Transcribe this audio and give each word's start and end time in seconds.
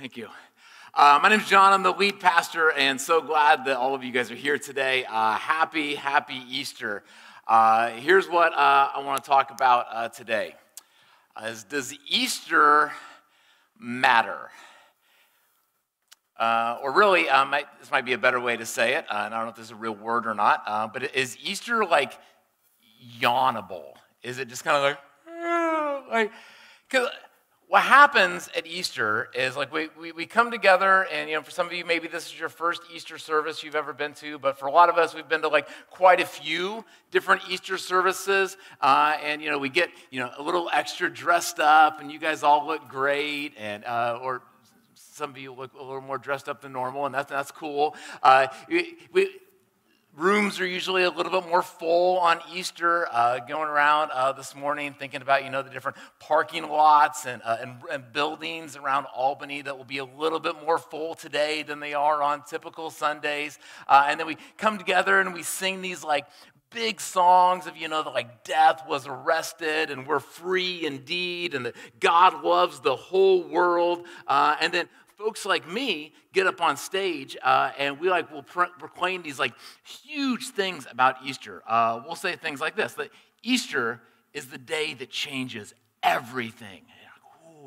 Thank 0.00 0.16
you. 0.16 0.28
Uh, 0.94 1.20
my 1.22 1.28
name 1.28 1.40
is 1.40 1.46
John. 1.46 1.74
I'm 1.74 1.82
the 1.82 1.92
lead 1.92 2.20
pastor, 2.20 2.72
and 2.72 2.98
so 2.98 3.20
glad 3.20 3.66
that 3.66 3.76
all 3.76 3.94
of 3.94 4.02
you 4.02 4.12
guys 4.12 4.30
are 4.30 4.34
here 4.34 4.56
today. 4.56 5.04
Uh, 5.04 5.34
happy, 5.34 5.94
happy 5.94 6.42
Easter. 6.48 7.02
Uh, 7.46 7.90
here's 7.90 8.26
what 8.26 8.54
uh, 8.54 8.88
I 8.94 9.02
want 9.04 9.22
to 9.22 9.28
talk 9.28 9.50
about 9.50 9.84
uh, 9.92 10.08
today: 10.08 10.54
is 11.46 11.64
Does 11.64 11.94
Easter 12.08 12.92
matter? 13.78 14.48
Uh, 16.38 16.78
or 16.82 16.92
really, 16.92 17.24
might, 17.24 17.66
this 17.78 17.90
might 17.90 18.06
be 18.06 18.14
a 18.14 18.18
better 18.18 18.40
way 18.40 18.56
to 18.56 18.64
say 18.64 18.94
it. 18.94 19.04
and 19.10 19.34
I 19.34 19.36
don't 19.36 19.44
know 19.44 19.50
if 19.50 19.56
this 19.56 19.66
is 19.66 19.72
a 19.72 19.74
real 19.74 19.92
word 19.92 20.26
or 20.26 20.32
not. 20.32 20.94
but 20.94 21.14
is 21.14 21.36
Easter 21.44 21.84
like 21.84 22.14
yawnable? 23.20 23.92
Is 24.22 24.38
it 24.38 24.48
just 24.48 24.64
kind 24.64 24.78
of 24.78 24.82
like, 24.82 26.10
like? 26.10 26.32
Because 26.88 27.10
what 27.70 27.82
happens 27.82 28.50
at 28.56 28.66
Easter 28.66 29.28
is 29.32 29.56
like 29.56 29.72
we, 29.72 29.90
we, 29.96 30.10
we, 30.10 30.26
come 30.26 30.50
together, 30.50 31.06
and 31.12 31.30
you 31.30 31.36
know, 31.36 31.42
for 31.42 31.52
some 31.52 31.68
of 31.68 31.72
you, 31.72 31.84
maybe 31.84 32.08
this 32.08 32.26
is 32.26 32.36
your 32.36 32.48
first 32.48 32.82
Easter 32.92 33.16
service 33.16 33.62
you've 33.62 33.76
ever 33.76 33.92
been 33.92 34.12
to, 34.12 34.40
but 34.40 34.58
for 34.58 34.66
a 34.66 34.72
lot 34.72 34.88
of 34.88 34.98
us, 34.98 35.14
we've 35.14 35.28
been 35.28 35.42
to 35.42 35.46
like 35.48 35.68
quite 35.88 36.20
a 36.20 36.26
few 36.26 36.84
different 37.12 37.42
Easter 37.48 37.78
services. 37.78 38.56
Uh, 38.80 39.16
and 39.22 39.40
you 39.40 39.48
know, 39.48 39.56
we 39.56 39.68
get 39.68 39.88
you 40.10 40.18
know 40.18 40.32
a 40.36 40.42
little 40.42 40.68
extra 40.72 41.08
dressed 41.08 41.60
up, 41.60 42.00
and 42.00 42.10
you 42.10 42.18
guys 42.18 42.42
all 42.42 42.66
look 42.66 42.88
great, 42.88 43.54
and 43.56 43.84
uh, 43.84 44.18
or 44.20 44.42
some 44.94 45.30
of 45.30 45.38
you 45.38 45.52
look 45.52 45.72
a 45.74 45.80
little 45.80 46.00
more 46.00 46.18
dressed 46.18 46.48
up 46.48 46.62
than 46.62 46.72
normal, 46.72 47.06
and 47.06 47.14
that's, 47.14 47.30
that's 47.30 47.52
cool. 47.52 47.94
Uh, 48.20 48.48
we, 48.68 48.96
we 49.12 49.30
Rooms 50.16 50.58
are 50.58 50.66
usually 50.66 51.04
a 51.04 51.10
little 51.10 51.30
bit 51.40 51.48
more 51.48 51.62
full 51.62 52.18
on 52.18 52.40
Easter. 52.52 53.06
Uh, 53.12 53.38
going 53.38 53.68
around 53.68 54.10
uh, 54.10 54.32
this 54.32 54.56
morning, 54.56 54.92
thinking 54.98 55.22
about 55.22 55.44
you 55.44 55.50
know 55.50 55.62
the 55.62 55.70
different 55.70 55.96
parking 56.18 56.68
lots 56.68 57.26
and, 57.26 57.40
uh, 57.44 57.58
and, 57.60 57.76
and, 57.92 58.12
buildings 58.12 58.76
around 58.76 59.06
Albany 59.14 59.62
that 59.62 59.78
will 59.78 59.84
be 59.84 59.98
a 59.98 60.04
little 60.04 60.40
bit 60.40 60.56
more 60.66 60.78
full 60.78 61.14
today 61.14 61.62
than 61.62 61.78
they 61.78 61.94
are 61.94 62.24
on 62.24 62.42
typical 62.42 62.90
Sundays. 62.90 63.56
Uh, 63.86 64.06
and 64.08 64.18
then 64.18 64.26
we 64.26 64.36
come 64.58 64.78
together 64.78 65.20
and 65.20 65.32
we 65.32 65.44
sing 65.44 65.80
these 65.80 66.02
like 66.02 66.26
big 66.70 67.00
songs 67.00 67.68
of 67.68 67.76
you 67.76 67.86
know 67.86 68.02
the, 68.02 68.10
like 68.10 68.42
death 68.42 68.82
was 68.88 69.06
arrested 69.06 69.92
and 69.92 70.08
we're 70.08 70.18
free 70.18 70.84
indeed 70.84 71.54
and 71.54 71.66
that 71.66 71.76
God 72.00 72.42
loves 72.42 72.80
the 72.80 72.96
whole 72.96 73.44
world. 73.44 74.04
Uh, 74.26 74.56
and 74.60 74.74
then 74.74 74.88
folks 75.20 75.44
like 75.44 75.68
me 75.68 76.14
get 76.32 76.46
up 76.46 76.62
on 76.62 76.76
stage 76.76 77.36
uh, 77.42 77.70
and 77.78 78.00
we 78.00 78.08
like 78.08 78.32
will 78.32 78.42
proclaim 78.42 79.22
these 79.22 79.38
like 79.38 79.52
huge 79.84 80.48
things 80.48 80.86
about 80.90 81.16
Easter. 81.24 81.62
Uh, 81.68 82.00
we'll 82.06 82.16
say 82.16 82.36
things 82.36 82.60
like 82.60 82.74
this: 82.74 82.94
that 82.94 83.10
Easter 83.42 84.00
is 84.32 84.46
the 84.46 84.58
day 84.58 84.94
that 84.94 85.10
changes 85.10 85.74
everything. 86.02 86.82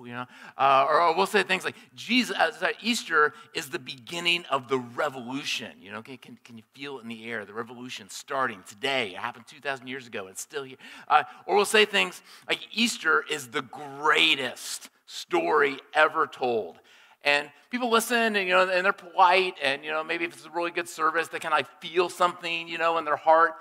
you 0.03 0.13
know, 0.13 0.25
uh, 0.57 0.85
or, 0.89 1.15
we'll 1.15 1.27
say 1.27 1.43
things 1.43 1.63
like 1.63 1.75
Jesus. 1.95 2.35
Uh, 2.35 2.69
Easter 2.81 3.33
is 3.53 3.69
the 3.69 3.79
beginning 3.79 4.43
of 4.49 4.67
the 4.67 4.79
revolution. 4.79 5.71
You 5.79 5.91
know, 5.91 6.01
can, 6.01 6.17
can, 6.17 6.37
can 6.43 6.57
you 6.57 6.63
feel 6.73 6.97
it 6.97 7.03
in 7.03 7.07
the 7.07 7.29
air? 7.29 7.45
The 7.45 7.53
revolution 7.53 8.09
starting 8.09 8.63
today. 8.67 9.11
It 9.11 9.17
happened 9.17 9.45
two 9.47 9.59
thousand 9.59 9.87
years 9.87 10.07
ago. 10.07 10.27
It's 10.27 10.41
still 10.41 10.63
here. 10.63 10.77
Uh, 11.07 11.23
or 11.45 11.55
we'll 11.55 11.65
say 11.65 11.85
things 11.85 12.23
like 12.49 12.59
Easter 12.73 13.23
is 13.29 13.49
the 13.49 13.61
greatest 13.61 14.89
story 15.05 15.77
ever 15.93 16.25
told. 16.25 16.79
And 17.23 17.49
people 17.69 17.89
listen 17.89 18.35
and, 18.35 18.47
you 18.47 18.53
know, 18.53 18.69
and 18.69 18.85
they're 18.85 18.93
polite. 18.93 19.55
And, 19.63 19.83
you 19.83 19.91
know, 19.91 20.03
maybe 20.03 20.25
if 20.25 20.33
it's 20.33 20.45
a 20.45 20.49
really 20.49 20.71
good 20.71 20.89
service, 20.89 21.27
they 21.29 21.39
kind 21.39 21.53
of 21.53 21.59
like 21.59 21.81
feel 21.81 22.09
something, 22.09 22.67
you 22.67 22.77
know, 22.77 22.97
in 22.97 23.05
their 23.05 23.15
heart. 23.15 23.53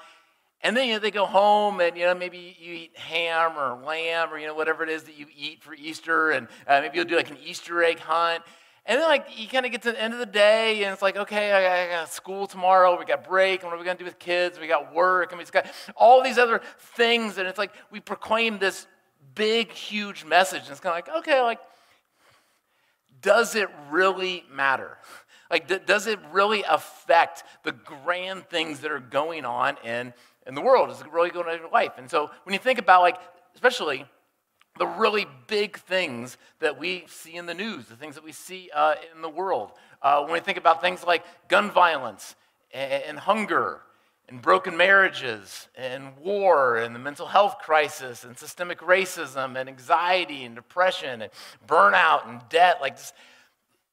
And 0.65 0.77
then 0.77 0.87
you 0.87 0.95
know, 0.95 1.01
they 1.01 1.11
go 1.11 1.27
home 1.27 1.81
and, 1.81 1.97
you 1.97 2.05
know, 2.05 2.15
maybe 2.15 2.57
you 2.61 2.75
eat 2.75 2.97
ham 2.97 3.59
or 3.59 3.85
lamb 3.85 4.33
or, 4.33 4.39
you 4.39 4.47
know, 4.47 4.55
whatever 4.55 4.85
it 4.85 4.91
is 4.91 5.03
that 5.05 5.19
you 5.19 5.27
eat 5.37 5.63
for 5.63 5.75
Easter. 5.75 6.31
And 6.31 6.49
uh, 6.67 6.81
maybe 6.81 6.97
you'll 6.97 7.05
do 7.05 7.17
like 7.17 7.31
an 7.31 7.39
Easter 7.45 7.83
egg 7.83 7.99
hunt. 7.99 8.43
And 8.85 9.01
then, 9.01 9.09
like, 9.09 9.27
you 9.37 9.47
kind 9.47 9.65
of 9.65 9.71
get 9.71 9.83
to 9.83 9.93
the 9.93 10.03
end 10.03 10.13
of 10.13 10.19
the 10.19 10.27
day, 10.27 10.83
and 10.83 10.93
it's 10.93 11.03
like, 11.03 11.17
okay, 11.17 11.53
I 11.53 12.01
got 12.01 12.13
school 12.13 12.49
tomorrow. 12.49 12.99
We 12.99 13.05
got 13.05 13.23
break. 13.23 13.63
And 13.63 13.71
what 13.71 13.77
are 13.77 13.79
we 13.79 13.85
going 13.85 13.97
to 13.97 14.03
do 14.03 14.05
with 14.05 14.19
kids? 14.19 14.59
We 14.59 14.67
got 14.67 14.93
work. 14.93 15.31
And 15.31 15.39
we 15.39 15.45
have 15.45 15.53
got 15.53 15.67
all 15.95 16.21
these 16.21 16.37
other 16.37 16.61
things. 16.97 17.39
And 17.39 17.47
it's 17.47 17.59
like 17.59 17.73
we 17.93 18.01
proclaim 18.01 18.59
this 18.59 18.89
big, 19.37 19.71
huge 19.71 20.25
message. 20.25 20.63
And 20.63 20.71
it's 20.71 20.81
kind 20.81 20.99
of 20.99 21.07
like, 21.07 21.19
okay, 21.21 21.41
like, 21.43 21.61
does 23.23 23.55
it 23.55 23.69
really 23.91 24.45
matter? 24.51 24.99
Like, 25.51 25.87
does 25.87 26.07
it 26.07 26.19
really 26.33 26.65
affect 26.69 27.45
the 27.63 27.73
grand 27.73 28.49
things 28.49 28.81
that 28.81 28.91
are 28.91 29.01
going 29.01 29.45
on 29.45 29.77
in, 29.85 30.15
in 30.47 30.55
the 30.55 30.63
world? 30.63 30.91
Is 30.91 31.01
it 31.01 31.13
really 31.13 31.31
going 31.31 31.47
on 31.47 31.55
in 31.55 31.61
your 31.61 31.71
life? 31.71 31.93
And 31.99 32.11
so 32.11 32.31
when 32.45 32.53
you 32.53 32.59
think 32.59 32.79
about, 32.79 33.03
like, 33.03 33.19
especially 33.55 34.07
the 34.79 34.87
really 34.87 35.27
big 35.47 35.77
things 35.77 36.39
that 36.61 36.79
we 36.79 37.05
see 37.07 37.35
in 37.35 37.45
the 37.45 37.55
news, 37.55 37.87
the 37.87 37.97
things 37.97 38.15
that 38.15 38.25
we 38.25 38.33
see 38.33 38.71
uh, 38.75 38.95
in 39.15 39.21
the 39.21 39.29
world, 39.29 39.73
uh, 40.01 40.23
when 40.23 40.33
we 40.33 40.41
think 40.41 40.57
about 40.59 40.81
things 40.81 41.05
like 41.05 41.23
gun 41.49 41.71
violence 41.71 42.35
and, 42.73 43.03
and 43.05 43.19
hunger 43.19 43.83
and 44.33 44.41
broken 44.41 44.79
marriages 44.79 45.69
and 45.77 46.17
war 46.17 46.79
and 46.79 46.95
the 46.95 46.99
mental 46.99 47.27
health 47.27 47.59
crisis 47.59 48.25
and 48.25 48.39
systemic 48.39 48.79
racism 48.79 49.61
and 49.61 49.69
anxiety 49.69 50.45
and 50.45 50.55
depression 50.55 51.21
and 51.21 51.31
burnout 51.69 52.27
and 52.27 52.41
debt 52.49 52.79
like 52.81 52.97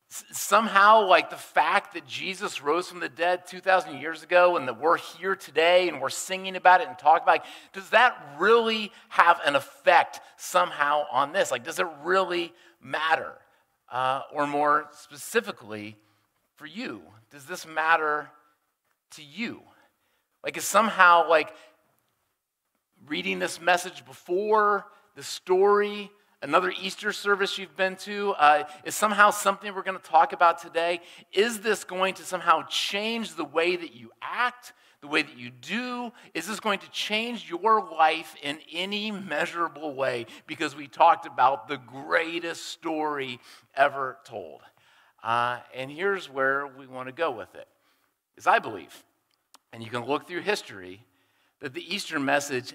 somehow 0.08 1.06
like 1.06 1.30
the 1.30 1.36
fact 1.36 1.94
that 1.94 2.08
jesus 2.08 2.62
rose 2.62 2.88
from 2.88 3.02
the 3.02 3.10
dead 3.10 3.46
2000 3.48 4.00
years 4.00 4.24
ago 4.24 4.56
and 4.56 4.66
that 4.66 4.80
we're 4.80 4.98
here 4.98 5.36
today 5.36 5.90
and 5.90 6.00
we're 6.00 6.10
singing 6.10 6.56
about 6.56 6.80
it 6.80 6.88
and 6.88 6.98
talking 6.98 7.24
about 7.24 7.36
it 7.36 7.42
does 7.74 7.90
that 7.90 8.18
really 8.40 8.94
have 9.10 9.42
an 9.46 9.58
effect 9.58 10.22
somehow 10.38 11.04
on 11.12 11.34
this? 11.34 11.52
Like 11.52 11.66
does 11.66 11.80
it 11.80 11.88
really 12.02 12.54
matter? 12.82 13.34
Uh, 13.92 14.22
or 14.32 14.48
more 14.48 14.88
specifically 14.92 15.98
for 16.56 16.66
you 16.66 17.02
does 17.30 17.44
this 17.46 17.68
matter 17.68 18.30
to 19.12 19.22
you 19.22 19.62
like, 20.44 20.58
is 20.58 20.66
somehow 20.66 21.30
like 21.30 21.54
reading 23.08 23.40
this 23.40 23.60
message 23.62 24.06
before 24.06 24.86
the 25.16 25.24
story, 25.24 26.12
another 26.42 26.74
Easter 26.82 27.12
service 27.12 27.58
you've 27.58 27.76
been 27.76 27.96
to, 27.98 28.32
uh, 28.38 28.64
is 28.86 28.96
somehow 28.96 29.32
something 29.32 29.74
we're 29.74 29.84
going 29.84 30.00
to 30.00 30.10
talk 30.10 30.34
about 30.34 30.62
today? 30.62 31.02
Is 31.34 31.60
this 31.60 31.84
going 31.84 32.14
to 32.16 32.24
somehow 32.24 32.64
change 32.70 33.36
the 33.36 33.46
way 33.46 33.76
that 33.76 33.96
you 33.96 34.12
act, 34.22 34.74
the 35.02 35.08
way 35.08 35.22
that 35.22 35.38
you 35.38 35.50
do? 35.50 36.12
Is 36.34 36.48
this 36.48 36.60
going 36.60 36.80
to 36.80 36.90
change 36.92 37.50
your 37.50 37.84
life 37.92 38.36
in 38.42 38.60
any 38.72 39.12
measurable 39.12 39.94
way? 39.94 40.26
Because 40.48 40.76
we 40.76 40.88
talked 40.88 41.26
about 41.26 41.68
the 41.68 41.78
greatest 41.78 42.66
story 42.68 43.40
ever 43.76 44.18
told. 44.24 44.62
Uh, 45.22 45.60
and 45.76 45.92
here's 45.92 46.30
where 46.30 46.68
we 46.68 46.88
want 46.88 47.08
to 47.08 47.14
go 47.14 47.32
with 47.32 47.54
it. 47.56 47.68
Is 48.38 48.48
I 48.48 48.60
believe 48.60 49.04
and 49.72 49.84
you 49.84 49.90
can 49.90 50.06
look 50.06 50.28
through 50.28 50.42
history, 50.42 51.06
that 51.60 51.74
the 51.74 51.94
Easter 51.94 52.20
message 52.20 52.74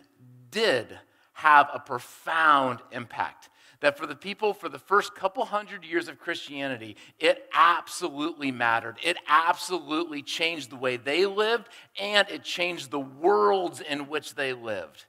did 0.50 0.86
have 1.32 1.68
a 1.72 1.80
profound 1.80 2.80
impact. 2.92 3.48
That 3.80 3.98
for 3.98 4.06
the 4.06 4.14
people, 4.14 4.54
for 4.54 4.68
the 4.68 4.78
first 4.78 5.14
couple 5.14 5.44
hundred 5.44 5.84
years 5.84 6.08
of 6.08 6.18
Christianity, 6.18 6.96
it 7.18 7.48
absolutely 7.52 8.50
mattered. 8.50 8.96
It 9.02 9.16
absolutely 9.28 10.22
changed 10.22 10.70
the 10.70 10.76
way 10.76 10.96
they 10.96 11.26
lived, 11.26 11.68
and 12.00 12.28
it 12.30 12.44
changed 12.44 12.90
the 12.90 13.00
worlds 13.00 13.80
in 13.80 14.08
which 14.08 14.36
they 14.36 14.52
lived. 14.52 15.04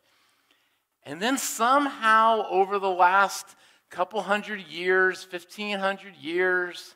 And 1.04 1.22
then 1.22 1.38
somehow, 1.38 2.48
over 2.50 2.80
the 2.80 2.90
last 2.90 3.56
couple 3.90 4.22
hundred 4.22 4.62
years, 4.68 5.26
1500 5.30 6.16
years, 6.16 6.96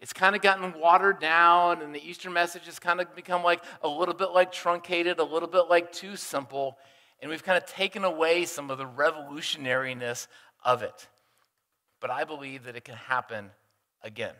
it's 0.00 0.12
kind 0.12 0.36
of 0.36 0.42
gotten 0.42 0.78
watered 0.78 1.20
down, 1.20 1.82
and 1.82 1.94
the 1.94 2.08
Easter 2.08 2.30
message 2.30 2.66
has 2.66 2.78
kind 2.78 3.00
of 3.00 3.14
become 3.16 3.42
like 3.42 3.62
a 3.82 3.88
little 3.88 4.14
bit 4.14 4.30
like 4.30 4.52
truncated, 4.52 5.18
a 5.18 5.24
little 5.24 5.48
bit 5.48 5.64
like 5.68 5.92
too 5.92 6.16
simple, 6.16 6.78
and 7.20 7.30
we've 7.30 7.42
kind 7.42 7.58
of 7.58 7.68
taken 7.68 8.04
away 8.04 8.44
some 8.44 8.70
of 8.70 8.78
the 8.78 8.86
revolutionariness 8.86 10.28
of 10.64 10.82
it. 10.82 11.08
But 12.00 12.10
I 12.10 12.24
believe 12.24 12.64
that 12.64 12.76
it 12.76 12.84
can 12.84 12.94
happen 12.94 13.50
again. 14.02 14.34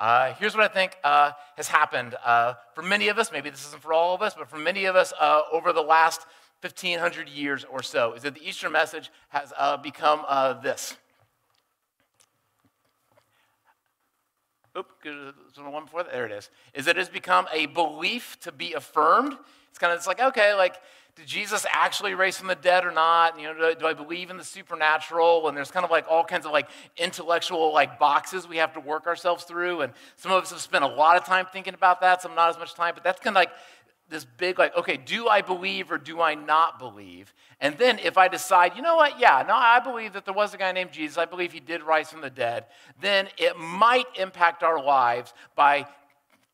Uh, 0.00 0.32
here's 0.34 0.56
what 0.56 0.64
I 0.64 0.72
think 0.72 0.96
uh, 1.04 1.32
has 1.56 1.68
happened 1.68 2.16
uh, 2.24 2.54
for 2.74 2.82
many 2.82 3.08
of 3.08 3.18
us. 3.18 3.30
Maybe 3.30 3.50
this 3.50 3.66
isn't 3.66 3.82
for 3.82 3.92
all 3.92 4.14
of 4.14 4.22
us, 4.22 4.34
but 4.34 4.48
for 4.48 4.56
many 4.56 4.86
of 4.86 4.96
us 4.96 5.12
uh, 5.20 5.42
over 5.52 5.72
the 5.72 5.82
last 5.82 6.22
1,500 6.62 7.28
years 7.28 7.64
or 7.70 7.82
so, 7.82 8.14
is 8.14 8.22
that 8.22 8.34
the 8.34 8.46
Easter 8.46 8.68
message 8.68 9.10
has 9.28 9.52
uh, 9.56 9.76
become 9.76 10.24
uh, 10.26 10.54
this. 10.54 10.96
Oop, 14.76 14.86
one 15.56 15.84
before 15.84 16.04
that. 16.04 16.12
There 16.12 16.26
it 16.26 16.32
is. 16.32 16.48
Is 16.74 16.86
it 16.86 16.96
has 16.96 17.08
become 17.08 17.48
a 17.52 17.66
belief 17.66 18.38
to 18.42 18.52
be 18.52 18.72
affirmed. 18.74 19.36
It's 19.68 19.78
kind 19.78 19.92
of 19.92 19.98
it's 19.98 20.06
like 20.06 20.20
okay, 20.20 20.54
like 20.54 20.76
did 21.16 21.26
Jesus 21.26 21.66
actually 21.70 22.14
raise 22.14 22.38
from 22.38 22.48
the 22.48 22.54
dead 22.54 22.84
or 22.84 22.92
not? 22.92 23.38
You 23.38 23.48
know, 23.48 23.54
do 23.54 23.64
I, 23.64 23.74
do 23.74 23.86
I, 23.86 23.92
believe 23.92 24.30
in 24.30 24.36
the 24.36 24.44
supernatural? 24.44 25.48
And 25.48 25.56
there's 25.56 25.70
kind 25.70 25.84
of 25.84 25.90
like 25.90 26.06
all 26.08 26.24
kinds 26.24 26.46
of 26.46 26.52
like 26.52 26.68
intellectual 26.96 27.72
like 27.74 27.98
boxes 27.98 28.48
we 28.48 28.56
have 28.58 28.72
to 28.74 28.80
work 28.80 29.06
ourselves 29.06 29.44
through. 29.44 29.82
And 29.82 29.92
some 30.16 30.32
of 30.32 30.42
us 30.42 30.50
have 30.50 30.60
spent 30.60 30.84
a 30.84 30.86
lot 30.86 31.16
of 31.16 31.24
time 31.24 31.46
thinking 31.52 31.74
about 31.74 32.00
that. 32.00 32.22
Some 32.22 32.34
not 32.34 32.50
as 32.50 32.58
much 32.58 32.74
time. 32.74 32.94
But 32.94 33.04
that's 33.04 33.20
kind 33.20 33.36
of 33.36 33.40
like 33.40 33.50
this 34.10 34.24
big, 34.24 34.58
like, 34.58 34.76
okay, 34.76 34.96
do 34.96 35.28
I 35.28 35.40
believe 35.40 35.90
or 35.90 35.98
do 35.98 36.20
I 36.20 36.34
not 36.34 36.78
believe? 36.78 37.32
And 37.60 37.78
then 37.78 37.98
if 38.00 38.18
I 38.18 38.28
decide, 38.28 38.76
you 38.76 38.82
know 38.82 38.96
what, 38.96 39.18
yeah, 39.18 39.44
no, 39.46 39.54
I 39.54 39.80
believe 39.80 40.12
that 40.12 40.24
there 40.24 40.34
was 40.34 40.52
a 40.52 40.58
guy 40.58 40.72
named 40.72 40.92
Jesus, 40.92 41.16
I 41.16 41.24
believe 41.24 41.52
he 41.52 41.60
did 41.60 41.82
rise 41.82 42.10
from 42.10 42.20
the 42.20 42.30
dead, 42.30 42.66
then 43.00 43.28
it 43.38 43.56
might 43.56 44.06
impact 44.18 44.62
our 44.62 44.82
lives 44.82 45.32
by 45.54 45.86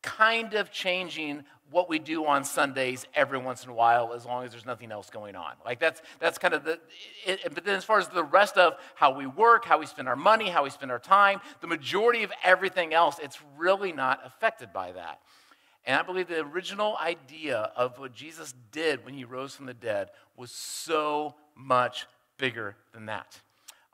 kind 0.01 0.53
of 0.53 0.71
changing 0.71 1.43
what 1.69 1.89
we 1.89 1.99
do 1.99 2.25
on 2.25 2.43
Sundays 2.45 3.05
every 3.13 3.37
once 3.37 3.63
in 3.65 3.69
a 3.69 3.73
while, 3.73 4.13
as 4.13 4.25
long 4.25 4.45
as 4.45 4.51
there's 4.51 4.65
nothing 4.65 4.91
else 4.91 5.09
going 5.09 5.35
on. 5.35 5.53
Like 5.65 5.79
that's 5.79 6.01
that's 6.19 6.37
kind 6.37 6.53
of 6.53 6.63
the. 6.63 6.79
It, 7.25 7.53
but 7.53 7.65
then, 7.65 7.75
as 7.75 7.83
far 7.83 7.99
as 7.99 8.07
the 8.07 8.23
rest 8.23 8.57
of 8.57 8.75
how 8.95 9.13
we 9.13 9.25
work, 9.25 9.65
how 9.65 9.77
we 9.77 9.85
spend 9.85 10.07
our 10.07 10.15
money, 10.15 10.49
how 10.49 10.63
we 10.63 10.69
spend 10.69 10.91
our 10.91 10.99
time, 10.99 11.41
the 11.59 11.67
majority 11.67 12.23
of 12.23 12.31
everything 12.43 12.93
else, 12.93 13.19
it's 13.21 13.39
really 13.57 13.91
not 13.91 14.21
affected 14.23 14.71
by 14.71 14.93
that. 14.93 15.19
And 15.87 15.97
I 15.97 16.03
believe 16.03 16.27
the 16.27 16.41
original 16.41 16.97
idea 16.97 17.71
of 17.77 17.97
what 17.97 18.13
Jesus 18.13 18.53
did 18.73 19.05
when 19.05 19.13
he 19.13 19.23
rose 19.23 19.55
from 19.55 19.67
the 19.67 19.73
dead 19.73 20.09
was 20.35 20.51
so 20.51 21.35
much 21.55 22.07
bigger 22.37 22.75
than 22.93 23.05
that. 23.05 23.39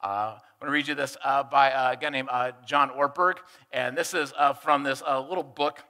Uh, 0.04 0.34
I'm 0.36 0.40
going 0.60 0.69
to 0.69 0.72
read 0.72 0.88
you 0.88 0.95
this 0.95 1.16
uh, 1.24 1.44
by 1.44 1.69
a 1.69 1.95
guy 1.95 2.10
named 2.10 2.30
uh, 2.31 2.54
John 2.66 2.90
Ortberg, 2.90 3.36
and 3.72 3.95
this 3.95 4.16
is 4.16 4.34
uh, 4.36 4.54
from 4.54 4.81
this 4.81 5.04
uh, 5.07 5.22
little 5.22 5.44
book 5.44 5.84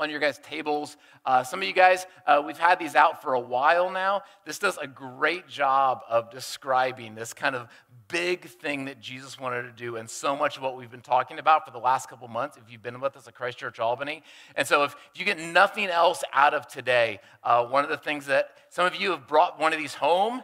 on 0.00 0.10
your 0.10 0.20
guys' 0.20 0.38
tables. 0.38 0.96
Uh, 1.24 1.42
some 1.42 1.60
of 1.60 1.66
you 1.66 1.74
guys, 1.74 2.06
uh, 2.26 2.42
we've 2.44 2.58
had 2.58 2.78
these 2.78 2.94
out 2.94 3.22
for 3.22 3.34
a 3.34 3.40
while 3.40 3.90
now. 3.90 4.22
This 4.44 4.58
does 4.58 4.78
a 4.78 4.86
great 4.86 5.48
job 5.48 6.00
of 6.08 6.30
describing 6.30 7.14
this 7.14 7.32
kind 7.32 7.54
of 7.54 7.68
big 8.08 8.46
thing 8.46 8.84
that 8.84 9.00
Jesus 9.00 9.38
wanted 9.38 9.62
to 9.62 9.72
do, 9.72 9.96
and 9.96 10.08
so 10.08 10.36
much 10.36 10.56
of 10.56 10.62
what 10.62 10.76
we've 10.76 10.90
been 10.90 11.00
talking 11.00 11.38
about 11.38 11.64
for 11.64 11.72
the 11.72 11.78
last 11.78 12.08
couple 12.08 12.28
months, 12.28 12.56
if 12.56 12.70
you've 12.70 12.82
been 12.82 13.00
with 13.00 13.16
us 13.16 13.26
at 13.26 13.34
Christ 13.34 13.58
Church 13.58 13.80
Albany. 13.80 14.22
And 14.54 14.66
so, 14.66 14.84
if 14.84 14.94
you 15.14 15.24
get 15.24 15.38
nothing 15.38 15.88
else 15.88 16.22
out 16.32 16.54
of 16.54 16.66
today, 16.66 17.20
uh, 17.42 17.64
one 17.64 17.84
of 17.84 17.90
the 17.90 17.96
things 17.96 18.26
that 18.26 18.50
some 18.68 18.86
of 18.86 18.94
you 18.96 19.10
have 19.10 19.26
brought 19.26 19.58
one 19.58 19.72
of 19.72 19.78
these 19.78 19.94
home, 19.94 20.42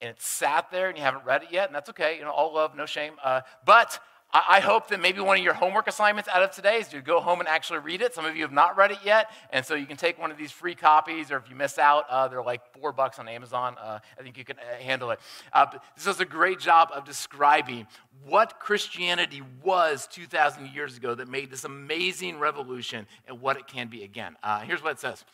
and 0.00 0.10
it's 0.10 0.26
sat 0.26 0.70
there 0.70 0.88
and 0.88 0.98
you 0.98 1.02
haven't 1.04 1.24
read 1.24 1.42
it 1.42 1.48
yet, 1.50 1.68
and 1.68 1.74
that's 1.74 1.90
okay. 1.90 2.18
You 2.18 2.24
know, 2.24 2.30
all 2.30 2.54
love, 2.54 2.76
no 2.76 2.86
shame. 2.86 3.14
Uh, 3.22 3.40
but 3.64 3.98
I 4.36 4.58
hope 4.58 4.88
that 4.88 5.00
maybe 5.00 5.20
one 5.20 5.38
of 5.38 5.44
your 5.44 5.54
homework 5.54 5.86
assignments 5.86 6.28
out 6.28 6.42
of 6.42 6.50
today 6.50 6.78
is 6.78 6.88
to 6.88 7.00
go 7.00 7.20
home 7.20 7.38
and 7.38 7.48
actually 7.48 7.78
read 7.78 8.02
it. 8.02 8.14
Some 8.14 8.24
of 8.24 8.34
you 8.34 8.42
have 8.42 8.50
not 8.50 8.76
read 8.76 8.90
it 8.90 8.98
yet, 9.04 9.30
and 9.50 9.64
so 9.64 9.76
you 9.76 9.86
can 9.86 9.96
take 9.96 10.18
one 10.18 10.32
of 10.32 10.36
these 10.36 10.50
free 10.50 10.74
copies, 10.74 11.30
or 11.30 11.36
if 11.36 11.48
you 11.48 11.54
miss 11.54 11.78
out, 11.78 12.06
uh, 12.10 12.26
they're 12.26 12.42
like 12.42 12.60
four 12.76 12.92
bucks 12.92 13.20
on 13.20 13.28
Amazon. 13.28 13.76
Uh, 13.80 14.00
I 14.18 14.22
think 14.24 14.36
you 14.36 14.44
can 14.44 14.56
uh, 14.58 14.82
handle 14.82 15.12
it. 15.12 15.20
Uh, 15.52 15.66
this 15.94 16.04
does 16.04 16.18
a 16.18 16.24
great 16.24 16.58
job 16.58 16.90
of 16.92 17.04
describing 17.04 17.86
what 18.26 18.58
Christianity 18.58 19.40
was 19.62 20.08
2,000 20.08 20.74
years 20.74 20.96
ago 20.96 21.14
that 21.14 21.28
made 21.28 21.48
this 21.48 21.62
amazing 21.62 22.40
revolution 22.40 23.06
and 23.28 23.40
what 23.40 23.56
it 23.56 23.68
can 23.68 23.86
be 23.86 24.02
again. 24.02 24.34
Uh, 24.42 24.62
here's 24.62 24.82
what 24.82 24.90
it 24.90 24.98
says 24.98 25.24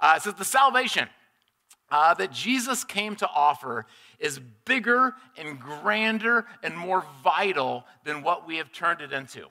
uh, 0.00 0.14
It 0.16 0.22
says, 0.22 0.32
The 0.32 0.46
salvation 0.46 1.10
uh, 1.90 2.14
that 2.14 2.32
Jesus 2.32 2.84
came 2.84 3.16
to 3.16 3.28
offer 3.28 3.86
is 4.18 4.40
bigger 4.64 5.14
and 5.36 5.60
grander 5.60 6.46
and 6.62 6.76
more 6.76 7.04
vital 7.22 7.84
than 8.04 8.22
what 8.22 8.46
we 8.46 8.56
have 8.56 8.72
turned 8.72 9.00
it 9.00 9.12
into. 9.12 9.46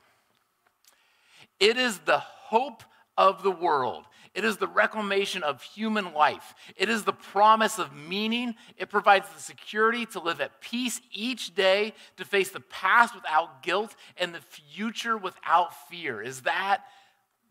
It 1.59 1.77
is 1.77 1.99
the 1.99 2.19
hope 2.19 2.83
of 3.17 3.43
the 3.43 3.51
world. 3.51 4.05
It 4.33 4.43
is 4.43 4.57
the 4.57 4.67
reclamation 4.67 5.43
of 5.43 5.61
human 5.61 6.13
life. 6.13 6.53
It 6.75 6.89
is 6.89 7.05
the 7.05 7.13
promise 7.13 7.79
of 7.79 7.95
meaning. 7.95 8.55
It 8.77 8.89
provides 8.89 9.29
the 9.29 9.41
security 9.41 10.05
to 10.07 10.19
live 10.19 10.41
at 10.41 10.59
peace 10.59 10.99
each 11.13 11.55
day, 11.55 11.93
to 12.17 12.25
face 12.25 12.49
the 12.49 12.59
past 12.59 13.15
without 13.15 13.63
guilt 13.63 13.95
and 14.17 14.35
the 14.35 14.41
future 14.41 15.17
without 15.17 15.89
fear. 15.89 16.21
Is 16.21 16.41
that 16.41 16.83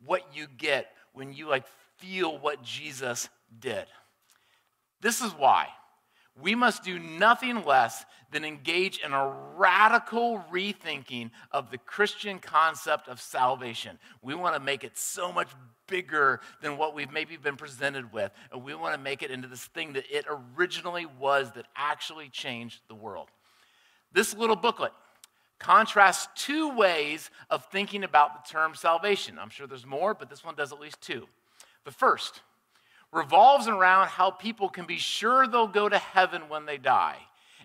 what 0.04 0.22
you 0.34 0.46
get 0.58 0.92
when 1.14 1.32
you 1.32 1.48
like 1.48 1.64
feel 1.96 2.38
what 2.38 2.62
Jesus 2.62 3.30
did? 3.58 3.86
This 5.00 5.20
is 5.20 5.32
why 5.32 5.68
we 6.40 6.54
must 6.54 6.82
do 6.82 6.98
nothing 6.98 7.64
less 7.64 8.04
than 8.32 8.44
engage 8.44 8.98
in 8.98 9.12
a 9.12 9.28
radical 9.56 10.42
rethinking 10.50 11.30
of 11.52 11.70
the 11.70 11.78
Christian 11.78 12.40
concept 12.40 13.06
of 13.06 13.20
salvation. 13.20 13.98
We 14.22 14.34
want 14.34 14.56
to 14.56 14.60
make 14.60 14.82
it 14.82 14.98
so 14.98 15.32
much 15.32 15.48
bigger 15.86 16.40
than 16.60 16.76
what 16.76 16.94
we've 16.94 17.12
maybe 17.12 17.36
been 17.36 17.56
presented 17.56 18.12
with, 18.12 18.32
and 18.50 18.64
we 18.64 18.74
want 18.74 18.94
to 18.94 19.00
make 19.00 19.22
it 19.22 19.30
into 19.30 19.46
this 19.46 19.64
thing 19.66 19.92
that 19.92 20.04
it 20.10 20.24
originally 20.28 21.06
was 21.06 21.52
that 21.52 21.66
actually 21.76 22.28
changed 22.30 22.80
the 22.88 22.94
world. 22.94 23.28
This 24.12 24.34
little 24.34 24.56
booklet 24.56 24.92
contrasts 25.60 26.28
two 26.34 26.74
ways 26.76 27.30
of 27.50 27.64
thinking 27.66 28.02
about 28.02 28.44
the 28.44 28.50
term 28.50 28.74
salvation. 28.74 29.38
I'm 29.38 29.50
sure 29.50 29.68
there's 29.68 29.86
more, 29.86 30.14
but 30.14 30.28
this 30.28 30.44
one 30.44 30.56
does 30.56 30.72
at 30.72 30.80
least 30.80 31.00
two. 31.00 31.26
The 31.84 31.92
first, 31.92 32.40
revolves 33.14 33.68
around 33.68 34.08
how 34.08 34.30
people 34.30 34.68
can 34.68 34.86
be 34.86 34.98
sure 34.98 35.46
they'll 35.46 35.68
go 35.68 35.88
to 35.88 35.98
heaven 35.98 36.42
when 36.48 36.66
they 36.66 36.76
die. 36.76 37.18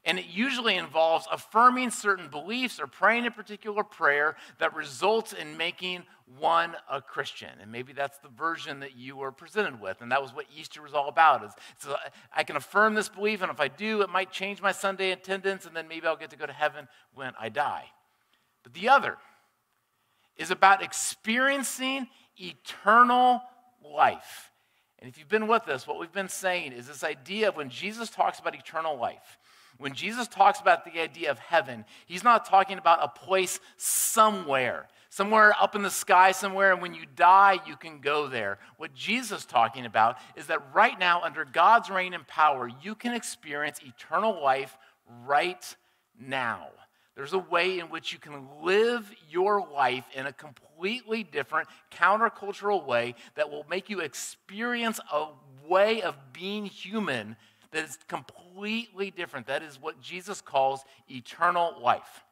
And 0.06 0.18
it 0.18 0.28
usually 0.28 0.78
involves 0.78 1.28
affirming 1.31 1.92
certain 1.92 2.30
beliefs 2.30 2.80
or 2.80 2.88
praying 2.88 3.25
a 3.25 3.31
particular 3.31 3.84
prayer 3.84 4.38
that 4.60 4.74
results 4.74 5.34
in 5.34 5.57
making 5.57 6.04
one 6.38 6.75
a 6.90 7.01
Christian. 7.01 7.50
And 7.62 7.72
maybe 7.72 7.92
that's 7.92 8.18
the 8.19 8.30
version 8.30 8.80
that 8.80 8.96
you 8.96 9.18
were 9.18 9.31
presented 9.31 9.81
with. 9.81 10.01
And 10.01 10.12
that 10.12 10.22
was 10.22 10.34
what 10.34 10.46
Easter 10.57 10.81
was 10.81 10.94
all 10.94 11.10
about. 11.10 11.44
Is 11.44 11.52
so 11.80 11.95
I 12.34 12.44
can 12.44 12.56
affirm 12.56 12.94
this 12.94 13.10
belief, 13.10 13.42
and 13.42 13.52
if 13.52 13.60
I 13.60 13.68
do, 13.68 14.02
it 14.02 14.10
might 14.10 14.31
change 14.31 14.62
my 14.62 14.72
Sunday 14.72 15.12
attendance, 15.12 15.66
and 15.66 15.75
then 15.75 15.88
maybe 15.88 16.07
I'll 16.07 16.16
get 16.16 16.30
to 16.30 16.38
go 16.38 16.45
to 16.45 16.54
heaven 16.54 16.88
when 17.13 17.34
I 17.40 17.50
die. 17.50 17.86
But 18.63 18.74
the 18.74 18.90
other 18.90 19.18
is 20.38 20.52
about 20.52 20.81
experiencing 20.81 22.07
eternal 22.38 23.42
life 23.84 24.49
and 25.00 25.10
if 25.10 25.18
you've 25.18 25.30
been 25.30 25.48
with 25.48 25.68
us, 25.69 25.88
what 25.88 26.00
we've 26.00 26.12
been 26.12 26.30
saying 26.30 26.74
is 26.74 26.88
this 26.88 27.04
idea 27.04 27.50
of 27.50 27.56
when 27.56 27.69
Jesus 27.69 28.10
talks 28.10 28.40
about 28.40 28.56
eternal 28.56 28.98
life, 28.98 29.38
when 29.78 29.94
Jesus 29.94 30.28
talks 30.28 30.60
about 30.60 30.84
the 30.84 31.00
idea 31.00 31.31
of 31.31 31.40
heaven, 31.40 31.86
he's 32.06 32.24
not 32.24 32.46
talking 32.46 32.78
about 32.78 33.00
a 33.01 33.07
place 33.07 33.62
somewhere, 33.78 34.90
somewhere 35.10 35.54
up 35.60 35.74
in 35.74 35.84
the 35.84 35.90
sky 35.90 36.34
somewhere, 36.34 36.74
and 36.74 36.81
when 36.81 36.94
you 36.94 37.06
die, 37.16 37.60
you 37.66 37.78
can 37.78 38.01
go 38.01 38.28
there. 38.28 38.60
What 38.75 38.94
Jesus 38.94 39.42
is 39.42 39.46
talking 39.46 39.86
about 39.86 40.18
is 40.36 40.48
that 40.48 40.74
right 40.74 41.00
now, 41.00 41.22
under 41.22 41.45
God's 41.45 41.90
reign 41.90 42.13
and 42.13 42.28
power, 42.28 42.69
you 42.81 42.94
can 42.94 43.13
experience 43.13 43.80
eternal 43.81 44.44
life 44.44 44.78
right 45.25 45.75
now. 46.19 46.68
There's 47.19 47.33
a 47.33 47.38
way 47.38 47.80
in 47.80 47.88
which 47.88 48.13
you 48.13 48.18
can 48.18 48.48
live 48.63 49.13
your 49.30 49.68
life 49.74 50.06
in 50.16 50.25
a 50.25 50.31
completely 50.31 51.21
different, 51.21 51.68
countercultural 51.92 52.86
way 52.86 53.13
that 53.36 53.51
will 53.51 53.66
make 53.69 53.89
you 53.89 54.00
experience 54.00 55.01
a 55.12 55.27
way 55.68 56.01
of 56.01 56.16
being 56.31 56.66
human 56.66 57.36
that 57.71 57.83
is 57.83 57.98
completely 58.07 59.12
different. 59.12 59.48
That 59.48 59.63
is 59.63 59.81
what 59.81 60.00
Jesus 60.00 60.39
calls 60.39 60.86
eternal 61.12 61.75
life. 61.81 62.24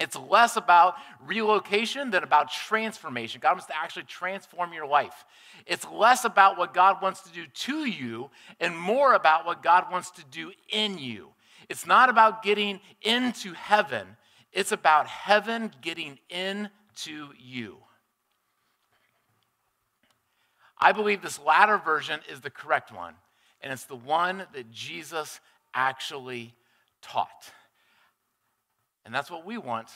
It's 0.00 0.16
less 0.16 0.56
about 0.56 0.94
relocation 1.26 2.10
than 2.10 2.22
about 2.22 2.50
transformation. 2.50 3.42
God 3.42 3.52
wants 3.52 3.66
to 3.66 3.76
actually 3.76 4.04
transform 4.04 4.72
your 4.72 4.86
life. 4.86 5.26
It's 5.66 5.86
less 5.90 6.24
about 6.24 6.56
what 6.56 6.72
God 6.72 7.02
wants 7.02 7.20
to 7.24 7.32
do 7.32 7.44
to 7.46 7.84
you 7.84 8.30
and 8.60 8.74
more 8.74 9.12
about 9.12 9.44
what 9.44 9.62
God 9.62 9.92
wants 9.92 10.10
to 10.12 10.24
do 10.30 10.52
in 10.70 10.96
you. 10.96 11.28
It's 11.68 11.86
not 11.86 12.08
about 12.08 12.42
getting 12.42 12.80
into 13.02 13.52
heaven, 13.52 14.16
it's 14.52 14.72
about 14.72 15.06
heaven 15.06 15.72
getting 15.80 16.18
into 16.28 17.30
you. 17.38 17.78
I 20.78 20.92
believe 20.92 21.22
this 21.22 21.38
latter 21.38 21.78
version 21.78 22.20
is 22.30 22.40
the 22.40 22.50
correct 22.50 22.92
one, 22.92 23.14
and 23.60 23.72
it's 23.72 23.84
the 23.84 23.96
one 23.96 24.44
that 24.52 24.70
Jesus 24.70 25.40
actually 25.74 26.54
taught. 27.00 27.52
And 29.04 29.14
that's 29.14 29.30
what 29.30 29.46
we 29.46 29.58
want 29.58 29.88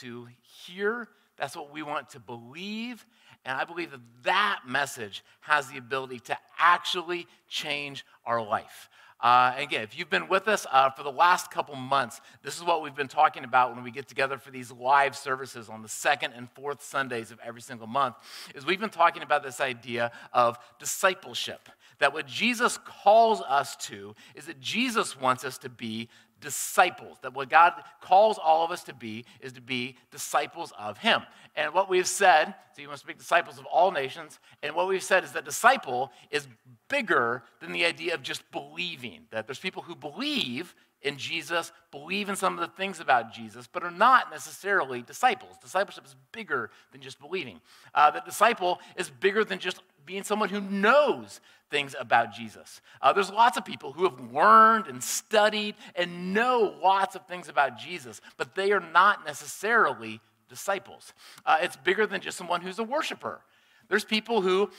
to 0.00 0.28
hear, 0.66 1.08
that's 1.38 1.56
what 1.56 1.72
we 1.72 1.82
want 1.82 2.10
to 2.10 2.20
believe, 2.20 3.06
and 3.46 3.56
I 3.56 3.64
believe 3.64 3.92
that 3.92 4.00
that 4.24 4.60
message 4.66 5.24
has 5.40 5.68
the 5.68 5.78
ability 5.78 6.20
to 6.20 6.36
actually 6.58 7.26
change 7.48 8.04
our 8.26 8.44
life. 8.44 8.88
Uh, 9.26 9.52
again, 9.58 9.82
if 9.82 9.98
you've 9.98 10.08
been 10.08 10.28
with 10.28 10.46
us 10.46 10.68
uh, 10.70 10.88
for 10.88 11.02
the 11.02 11.10
last 11.10 11.50
couple 11.50 11.74
months, 11.74 12.20
this 12.44 12.56
is 12.56 12.62
what 12.62 12.80
we've 12.80 12.94
been 12.94 13.08
talking 13.08 13.42
about 13.42 13.74
when 13.74 13.82
we 13.82 13.90
get 13.90 14.06
together 14.06 14.38
for 14.38 14.52
these 14.52 14.70
live 14.70 15.16
services 15.16 15.68
on 15.68 15.82
the 15.82 15.88
second 15.88 16.32
and 16.32 16.48
fourth 16.52 16.80
Sundays 16.80 17.32
of 17.32 17.40
every 17.44 17.60
single 17.60 17.88
month. 17.88 18.14
Is 18.54 18.64
we've 18.64 18.78
been 18.78 18.88
talking 18.88 19.24
about 19.24 19.42
this 19.42 19.60
idea 19.60 20.12
of 20.32 20.56
discipleship. 20.78 21.68
That 21.98 22.12
what 22.12 22.26
Jesus 22.26 22.78
calls 22.84 23.40
us 23.42 23.76
to 23.86 24.14
is 24.34 24.46
that 24.46 24.60
Jesus 24.60 25.18
wants 25.18 25.44
us 25.44 25.58
to 25.58 25.68
be 25.68 26.08
disciples. 26.40 27.18
That 27.22 27.34
what 27.34 27.48
God 27.48 27.72
calls 28.00 28.38
all 28.38 28.64
of 28.64 28.70
us 28.70 28.84
to 28.84 28.94
be 28.94 29.24
is 29.40 29.52
to 29.54 29.60
be 29.60 29.96
disciples 30.10 30.72
of 30.78 30.98
Him. 30.98 31.22
And 31.54 31.72
what 31.72 31.88
we've 31.88 32.06
said, 32.06 32.54
so 32.74 32.82
you 32.82 32.88
must 32.88 33.06
make 33.06 33.18
disciples 33.18 33.58
of 33.58 33.64
all 33.66 33.90
nations, 33.90 34.38
and 34.62 34.74
what 34.74 34.88
we've 34.88 35.02
said 35.02 35.24
is 35.24 35.32
that 35.32 35.44
disciple 35.44 36.12
is 36.30 36.46
bigger 36.88 37.42
than 37.60 37.72
the 37.72 37.84
idea 37.86 38.14
of 38.14 38.22
just 38.22 38.42
believing. 38.52 39.22
That 39.30 39.46
there's 39.46 39.58
people 39.58 39.82
who 39.82 39.94
believe 39.94 40.74
in 41.02 41.16
Jesus, 41.18 41.72
believe 41.90 42.28
in 42.28 42.36
some 42.36 42.54
of 42.54 42.60
the 42.60 42.74
things 42.76 43.00
about 43.00 43.32
Jesus, 43.32 43.68
but 43.70 43.84
are 43.84 43.90
not 43.90 44.30
necessarily 44.30 45.02
disciples. 45.02 45.56
Discipleship 45.62 46.04
is 46.04 46.16
bigger 46.32 46.70
than 46.90 47.00
just 47.00 47.20
believing. 47.20 47.60
Uh, 47.94 48.10
the 48.10 48.20
disciple 48.20 48.80
is 48.96 49.08
bigger 49.08 49.44
than 49.44 49.58
just 49.58 49.82
being 50.06 50.22
someone 50.22 50.48
who 50.48 50.60
knows 50.60 51.40
things 51.70 51.94
about 51.98 52.32
Jesus. 52.32 52.80
Uh, 53.02 53.12
there's 53.12 53.30
lots 53.30 53.56
of 53.56 53.64
people 53.64 53.92
who 53.92 54.04
have 54.04 54.32
learned 54.32 54.86
and 54.86 55.02
studied 55.02 55.74
and 55.94 56.32
know 56.32 56.74
lots 56.82 57.16
of 57.16 57.26
things 57.26 57.48
about 57.48 57.78
Jesus, 57.78 58.20
but 58.36 58.54
they 58.54 58.72
are 58.72 58.80
not 58.80 59.26
necessarily 59.26 60.20
disciples. 60.48 61.12
Uh, 61.44 61.58
it's 61.60 61.76
bigger 61.76 62.06
than 62.06 62.20
just 62.20 62.38
someone 62.38 62.60
who's 62.60 62.78
a 62.78 62.84
worshiper. 62.84 63.40
There's 63.88 64.04
people 64.04 64.40
who 64.40 64.70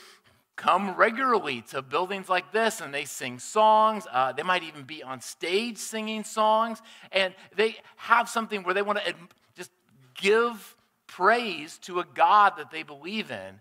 come 0.56 0.94
regularly 0.96 1.62
to 1.70 1.80
buildings 1.80 2.28
like 2.28 2.52
this 2.52 2.80
and 2.80 2.92
they 2.92 3.04
sing 3.04 3.38
songs. 3.38 4.06
Uh, 4.12 4.32
they 4.32 4.42
might 4.42 4.64
even 4.64 4.82
be 4.82 5.02
on 5.02 5.20
stage 5.20 5.78
singing 5.78 6.24
songs. 6.24 6.82
And 7.12 7.34
they 7.54 7.76
have 7.96 8.28
something 8.28 8.64
where 8.64 8.74
they 8.74 8.82
want 8.82 8.98
to 8.98 9.14
just 9.56 9.70
give 10.14 10.76
praise 11.06 11.78
to 11.78 12.00
a 12.00 12.04
God 12.14 12.54
that 12.58 12.70
they 12.70 12.82
believe 12.82 13.30
in, 13.30 13.60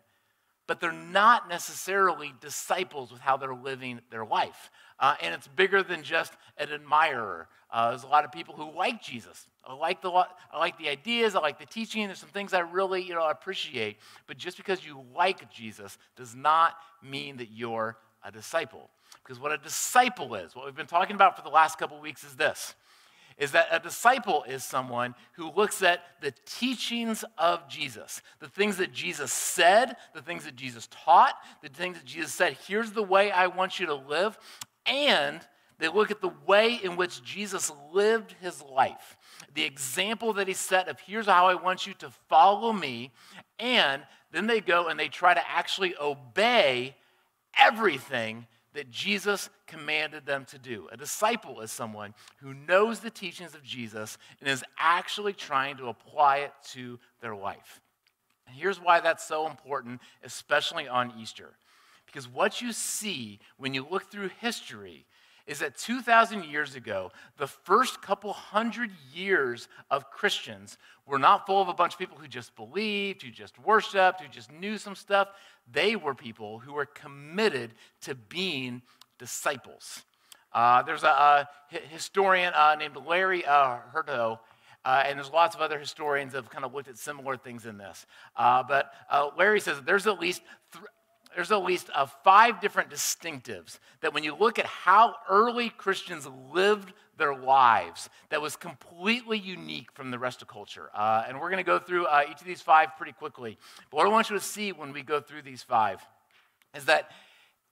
but 0.68 0.80
they're 0.80 0.92
not 0.92 1.50
necessarily 1.50 2.34
disciples 2.42 3.12
with 3.12 3.22
how 3.22 3.38
they're 3.38 3.56
living 3.56 4.02
their 4.12 4.26
life. 4.26 4.70
Uh, 5.00 5.16
and 5.22 5.34
it's 5.34 5.48
bigger 5.48 5.82
than 5.82 6.04
just 6.04 6.34
an 6.58 6.70
admirer. 6.72 7.48
Uh, 7.72 7.90
there's 7.90 8.04
a 8.04 8.08
lot 8.08 8.26
of 8.26 8.32
people 8.32 8.56
who 8.56 8.76
like 8.78 9.02
Jesus. 9.02 9.48
I 9.66 9.74
like 9.74 10.02
the 10.02 10.10
I 10.10 10.58
like 10.58 10.78
the 10.78 10.90
ideas. 10.90 11.36
I 11.36 11.40
like 11.40 11.60
the 11.60 11.66
teaching. 11.66 12.06
There's 12.08 12.20
some 12.20 12.30
things 12.30 12.54
I 12.54 12.60
really 12.60 13.02
you 13.02 13.14
know 13.14 13.28
appreciate. 13.28 13.98
But 14.26 14.38
just 14.38 14.58
because 14.58 14.86
you 14.86 15.04
like 15.16 15.52
Jesus 15.52 15.98
does 16.16 16.36
not 16.36 16.76
mean 17.04 17.38
that 17.38 17.52
you're 17.52 17.98
a 18.24 18.32
disciple. 18.32 18.90
Because 19.24 19.40
what 19.40 19.52
a 19.52 19.58
disciple 19.58 20.36
is, 20.36 20.56
what 20.56 20.66
we've 20.66 20.76
been 20.76 20.88
talking 20.88 21.16
about 21.16 21.36
for 21.36 21.44
the 21.44 21.50
last 21.50 21.78
couple 21.78 22.00
weeks, 22.00 22.24
is 22.24 22.36
this: 22.36 22.76
is 23.38 23.52
that 23.52 23.68
a 23.72 23.80
disciple 23.80 24.44
is 24.48 24.64
someone 24.64 25.14
who 25.34 25.52
looks 25.52 25.84
at 25.84 26.04
the 26.22 26.34
teachings 26.46 27.24
of 27.38 27.68
Jesus, 27.70 28.22
the 28.40 28.50
things 28.50 28.78
that 28.78 28.92
Jesus 28.92 29.32
said, 29.32 29.96
the 30.16 30.22
things 30.22 30.46
that 30.46 30.56
Jesus 30.56 30.88
taught, 30.92 31.36
the 31.62 31.70
things 31.70 31.98
that 31.98 32.06
Jesus 32.06 32.34
said. 32.34 32.58
Here's 32.68 32.92
the 32.92 33.04
way 33.04 33.32
I 33.32 33.48
want 33.48 33.80
you 33.80 33.86
to 33.88 33.96
live, 33.96 34.38
and 34.86 35.40
they 35.78 35.88
look 35.88 36.10
at 36.10 36.22
the 36.22 36.34
way 36.48 36.80
in 36.82 36.96
which 36.96 37.24
Jesus 37.24 37.72
lived 37.94 38.34
his 38.42 38.64
life, 38.64 39.18
the 39.54 39.64
example 39.64 40.34
that 40.34 40.48
he 40.48 40.56
set 40.56 40.88
of 40.88 41.00
here's 41.00 41.28
how 41.28 41.48
I 41.48 41.56
want 41.56 41.86
you 41.86 41.94
to 41.96 42.10
follow 42.30 42.74
me, 42.74 43.12
and 43.60 44.02
then 44.32 44.48
they 44.48 44.62
go 44.62 44.88
and 44.88 45.00
they 45.00 45.08
try 45.08 45.36
to 45.36 45.50
actually 45.50 45.96
obey 46.02 46.96
everything 47.56 48.48
that 48.78 48.92
Jesus 48.92 49.50
commanded 49.66 50.28
them 50.28 50.46
to 50.46 50.60
do. 50.60 50.88
A 50.92 50.98
disciple 50.98 51.62
is 51.62 51.72
someone 51.72 52.14
who 52.42 52.54
knows 52.54 53.00
the 53.00 53.10
teachings 53.10 53.56
of 53.56 53.64
Jesus 53.64 54.20
and 54.40 54.48
is 54.48 54.64
actually 54.78 55.34
trying 55.34 55.78
to 55.78 55.88
apply 55.88 56.38
it 56.38 56.54
to 56.74 57.00
their 57.20 57.36
life. 57.36 57.82
And 58.46 58.56
here's 58.56 58.80
why 58.80 59.00
that's 59.00 59.28
so 59.28 59.48
important, 59.48 60.00
especially 60.24 60.88
on 60.88 61.12
Easter. 61.20 61.58
Because 62.06 62.28
what 62.28 62.62
you 62.62 62.72
see 62.72 63.40
when 63.58 63.74
you 63.74 63.84
look 63.90 64.12
through 64.12 64.30
history 64.40 65.08
is 65.48 65.60
that 65.60 65.76
2,000 65.78 66.44
years 66.44 66.76
ago, 66.76 67.12
the 67.38 67.48
first 67.48 68.02
couple 68.04 68.32
hundred 68.32 68.92
years 69.12 69.70
of 69.90 70.12
Christians 70.12 70.78
were 71.08 71.18
not 71.18 71.48
full 71.48 71.62
of 71.62 71.68
a 71.68 71.74
bunch 71.74 71.94
of 71.94 72.00
people 72.00 72.18
who 72.18 72.28
just 72.28 72.56
believed, 72.56 73.24
who 73.24 73.32
just 73.32 73.58
worshiped, 73.58 74.22
who 74.22 74.28
just 74.28 74.52
knew 74.52 74.78
some 74.78 74.96
stuff. 74.96 75.30
They 75.72 75.96
were 75.96 76.16
people 76.16 76.60
who 76.60 76.74
were 76.74 76.86
committed 76.86 77.74
to 78.02 78.16
being 78.16 78.82
disciples. 79.20 80.04
Uh, 80.54 80.82
there's 80.84 81.04
a, 81.04 81.08
a 81.08 81.48
historian 81.90 82.54
uh, 82.54 82.76
named 82.76 82.98
Larry 83.06 83.46
uh, 83.46 83.78
Hurtado. 83.92 84.40
Uh, 84.86 85.04
and 85.06 85.20
there's 85.20 85.32
lots 85.32 85.54
of 85.54 85.62
other 85.62 85.78
historians 85.78 86.32
that 86.32 86.44
have 86.44 86.50
kind 86.50 86.64
of 86.64 86.74
looked 86.74 86.88
at 86.88 86.98
similar 86.98 87.36
things 87.36 87.66
in 87.66 87.78
this. 87.78 88.06
Uh, 88.38 88.64
but 88.64 88.94
uh, 89.10 89.30
Larry 89.38 89.60
says 89.60 89.82
there's 89.86 90.08
at 90.08 90.20
least 90.20 90.42
th- 90.72 90.86
there's 91.36 91.52
at 91.52 91.64
least 91.64 91.90
uh, 91.94 92.06
five 92.24 92.62
different 92.62 92.90
distinctives 92.90 93.80
that 94.02 94.14
when 94.14 94.24
you 94.24 94.34
look 94.34 94.58
at 94.58 94.66
how 94.66 95.14
early 95.30 95.70
Christians 95.70 96.28
lived 96.52 96.94
their 97.18 97.36
lives, 97.36 98.10
that 98.30 98.42
was 98.42 98.56
completely 98.56 99.38
unique 99.38 99.92
from 99.94 100.12
the 100.12 100.20
rest 100.20 100.42
of 100.42 100.48
culture. 100.48 100.90
Uh, 100.94 101.26
and 101.28 101.40
we're 101.40 101.50
going 101.50 101.64
to 101.64 101.64
go 101.64 101.80
through 101.80 102.06
uh, 102.06 102.24
each 102.30 102.40
of 102.40 102.48
these 102.48 102.62
five 102.62 102.96
pretty 102.98 103.14
quickly. 103.14 103.58
But 103.90 103.98
what 103.98 104.06
I 104.06 104.10
want 104.10 104.30
you 104.30 104.36
to 104.36 104.44
see 104.44 104.72
when 104.72 104.94
we 104.94 105.02
go 105.02 105.20
through 105.20 105.42
these 105.42 105.64
five 105.64 106.06
is 106.76 106.86
that 106.86 107.12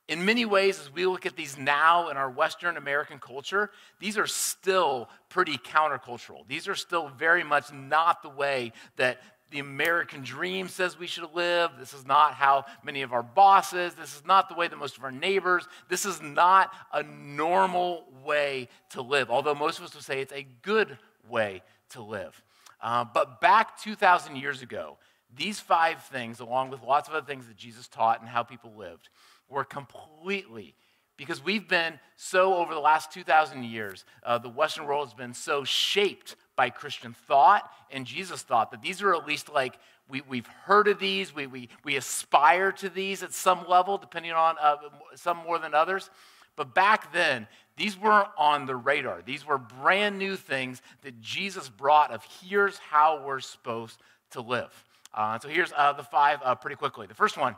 in 0.07 0.23
many 0.23 0.45
ways, 0.45 0.79
as 0.79 0.93
we 0.93 1.07
look 1.07 1.25
at 1.25 1.35
these 1.35 1.57
now 1.57 2.09
in 2.09 2.17
our 2.17 2.29
Western 2.29 2.77
American 2.77 3.17
culture, 3.17 3.71
these 3.99 4.19
are 4.19 4.27
still 4.27 5.09
pretty 5.29 5.57
countercultural. 5.57 6.47
These 6.47 6.67
are 6.67 6.75
still 6.75 7.07
very 7.07 7.43
much 7.43 7.73
not 7.73 8.21
the 8.21 8.29
way 8.29 8.71
that 8.97 9.19
the 9.51 9.59
American 9.59 10.23
dream 10.23 10.67
says 10.67 10.97
we 10.97 11.07
should 11.07 11.33
live. 11.33 11.71
This 11.79 11.93
is 11.93 12.05
not 12.05 12.33
how 12.33 12.65
many 12.83 13.01
of 13.03 13.13
our 13.13 13.23
bosses, 13.23 13.93
this 13.93 14.15
is 14.15 14.23
not 14.25 14.49
the 14.49 14.55
way 14.55 14.67
that 14.67 14.77
most 14.77 14.97
of 14.97 15.03
our 15.03 15.11
neighbors, 15.11 15.67
this 15.89 16.05
is 16.05 16.21
not 16.21 16.73
a 16.93 17.03
normal 17.03 18.05
way 18.23 18.67
to 18.89 19.01
live, 19.01 19.29
although 19.29 19.55
most 19.55 19.79
of 19.79 19.85
us 19.85 19.93
would 19.93 20.03
say 20.03 20.21
it's 20.21 20.33
a 20.33 20.47
good 20.61 20.97
way 21.29 21.61
to 21.89 22.01
live. 22.01 22.41
Uh, 22.81 23.05
but 23.13 23.39
back 23.39 23.79
2,000 23.81 24.35
years 24.35 24.61
ago, 24.61 24.97
these 25.35 25.59
five 25.59 26.03
things, 26.03 26.39
along 26.39 26.69
with 26.69 26.81
lots 26.81 27.07
of 27.07 27.15
other 27.15 27.25
things 27.25 27.47
that 27.47 27.57
Jesus 27.57 27.87
taught 27.87 28.19
and 28.21 28.29
how 28.29 28.43
people 28.43 28.73
lived, 28.75 29.09
were 29.49 29.63
completely 29.63 30.75
because 31.17 31.43
we've 31.43 31.67
been 31.67 31.99
so 32.17 32.55
over 32.55 32.73
the 32.73 32.79
last 32.79 33.11
2,000 33.11 33.63
years, 33.63 34.05
uh, 34.23 34.37
the 34.37 34.49
Western 34.49 34.85
world 34.85 35.07
has 35.07 35.13
been 35.13 35.33
so 35.33 35.63
shaped 35.63 36.35
by 36.55 36.69
Christian 36.69 37.15
thought 37.27 37.69
and 37.91 38.05
Jesus 38.05 38.41
thought 38.41 38.71
that 38.71 38.81
these 38.81 39.01
are 39.01 39.13
at 39.13 39.27
least 39.27 39.51
like 39.51 39.77
we, 40.09 40.21
we've 40.27 40.47
heard 40.47 40.87
of 40.87 40.99
these, 40.99 41.33
we, 41.33 41.47
we, 41.47 41.69
we 41.83 41.95
aspire 41.95 42.71
to 42.73 42.89
these 42.89 43.23
at 43.23 43.33
some 43.33 43.67
level, 43.67 43.97
depending 43.97 44.33
on 44.33 44.55
uh, 44.61 44.75
some 45.15 45.37
more 45.37 45.57
than 45.57 45.73
others. 45.73 46.09
But 46.55 46.75
back 46.75 47.11
then, 47.11 47.47
these 47.75 47.99
weren't 47.99 48.29
on 48.37 48.65
the 48.65 48.75
radar. 48.75 49.21
These 49.25 49.45
were 49.45 49.57
brand 49.57 50.17
new 50.17 50.35
things 50.35 50.81
that 51.01 51.19
Jesus 51.21 51.69
brought 51.69 52.11
of 52.11 52.23
here's 52.41 52.77
how 52.77 53.23
we're 53.25 53.39
supposed 53.39 53.99
to 54.31 54.41
live. 54.41 54.71
Uh, 55.13 55.39
so 55.39 55.49
here's 55.49 55.73
uh, 55.75 55.93
the 55.93 56.03
five 56.03 56.39
uh, 56.43 56.55
pretty 56.55 56.75
quickly. 56.75 57.07
The 57.07 57.15
first 57.15 57.37
one 57.37 57.55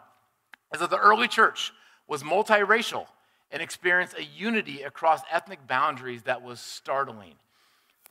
is 0.73 0.79
that 0.79 0.89
the 0.89 0.97
early 0.97 1.27
church 1.27 1.73
was 2.07 2.23
multiracial 2.23 3.07
and 3.51 3.61
experienced 3.61 4.17
a 4.17 4.23
unity 4.23 4.83
across 4.83 5.21
ethnic 5.31 5.67
boundaries 5.67 6.23
that 6.23 6.41
was 6.41 6.59
startling 6.59 7.33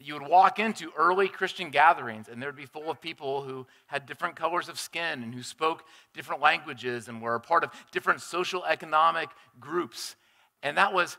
you 0.00 0.14
would 0.14 0.26
walk 0.26 0.58
into 0.58 0.90
early 0.96 1.28
Christian 1.28 1.70
gatherings, 1.70 2.28
and 2.28 2.42
would 2.42 2.56
be 2.56 2.66
full 2.66 2.90
of 2.90 3.00
people 3.00 3.42
who 3.42 3.66
had 3.86 4.06
different 4.06 4.36
colors 4.36 4.68
of 4.68 4.78
skin 4.78 5.22
and 5.22 5.34
who 5.34 5.42
spoke 5.42 5.84
different 6.14 6.42
languages 6.42 7.08
and 7.08 7.20
were 7.20 7.34
a 7.34 7.40
part 7.40 7.64
of 7.64 7.70
different 7.92 8.20
social 8.20 8.64
economic 8.64 9.28
groups. 9.58 10.16
And 10.62 10.76
that 10.78 10.92
was, 10.92 11.16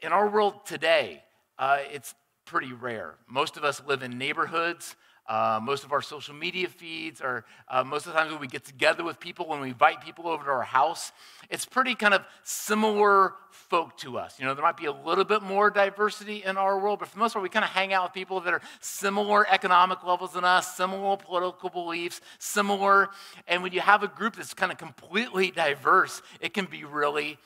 in 0.00 0.12
our 0.12 0.28
world 0.28 0.66
today, 0.66 1.22
uh, 1.58 1.78
it's 1.92 2.14
pretty 2.44 2.72
rare. 2.72 3.14
Most 3.28 3.56
of 3.56 3.64
us 3.64 3.82
live 3.86 4.02
in 4.02 4.18
neighborhoods 4.18 4.96
uh, 5.30 5.60
most 5.62 5.84
of 5.84 5.92
our 5.92 6.02
social 6.02 6.34
media 6.34 6.66
feeds 6.68 7.20
are 7.20 7.44
uh, 7.68 7.84
most 7.84 8.04
of 8.04 8.12
the 8.12 8.18
times 8.18 8.32
when 8.32 8.40
we 8.40 8.48
get 8.48 8.64
together 8.64 9.04
with 9.04 9.20
people, 9.20 9.46
when 9.46 9.60
we 9.60 9.68
invite 9.68 10.00
people 10.00 10.26
over 10.26 10.42
to 10.42 10.50
our 10.50 10.62
house, 10.62 11.12
it's 11.48 11.64
pretty 11.64 11.94
kind 11.94 12.12
of 12.12 12.24
similar 12.42 13.34
folk 13.52 13.96
to 13.96 14.18
us. 14.18 14.40
You 14.40 14.46
know, 14.46 14.54
there 14.54 14.64
might 14.64 14.76
be 14.76 14.86
a 14.86 14.92
little 14.92 15.22
bit 15.22 15.40
more 15.40 15.70
diversity 15.70 16.42
in 16.42 16.56
our 16.56 16.80
world, 16.80 16.98
but 16.98 17.06
for 17.06 17.14
the 17.14 17.20
most 17.20 17.34
part, 17.34 17.44
we 17.44 17.48
kind 17.48 17.64
of 17.64 17.70
hang 17.70 17.92
out 17.92 18.02
with 18.02 18.12
people 18.12 18.40
that 18.40 18.52
are 18.52 18.60
similar 18.80 19.48
economic 19.48 20.02
levels 20.02 20.32
than 20.32 20.42
us, 20.42 20.76
similar 20.76 21.16
political 21.16 21.68
beliefs, 21.68 22.20
similar. 22.40 23.10
And 23.46 23.62
when 23.62 23.70
you 23.70 23.82
have 23.82 24.02
a 24.02 24.08
group 24.08 24.34
that's 24.34 24.52
kind 24.52 24.72
of 24.72 24.78
completely 24.78 25.52
diverse, 25.52 26.22
it 26.40 26.54
can 26.54 26.64
be 26.64 26.82
really 26.82 27.38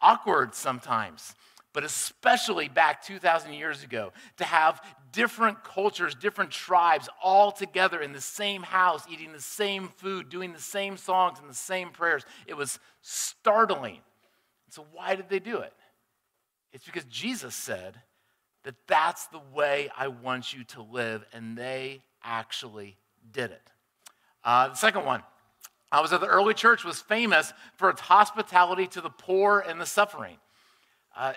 awkward 0.00 0.54
sometimes 0.54 1.34
but 1.76 1.84
especially 1.84 2.70
back 2.70 3.02
2,000 3.02 3.52
years 3.52 3.84
ago, 3.84 4.10
to 4.38 4.44
have 4.44 4.80
different 5.12 5.62
cultures, 5.62 6.14
different 6.14 6.50
tribes 6.50 7.06
all 7.22 7.52
together 7.52 8.00
in 8.00 8.14
the 8.14 8.20
same 8.20 8.62
house, 8.62 9.04
eating 9.12 9.30
the 9.30 9.42
same 9.42 9.88
food, 9.98 10.30
doing 10.30 10.54
the 10.54 10.58
same 10.58 10.96
songs 10.96 11.38
and 11.38 11.50
the 11.50 11.54
same 11.54 11.90
prayers. 11.90 12.24
It 12.46 12.56
was 12.56 12.78
startling. 13.02 13.98
So, 14.70 14.86
why 14.90 15.16
did 15.16 15.28
they 15.28 15.38
do 15.38 15.58
it? 15.58 15.74
It's 16.72 16.86
because 16.86 17.04
Jesus 17.04 17.54
said 17.54 18.00
that 18.64 18.76
that's 18.86 19.26
the 19.26 19.42
way 19.52 19.90
I 19.94 20.08
want 20.08 20.54
you 20.54 20.64
to 20.64 20.82
live, 20.82 21.26
and 21.34 21.58
they 21.58 22.00
actually 22.24 22.96
did 23.32 23.50
it. 23.50 23.70
Uh, 24.42 24.68
the 24.68 24.76
second 24.76 25.04
one. 25.04 25.22
I 25.92 26.00
was 26.00 26.10
at 26.14 26.22
the 26.22 26.26
early 26.26 26.54
church 26.54 26.84
was 26.84 27.02
famous 27.02 27.52
for 27.74 27.90
its 27.90 28.00
hospitality 28.00 28.86
to 28.88 29.02
the 29.02 29.10
poor 29.10 29.60
and 29.60 29.78
the 29.78 29.84
suffering. 29.84 30.38
Uh, 31.16 31.32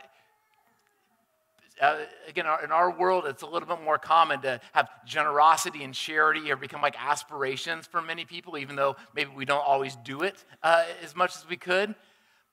uh, 1.81 1.98
again, 2.27 2.45
in 2.63 2.71
our 2.71 2.91
world, 2.91 3.25
it's 3.25 3.43
a 3.43 3.48
little 3.48 3.67
bit 3.67 3.83
more 3.83 3.98
common 3.98 4.41
to 4.41 4.59
have 4.74 4.89
generosity 5.05 5.83
and 5.83 5.93
charity 5.93 6.51
or 6.51 6.55
become 6.55 6.81
like 6.81 6.95
aspirations 7.01 7.88
for 7.88 8.01
many 8.01 8.25
people, 8.25 8.57
even 8.57 8.75
though 8.75 8.95
maybe 9.15 9.31
we 9.36 9.45
don't 9.45 9.65
always 9.65 9.95
do 9.98 10.21
it 10.24 10.43
uh, 10.63 10.86
as 11.03 11.15
much 11.15 11.36
as 11.36 11.48
we 11.48 11.57
could. 11.57 11.95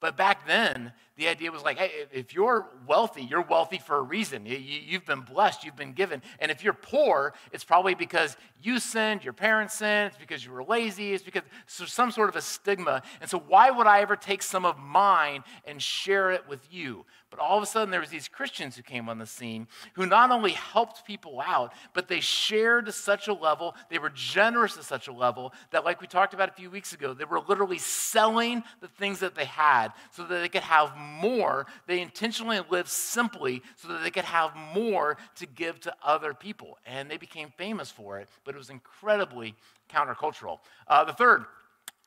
But 0.01 0.17
back 0.17 0.47
then, 0.47 0.93
the 1.17 1.29
idea 1.29 1.51
was 1.51 1.63
like, 1.63 1.79
hey, 1.79 1.91
if 2.13 2.35
you're 2.35 2.67
wealthy, 2.87 3.23
you're 3.23 3.43
wealthy 3.43 3.79
for 3.79 3.97
a 3.97 4.03
reason. 4.03 4.45
You, 4.45 4.59
have 4.93 5.07
been 5.07 5.23
blessed, 5.23 5.65
you've 5.65 5.77
been 5.77 5.95
given. 5.95 6.21
And 6.41 6.51
if 6.51 6.63
you're 6.63 6.75
poor, 6.75 7.33
it's 7.53 7.65
probably 7.65 7.95
because 7.95 8.37
you 8.63 8.79
sinned, 8.79 9.25
your 9.25 9.33
parents 9.33 9.75
sinned, 9.75 10.09
it's 10.09 10.19
because 10.19 10.45
you 10.45 10.53
were 10.53 10.63
lazy, 10.63 11.15
it's 11.15 11.25
because 11.25 11.43
there's 11.79 11.93
some 11.93 12.11
sort 12.11 12.29
of 12.29 12.37
a 12.37 12.43
stigma. 12.43 13.03
And 13.23 13.31
so, 13.31 13.39
why 13.39 13.71
would 13.71 13.87
I 13.87 14.01
ever 14.01 14.15
take 14.15 14.43
some 14.43 14.67
of 14.67 14.79
mine 14.79 15.43
and 15.65 15.81
share 15.81 16.33
it 16.33 16.45
with 16.49 16.67
you? 16.71 17.07
But 17.31 17.41
all 17.41 17.57
of 17.57 17.63
a 17.63 17.67
sudden, 17.67 17.91
there 17.91 18.01
was 18.01 18.11
these 18.11 18.29
Christians 18.29 18.77
who 18.77 18.83
came 18.83 19.09
on 19.09 19.19
the 19.19 19.27
scene 19.27 19.67
who 19.95 20.07
not 20.07 20.31
only 20.31 20.53
helped 20.53 21.05
people 21.05 21.43
out, 21.45 21.73
but 21.93 22.09
they 22.09 22.21
shared 22.21 22.87
to 22.87 22.93
such 22.93 23.27
a 23.29 23.33
level, 23.33 23.75
they 23.91 23.99
were 23.99 24.11
generous 24.11 24.77
to 24.77 24.83
such 24.83 25.09
a 25.09 25.13
level 25.13 25.53
that, 25.71 25.85
like 25.85 26.01
we 26.01 26.07
talked 26.07 26.35
about 26.35 26.49
a 26.49 26.53
few 26.53 26.71
weeks 26.71 26.93
ago, 26.93 27.15
they 27.15 27.25
were 27.25 27.41
literally 27.41 27.79
selling 27.79 28.63
the 28.81 28.89
things 28.89 29.21
that 29.21 29.35
they 29.35 29.45
had 29.45 29.89
so 30.13 30.25
that 30.25 30.39
they 30.41 30.49
could 30.49 30.63
have 30.63 30.97
more. 31.07 31.67
They 31.87 32.01
intentionally 32.01 32.61
lived 32.71 32.89
simply 32.89 33.63
so 33.77 33.89
that 33.89 34.03
they 34.03 34.11
could 34.11 34.25
have 34.25 34.55
more 34.75 35.17
to 35.37 35.47
give 35.47 35.81
to 35.81 35.95
other 36.03 36.35
people. 36.35 36.79
And 36.87 37.11
they 37.11 37.17
became 37.17 37.53
famous 37.57 37.91
for 37.91 38.19
it, 38.19 38.29
but 38.45 38.55
it 38.55 38.59
was 38.59 38.71
incredibly 38.71 39.55
countercultural. 39.91 40.59
Uh, 40.89 41.05
the 41.05 41.13
third, 41.13 41.45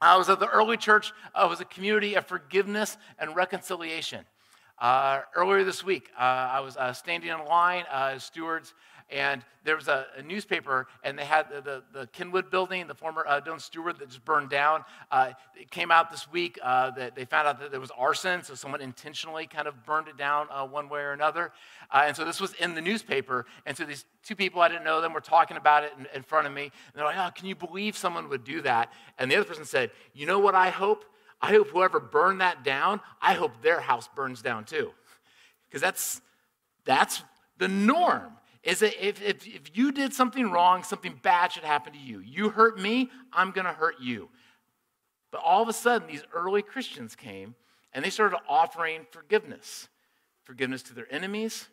I 0.01 0.17
was 0.17 0.29
at 0.29 0.39
the 0.39 0.47
early 0.47 0.77
church, 0.77 1.11
uh, 1.35 1.45
was 1.49 1.61
a 1.61 1.65
community 1.65 2.15
of 2.15 2.25
forgiveness 2.25 2.97
and 3.19 3.35
reconciliation. 3.35 4.25
Uh, 4.79 5.21
earlier 5.35 5.65
this 5.65 5.83
week, 5.83 6.09
uh, 6.17 6.21
I 6.21 6.61
was 6.61 6.77
uh, 6.77 6.93
standing 6.93 7.29
in 7.29 7.45
line 7.45 7.83
uh, 7.91 8.13
as 8.15 8.23
Stewart's, 8.23 8.73
and 9.11 9.43
there 9.63 9.75
was 9.75 9.87
a, 9.87 10.05
a, 10.17 10.21
newspaper, 10.21 10.87
and 11.03 11.17
they 11.17 11.25
had 11.25 11.47
the, 11.49 11.61
the, 11.61 11.99
the 11.99 12.07
Kenwood 12.07 12.49
building, 12.49 12.87
the 12.87 12.93
former 12.95 13.25
uh, 13.27 13.41
Doane 13.41 13.59
Stuart 13.59 13.99
that 13.99 14.07
just 14.07 14.23
burned 14.23 14.49
down. 14.49 14.83
Uh, 15.11 15.31
it 15.59 15.69
came 15.71 15.91
out 15.91 16.11
this 16.11 16.31
week 16.31 16.59
that 16.63 17.15
they 17.15 17.25
found 17.25 17.47
out 17.47 17.59
that 17.59 17.71
there 17.71 17.79
was 17.79 17.91
arson, 17.97 18.43
so 18.43 18.55
someone 18.55 18.81
intentionally 18.81 19.47
kind 19.47 19.67
of 19.67 19.85
burned 19.85 20.07
it 20.07 20.17
down 20.17 20.47
one 20.71 20.89
way 20.89 21.01
or 21.01 21.11
another. 21.11 21.51
and 21.93 22.15
so 22.15 22.23
this 22.23 22.39
was 22.39 22.53
in 22.55 22.75
the 22.75 22.81
newspaper, 22.81 23.45
and 23.65 23.75
so 23.75 23.83
these 23.83 24.05
two 24.23 24.35
people, 24.35 24.61
I 24.61 24.67
didn't 24.69 24.83
know 24.83 25.01
them, 25.01 25.13
were 25.13 25.21
talking 25.21 25.57
about 25.57 25.83
it 25.83 25.93
in, 25.97 26.07
in 26.13 26.23
front 26.23 26.47
of 26.47 26.53
me. 26.53 26.63
And 26.63 26.71
they're 26.95 27.05
like, 27.05 27.17
oh, 27.17 27.31
can 27.35 27.47
you 27.47 27.55
believe 27.55 27.97
someone 27.97 28.29
would 28.29 28.43
do 28.43 28.61
that? 28.61 28.93
And 29.17 29.29
the 29.29 29.35
other 29.35 29.45
person 29.45 29.65
said, 29.65 29.91
you 30.13 30.25
know 30.25 30.39
what 30.39 30.55
I 30.55 30.69
hope? 30.69 31.05
I 31.41 31.51
hope 31.51 31.69
whoever 31.69 31.99
burned 31.99 32.41
that 32.41 32.63
down, 32.63 33.01
I 33.21 33.33
hope 33.33 33.61
their 33.61 33.79
house 33.79 34.09
burns 34.13 34.41
down 34.41 34.65
too. 34.65 34.91
Because 35.67 35.81
that's, 35.81 36.21
that's 36.85 37.23
the 37.57 37.67
norm. 37.67 38.33
Is 38.63 38.79
that 38.79 39.05
if, 39.05 39.21
if, 39.21 39.47
if 39.47 39.77
you 39.77 39.91
did 39.91 40.13
something 40.13 40.51
wrong, 40.51 40.83
something 40.83 41.19
bad 41.21 41.53
should 41.53 41.63
happen 41.63 41.93
to 41.93 41.99
you. 41.99 42.19
You 42.19 42.49
hurt 42.49 42.79
me, 42.79 43.09
I'm 43.31 43.51
going 43.51 43.65
to 43.65 43.73
hurt 43.73 43.95
you. 44.01 44.29
But 45.31 45.41
all 45.43 45.61
of 45.61 45.69
a 45.69 45.73
sudden, 45.73 46.07
these 46.07 46.23
early 46.33 46.61
Christians 46.61 47.15
came 47.15 47.55
and 47.93 48.03
they 48.03 48.09
started 48.09 48.37
offering 48.47 49.05
forgiveness 49.11 49.87
forgiveness 50.43 50.81
to 50.81 50.95
their 50.95 51.05
enemies, 51.13 51.67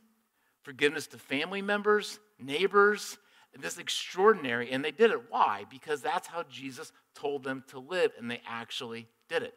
forgiveness 0.62 1.07
to 1.07 1.16
family 1.16 1.62
members, 1.62 2.19
neighbors. 2.38 3.16
And 3.55 3.64
this 3.64 3.78
extraordinary. 3.78 4.71
And 4.71 4.85
they 4.85 4.90
did 4.90 5.11
it. 5.11 5.31
Why? 5.31 5.64
Because 5.71 6.02
that's 6.02 6.28
how 6.28 6.43
Jesus 6.43 6.93
told 7.14 7.43
them 7.43 7.64
to 7.69 7.78
live, 7.78 8.12
and 8.19 8.31
they 8.31 8.43
actually 8.47 9.09
did 9.31 9.43
it. 9.43 9.55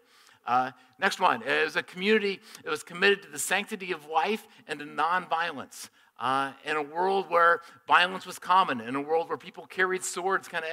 Uh, 0.47 0.71
next 0.99 1.19
one 1.19 1.43
it 1.43 1.65
was 1.65 1.75
a 1.75 1.83
community 1.83 2.39
that 2.63 2.69
was 2.69 2.81
committed 2.81 3.21
to 3.21 3.29
the 3.29 3.37
sanctity 3.37 3.91
of 3.91 4.07
life 4.07 4.47
and 4.67 4.79
to 4.79 4.85
nonviolence. 4.85 5.89
Uh, 6.19 6.51
in 6.65 6.75
a 6.75 6.81
world 6.81 7.29
where 7.29 7.61
violence 7.87 8.25
was 8.25 8.37
common, 8.37 8.81
in 8.81 8.95
a 8.95 9.01
world 9.01 9.29
where 9.29 9.37
people 9.37 9.65
carried 9.65 10.03
swords, 10.03 10.49
kind 10.49 10.65
of, 10.65 10.71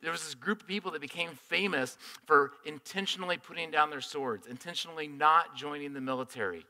there 0.00 0.12
was 0.12 0.22
this 0.22 0.34
group 0.34 0.62
of 0.62 0.68
people 0.68 0.92
that 0.92 1.00
became 1.00 1.30
famous 1.48 1.98
for 2.24 2.52
intentionally 2.64 3.36
putting 3.36 3.70
down 3.70 3.90
their 3.90 4.00
swords, 4.00 4.46
intentionally 4.46 5.08
not 5.08 5.56
joining 5.56 5.92
the 5.92 6.00
military. 6.00 6.64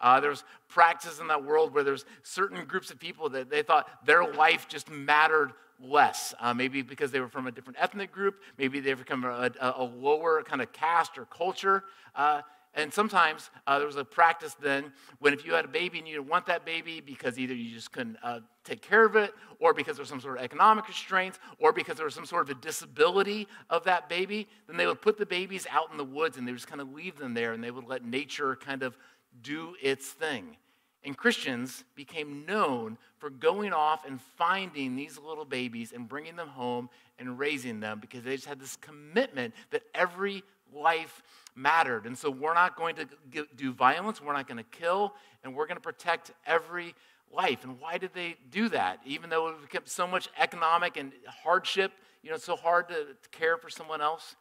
Uh, 0.00 0.18
there 0.18 0.30
was 0.30 0.44
practices 0.68 1.20
in 1.20 1.28
that 1.28 1.44
world 1.44 1.72
where 1.72 1.84
there's 1.84 2.04
certain 2.22 2.64
groups 2.64 2.90
of 2.90 2.98
people 2.98 3.28
that 3.28 3.50
they 3.50 3.62
thought 3.62 4.04
their 4.04 4.32
life 4.32 4.66
just 4.66 4.90
mattered 4.90 5.52
less. 5.82 6.34
Uh, 6.40 6.52
maybe 6.52 6.82
because 6.82 7.10
they 7.10 7.20
were 7.20 7.28
from 7.28 7.46
a 7.46 7.52
different 7.52 7.78
ethnic 7.80 8.10
group, 8.10 8.42
maybe 8.58 8.80
they've 8.80 8.98
become 8.98 9.24
a, 9.24 9.50
a, 9.60 9.74
a 9.76 9.84
lower 9.84 10.42
kind 10.42 10.62
of 10.62 10.72
caste 10.72 11.18
or 11.18 11.26
culture. 11.26 11.84
Uh, 12.14 12.40
and 12.74 12.92
sometimes 12.92 13.50
uh, 13.66 13.78
there 13.78 13.86
was 13.86 13.96
a 13.96 14.04
practice 14.04 14.54
then 14.54 14.92
when 15.18 15.32
if 15.32 15.44
you 15.44 15.52
had 15.54 15.64
a 15.64 15.68
baby 15.68 15.98
and 15.98 16.06
you 16.06 16.14
didn't 16.14 16.28
want 16.28 16.46
that 16.46 16.64
baby 16.64 17.00
because 17.00 17.38
either 17.38 17.54
you 17.54 17.74
just 17.74 17.90
couldn't 17.90 18.16
uh, 18.22 18.40
take 18.64 18.80
care 18.80 19.04
of 19.04 19.16
it, 19.16 19.34
or 19.58 19.74
because 19.74 19.96
there 19.96 20.02
was 20.02 20.08
some 20.08 20.20
sort 20.20 20.38
of 20.38 20.44
economic 20.44 20.86
restraints, 20.86 21.38
or 21.58 21.72
because 21.72 21.96
there 21.96 22.04
was 22.04 22.14
some 22.14 22.26
sort 22.26 22.48
of 22.48 22.56
a 22.56 22.60
disability 22.60 23.48
of 23.70 23.84
that 23.84 24.08
baby, 24.08 24.46
then 24.68 24.76
they 24.76 24.86
would 24.86 25.02
put 25.02 25.18
the 25.18 25.26
babies 25.26 25.66
out 25.70 25.90
in 25.90 25.96
the 25.96 26.04
woods 26.04 26.36
and 26.36 26.46
they 26.46 26.52
would 26.52 26.58
just 26.58 26.68
kind 26.68 26.80
of 26.80 26.92
leave 26.92 27.18
them 27.18 27.34
there 27.34 27.52
and 27.52 27.62
they 27.62 27.70
would 27.70 27.88
let 27.88 28.04
nature 28.04 28.54
kind 28.56 28.82
of 28.82 28.96
do 29.42 29.74
its 29.82 30.08
thing. 30.08 30.56
And 31.02 31.16
Christians 31.16 31.84
became 31.94 32.44
known 32.44 32.98
for 33.18 33.30
going 33.30 33.72
off 33.72 34.06
and 34.06 34.20
finding 34.36 34.96
these 34.96 35.18
little 35.18 35.46
babies 35.46 35.92
and 35.92 36.06
bringing 36.06 36.36
them 36.36 36.48
home 36.48 36.90
and 37.18 37.38
raising 37.38 37.80
them 37.80 38.00
because 38.00 38.22
they 38.22 38.36
just 38.36 38.46
had 38.46 38.60
this 38.60 38.76
commitment 38.76 39.54
that 39.70 39.82
every 39.94 40.42
life 40.72 41.22
mattered. 41.60 42.06
And 42.06 42.16
so 42.16 42.30
we're 42.30 42.54
not 42.54 42.76
going 42.76 42.96
to 42.96 43.46
do 43.56 43.72
violence, 43.72 44.20
we're 44.20 44.32
not 44.32 44.48
going 44.48 44.58
to 44.58 44.78
kill, 44.78 45.14
and 45.44 45.54
we're 45.54 45.66
going 45.66 45.76
to 45.76 45.82
protect 45.82 46.32
every 46.46 46.94
life. 47.32 47.64
And 47.64 47.78
why 47.78 47.98
did 47.98 48.10
they 48.14 48.36
do 48.50 48.68
that? 48.70 49.00
Even 49.04 49.30
though 49.30 49.48
it 49.48 49.68
kept 49.68 49.88
so 49.88 50.06
much 50.06 50.28
economic 50.38 50.96
and 50.96 51.12
hardship, 51.44 51.92
you 52.22 52.30
know, 52.30 52.36
it's 52.36 52.44
so 52.44 52.56
hard 52.56 52.88
to, 52.88 52.94
to 52.94 53.28
care 53.30 53.56
for 53.56 53.70
someone 53.70 54.00
else? 54.00 54.36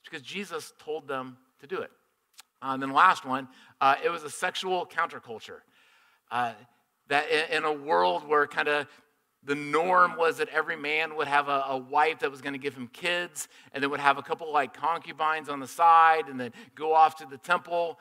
It's 0.00 0.08
because 0.10 0.26
Jesus 0.26 0.72
told 0.78 1.08
them 1.08 1.36
to 1.60 1.66
do 1.66 1.78
it. 1.78 1.90
Uh, 2.62 2.72
and 2.74 2.82
then 2.82 2.92
last 2.92 3.24
one, 3.24 3.48
uh, 3.80 3.96
it 4.04 4.10
was 4.10 4.22
a 4.24 4.30
sexual 4.30 4.86
counterculture. 4.86 5.60
Uh, 6.30 6.52
that 7.08 7.26
in 7.54 7.64
a 7.64 7.72
world 7.72 8.26
where 8.26 8.46
kind 8.46 8.68
of 8.68 8.86
the 9.44 9.54
norm 9.54 10.16
was 10.16 10.38
that 10.38 10.48
every 10.48 10.76
man 10.76 11.16
would 11.16 11.28
have 11.28 11.48
a, 11.48 11.64
a 11.68 11.76
wife 11.76 12.20
that 12.20 12.30
was 12.30 12.40
going 12.40 12.54
to 12.54 12.58
give 12.58 12.74
him 12.74 12.88
kids 12.88 13.48
and 13.72 13.82
then 13.82 13.90
would 13.90 14.00
have 14.00 14.18
a 14.18 14.22
couple 14.22 14.52
like 14.52 14.74
concubines 14.74 15.48
on 15.48 15.60
the 15.60 15.66
side 15.66 16.28
and 16.28 16.40
then 16.40 16.52
go 16.74 16.94
off 16.94 17.16
to 17.16 17.26
the 17.26 17.38
temple 17.38 17.98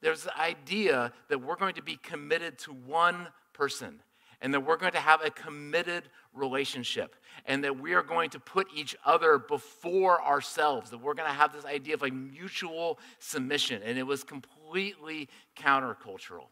there's 0.00 0.24
the 0.24 0.38
idea 0.38 1.12
that 1.28 1.38
we're 1.38 1.56
going 1.56 1.74
to 1.74 1.82
be 1.82 1.96
committed 1.96 2.58
to 2.58 2.72
one 2.72 3.28
person 3.52 4.00
and 4.42 4.52
that 4.52 4.60
we're 4.60 4.76
going 4.76 4.92
to 4.92 5.00
have 5.00 5.24
a 5.24 5.30
committed 5.30 6.04
relationship 6.34 7.16
and 7.46 7.64
that 7.64 7.80
we 7.80 7.94
are 7.94 8.02
going 8.02 8.28
to 8.30 8.38
put 8.38 8.66
each 8.74 8.94
other 9.04 9.38
before 9.38 10.22
ourselves 10.22 10.90
that 10.90 10.98
we're 10.98 11.14
going 11.14 11.28
to 11.28 11.34
have 11.34 11.52
this 11.52 11.64
idea 11.64 11.94
of 11.94 12.02
like 12.02 12.12
mutual 12.12 12.98
submission 13.18 13.82
and 13.82 13.98
it 13.98 14.06
was 14.06 14.22
completely 14.22 15.28
countercultural 15.56 16.48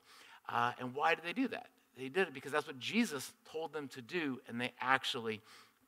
uh, 0.48 0.72
and 0.78 0.94
why 0.94 1.14
did 1.14 1.24
they 1.24 1.32
do 1.32 1.48
that? 1.48 1.68
They 1.96 2.08
did 2.08 2.28
it 2.28 2.34
because 2.34 2.52
that's 2.52 2.66
what 2.66 2.78
Jesus 2.78 3.32
told 3.50 3.72
them 3.72 3.88
to 3.88 4.02
do, 4.02 4.40
and 4.48 4.60
they 4.60 4.72
actually 4.80 5.40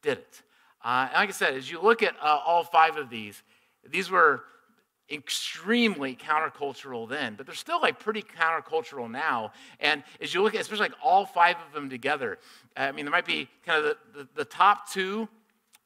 did 0.02 0.18
it. 0.18 0.42
Uh, 0.84 1.08
and 1.08 1.14
like 1.14 1.28
I 1.28 1.32
said, 1.32 1.54
as 1.54 1.70
you 1.70 1.80
look 1.80 2.02
at 2.02 2.14
uh, 2.22 2.40
all 2.46 2.62
five 2.62 2.96
of 2.96 3.10
these, 3.10 3.42
these 3.88 4.10
were 4.10 4.44
extremely 5.10 6.16
countercultural 6.16 7.08
then, 7.08 7.34
but 7.36 7.46
they're 7.46 7.54
still 7.54 7.80
like 7.80 7.98
pretty 7.98 8.22
countercultural 8.22 9.10
now. 9.10 9.52
And 9.80 10.02
as 10.20 10.34
you 10.34 10.42
look 10.42 10.54
at, 10.54 10.60
especially 10.60 10.88
like 10.88 10.98
all 11.02 11.26
five 11.26 11.56
of 11.66 11.72
them 11.72 11.88
together, 11.88 12.38
I 12.76 12.92
mean, 12.92 13.04
there 13.04 13.12
might 13.12 13.26
be 13.26 13.48
kind 13.64 13.84
of 13.84 13.96
the, 14.14 14.18
the, 14.18 14.28
the 14.36 14.44
top 14.44 14.90
two. 14.90 15.28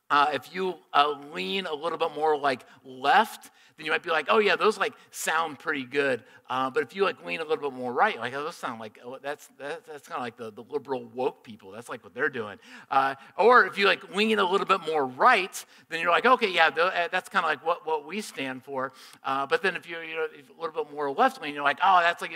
Uh, 0.08 0.30
if 0.32 0.52
you 0.54 0.74
uh, 0.92 1.14
lean 1.32 1.66
a 1.66 1.74
little 1.74 1.98
bit 1.98 2.12
more 2.14 2.36
like 2.36 2.64
left, 2.84 3.50
then 3.80 3.86
you 3.86 3.92
might 3.92 4.02
be 4.02 4.10
like, 4.10 4.26
oh 4.28 4.40
yeah, 4.40 4.56
those 4.56 4.76
like 4.76 4.92
sound 5.10 5.58
pretty 5.58 5.84
good. 5.84 6.22
Uh, 6.50 6.68
but 6.68 6.82
if 6.82 6.94
you 6.94 7.02
like 7.02 7.24
lean 7.24 7.40
a 7.40 7.42
little 7.42 7.70
bit 7.70 7.72
more 7.72 7.94
right, 7.94 8.18
like 8.18 8.34
oh, 8.34 8.44
those 8.44 8.54
sound 8.54 8.78
like 8.78 8.98
oh, 9.02 9.16
that's 9.22 9.48
that, 9.58 9.86
that's 9.86 10.06
kind 10.06 10.18
of 10.18 10.22
like 10.22 10.36
the, 10.36 10.52
the 10.52 10.70
liberal 10.70 11.06
woke 11.14 11.42
people. 11.42 11.70
That's 11.70 11.88
like 11.88 12.04
what 12.04 12.12
they're 12.12 12.28
doing. 12.28 12.58
Uh, 12.90 13.14
or 13.38 13.64
if 13.64 13.78
you 13.78 13.86
like 13.86 14.14
lean 14.14 14.38
a 14.38 14.44
little 14.44 14.66
bit 14.66 14.82
more 14.86 15.06
right, 15.06 15.64
then 15.88 15.98
you're 15.98 16.10
like, 16.10 16.26
okay, 16.26 16.50
yeah, 16.50 16.66
uh, 16.66 17.08
that's 17.10 17.30
kind 17.30 17.42
of 17.42 17.48
like 17.48 17.64
what, 17.64 17.86
what 17.86 18.06
we 18.06 18.20
stand 18.20 18.62
for. 18.62 18.92
Uh, 19.24 19.46
but 19.46 19.62
then 19.62 19.76
if 19.76 19.88
you're 19.88 20.04
you 20.04 20.14
know 20.14 20.26
a 20.26 20.60
little 20.60 20.84
bit 20.84 20.92
more 20.92 21.10
left 21.10 21.40
lean, 21.40 21.54
you're 21.54 21.64
like, 21.64 21.78
oh, 21.82 22.00
that's 22.02 22.20
like 22.20 22.32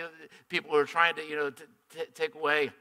people 0.49 0.71
who 0.71 0.77
are 0.77 0.85
trying 0.85 1.13
to 1.13 1.23
you 1.23 1.35
know 1.35 1.51
t- 1.51 1.65
t- 1.95 2.05
take 2.15 2.33
away 2.33 2.71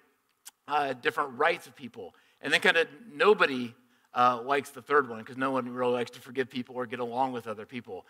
uh, 0.68 0.94
different 0.94 1.38
rights 1.38 1.66
of 1.66 1.76
people. 1.76 2.14
And 2.40 2.50
then 2.50 2.60
kind 2.60 2.78
of 2.78 2.88
nobody 3.12 3.74
uh, 4.14 4.40
likes 4.42 4.70
the 4.70 4.82
third 4.82 5.08
one 5.08 5.18
because 5.18 5.36
no 5.36 5.50
one 5.50 5.68
really 5.68 5.92
likes 5.92 6.10
to 6.12 6.20
forgive 6.20 6.48
people 6.48 6.76
or 6.76 6.86
get 6.86 7.00
along 7.00 7.32
with 7.32 7.46
other 7.46 7.66
people. 7.66 8.06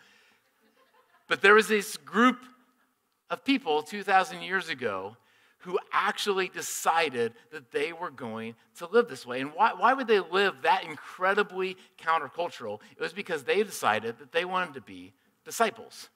But 1.27 1.41
there 1.41 1.55
was 1.55 1.67
this 1.67 1.97
group 1.97 2.39
of 3.29 3.43
people 3.43 3.81
2,000 3.81 4.41
years 4.41 4.69
ago 4.69 5.17
who 5.59 5.79
actually 5.91 6.47
decided 6.47 7.33
that 7.51 7.71
they 7.71 7.91
were 7.91 8.11
going 8.11 8.53
to 8.77 8.85
live 8.85 9.07
this 9.07 9.25
way. 9.25 9.41
And 9.41 9.51
why, 9.53 9.73
why 9.73 9.93
would 9.93 10.07
they 10.07 10.19
live 10.19 10.53
that 10.61 10.83
incredibly 10.83 11.75
countercultural? 11.99 12.79
It 12.91 13.01
was 13.01 13.13
because 13.13 13.43
they 13.43 13.63
decided 13.63 14.19
that 14.19 14.31
they 14.31 14.45
wanted 14.45 14.75
to 14.75 14.81
be 14.81 15.13
disciples. 15.43 16.09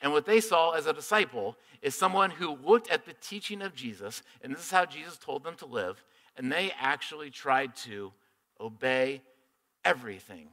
And 0.00 0.12
what 0.12 0.26
they 0.26 0.40
saw 0.40 0.72
as 0.72 0.86
a 0.86 0.92
disciple 0.92 1.56
is 1.82 1.94
someone 1.94 2.30
who 2.30 2.56
looked 2.56 2.90
at 2.90 3.06
the 3.06 3.14
teaching 3.20 3.62
of 3.62 3.74
Jesus, 3.74 4.22
and 4.42 4.52
this 4.52 4.64
is 4.64 4.70
how 4.70 4.86
Jesus 4.86 5.18
told 5.18 5.44
them 5.44 5.54
to 5.56 5.66
live, 5.66 6.02
and 6.36 6.50
they 6.50 6.72
actually 6.80 7.30
tried 7.30 7.76
to 7.76 8.12
obey 8.60 9.22
everything. 9.84 10.48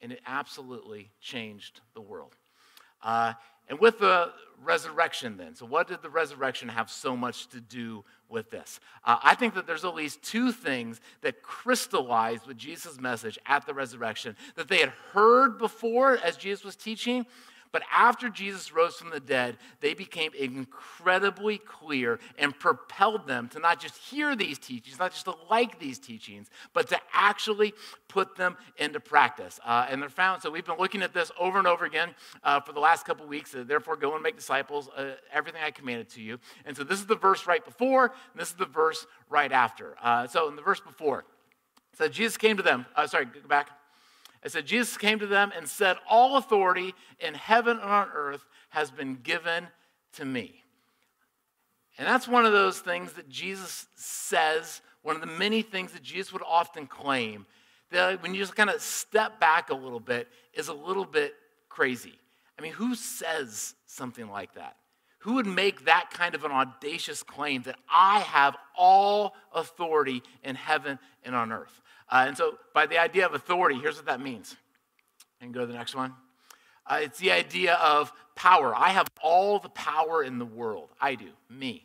And 0.00 0.10
it 0.10 0.20
absolutely 0.26 1.10
changed 1.20 1.82
the 1.94 2.00
world. 2.00 2.34
Uh, 3.02 3.34
and 3.68 3.78
with 3.78 3.98
the 3.98 4.32
resurrection, 4.62 5.36
then, 5.36 5.54
so 5.54 5.64
what 5.64 5.88
did 5.88 6.02
the 6.02 6.10
resurrection 6.10 6.68
have 6.68 6.90
so 6.90 7.16
much 7.16 7.48
to 7.48 7.60
do 7.60 8.04
with 8.28 8.50
this? 8.50 8.80
Uh, 9.04 9.16
I 9.22 9.34
think 9.34 9.54
that 9.54 9.66
there's 9.66 9.84
at 9.84 9.94
least 9.94 10.22
two 10.22 10.52
things 10.52 11.00
that 11.22 11.42
crystallized 11.42 12.46
with 12.46 12.58
Jesus' 12.58 13.00
message 13.00 13.38
at 13.46 13.66
the 13.66 13.74
resurrection 13.74 14.36
that 14.56 14.68
they 14.68 14.78
had 14.78 14.92
heard 15.12 15.58
before 15.58 16.18
as 16.18 16.36
Jesus 16.36 16.64
was 16.64 16.76
teaching, 16.76 17.26
but 17.72 17.82
after 17.92 18.28
Jesus 18.28 18.72
rose 18.72 18.96
from 18.96 19.10
the 19.10 19.20
dead, 19.20 19.56
they 19.80 19.94
became 19.94 20.32
incredibly 20.36 21.58
clear 21.58 22.18
and 22.38 22.58
propelled 22.58 23.26
them 23.26 23.48
to 23.48 23.60
not 23.60 23.80
just 23.80 23.96
hear 23.96 24.34
these 24.34 24.58
teachings, 24.58 24.98
not 24.98 25.12
just 25.12 25.26
to 25.26 25.34
like 25.48 25.78
these 25.78 25.98
teachings, 25.98 26.50
but 26.72 26.88
to 26.88 26.98
actually 27.12 27.72
put 28.08 28.36
them 28.36 28.56
into 28.76 28.98
practice. 28.98 29.60
Uh, 29.64 29.86
and 29.88 30.02
they're 30.02 30.08
found, 30.08 30.42
so 30.42 30.50
we've 30.50 30.66
been 30.66 30.78
looking 30.78 31.02
at 31.02 31.14
this 31.14 31.30
over 31.38 31.58
and 31.58 31.66
over 31.68 31.84
again 31.84 32.14
uh, 32.42 32.60
for 32.60 32.72
the 32.72 32.80
last 32.80 33.06
couple 33.06 33.26
weeks. 33.26 33.54
Uh, 33.54 33.62
therefore, 33.64 33.96
go 33.96 34.14
and 34.14 34.22
make 34.22 34.36
disciples, 34.36 34.88
uh, 34.96 35.12
everything 35.32 35.60
I 35.64 35.70
commanded 35.70 36.08
to 36.10 36.22
you. 36.22 36.38
And 36.64 36.76
so 36.76 36.82
this 36.82 36.98
is 36.98 37.06
the 37.06 37.16
verse 37.16 37.46
right 37.46 37.64
before, 37.64 38.06
and 38.06 38.40
this 38.40 38.48
is 38.48 38.56
the 38.56 38.66
verse 38.66 39.06
right 39.28 39.52
after. 39.52 39.96
Uh, 40.02 40.26
so 40.26 40.48
in 40.48 40.56
the 40.56 40.62
verse 40.62 40.80
before, 40.80 41.24
so 41.96 42.08
Jesus 42.08 42.36
came 42.36 42.56
to 42.56 42.62
them. 42.62 42.86
Sorry, 43.06 43.26
go 43.26 43.40
back. 43.46 43.79
It 44.42 44.52
said, 44.52 44.66
Jesus 44.66 44.96
came 44.96 45.18
to 45.18 45.26
them 45.26 45.52
and 45.56 45.68
said, 45.68 45.96
All 46.08 46.36
authority 46.36 46.94
in 47.18 47.34
heaven 47.34 47.78
and 47.78 47.90
on 47.90 48.08
earth 48.14 48.44
has 48.70 48.90
been 48.90 49.16
given 49.16 49.68
to 50.14 50.24
me. 50.24 50.64
And 51.98 52.08
that's 52.08 52.26
one 52.26 52.46
of 52.46 52.52
those 52.52 52.80
things 52.80 53.12
that 53.14 53.28
Jesus 53.28 53.86
says, 53.94 54.80
one 55.02 55.16
of 55.16 55.20
the 55.20 55.26
many 55.26 55.60
things 55.60 55.92
that 55.92 56.02
Jesus 56.02 56.32
would 56.32 56.42
often 56.46 56.86
claim, 56.86 57.44
that 57.90 58.22
when 58.22 58.34
you 58.34 58.40
just 58.40 58.56
kind 58.56 58.70
of 58.70 58.80
step 58.80 59.38
back 59.38 59.68
a 59.68 59.74
little 59.74 60.00
bit, 60.00 60.28
is 60.54 60.68
a 60.68 60.74
little 60.74 61.04
bit 61.04 61.34
crazy. 61.68 62.14
I 62.58 62.62
mean, 62.62 62.72
who 62.72 62.94
says 62.94 63.74
something 63.86 64.28
like 64.30 64.54
that? 64.54 64.76
Who 65.20 65.34
would 65.34 65.46
make 65.46 65.84
that 65.84 66.10
kind 66.10 66.34
of 66.34 66.44
an 66.44 66.50
audacious 66.50 67.22
claim 67.22 67.62
that 67.62 67.76
I 67.90 68.20
have 68.20 68.56
all 68.74 69.34
authority 69.54 70.22
in 70.42 70.54
heaven 70.54 70.98
and 71.24 71.34
on 71.34 71.52
earth? 71.52 71.82
Uh, 72.10 72.24
and 72.26 72.36
so, 72.36 72.58
by 72.74 72.86
the 72.86 72.98
idea 72.98 73.24
of 73.24 73.34
authority, 73.34 73.78
here's 73.78 73.96
what 73.96 74.06
that 74.06 74.20
means. 74.20 74.56
And 75.40 75.54
go 75.54 75.60
to 75.60 75.66
the 75.66 75.74
next 75.74 75.94
one. 75.94 76.14
Uh, 76.86 76.98
it's 77.02 77.18
the 77.18 77.30
idea 77.30 77.74
of 77.74 78.12
power. 78.34 78.74
I 78.74 78.88
have 78.88 79.06
all 79.22 79.58
the 79.58 79.68
power 79.68 80.22
in 80.22 80.38
the 80.38 80.44
world. 80.44 80.90
I 81.00 81.14
do, 81.14 81.28
me. 81.48 81.84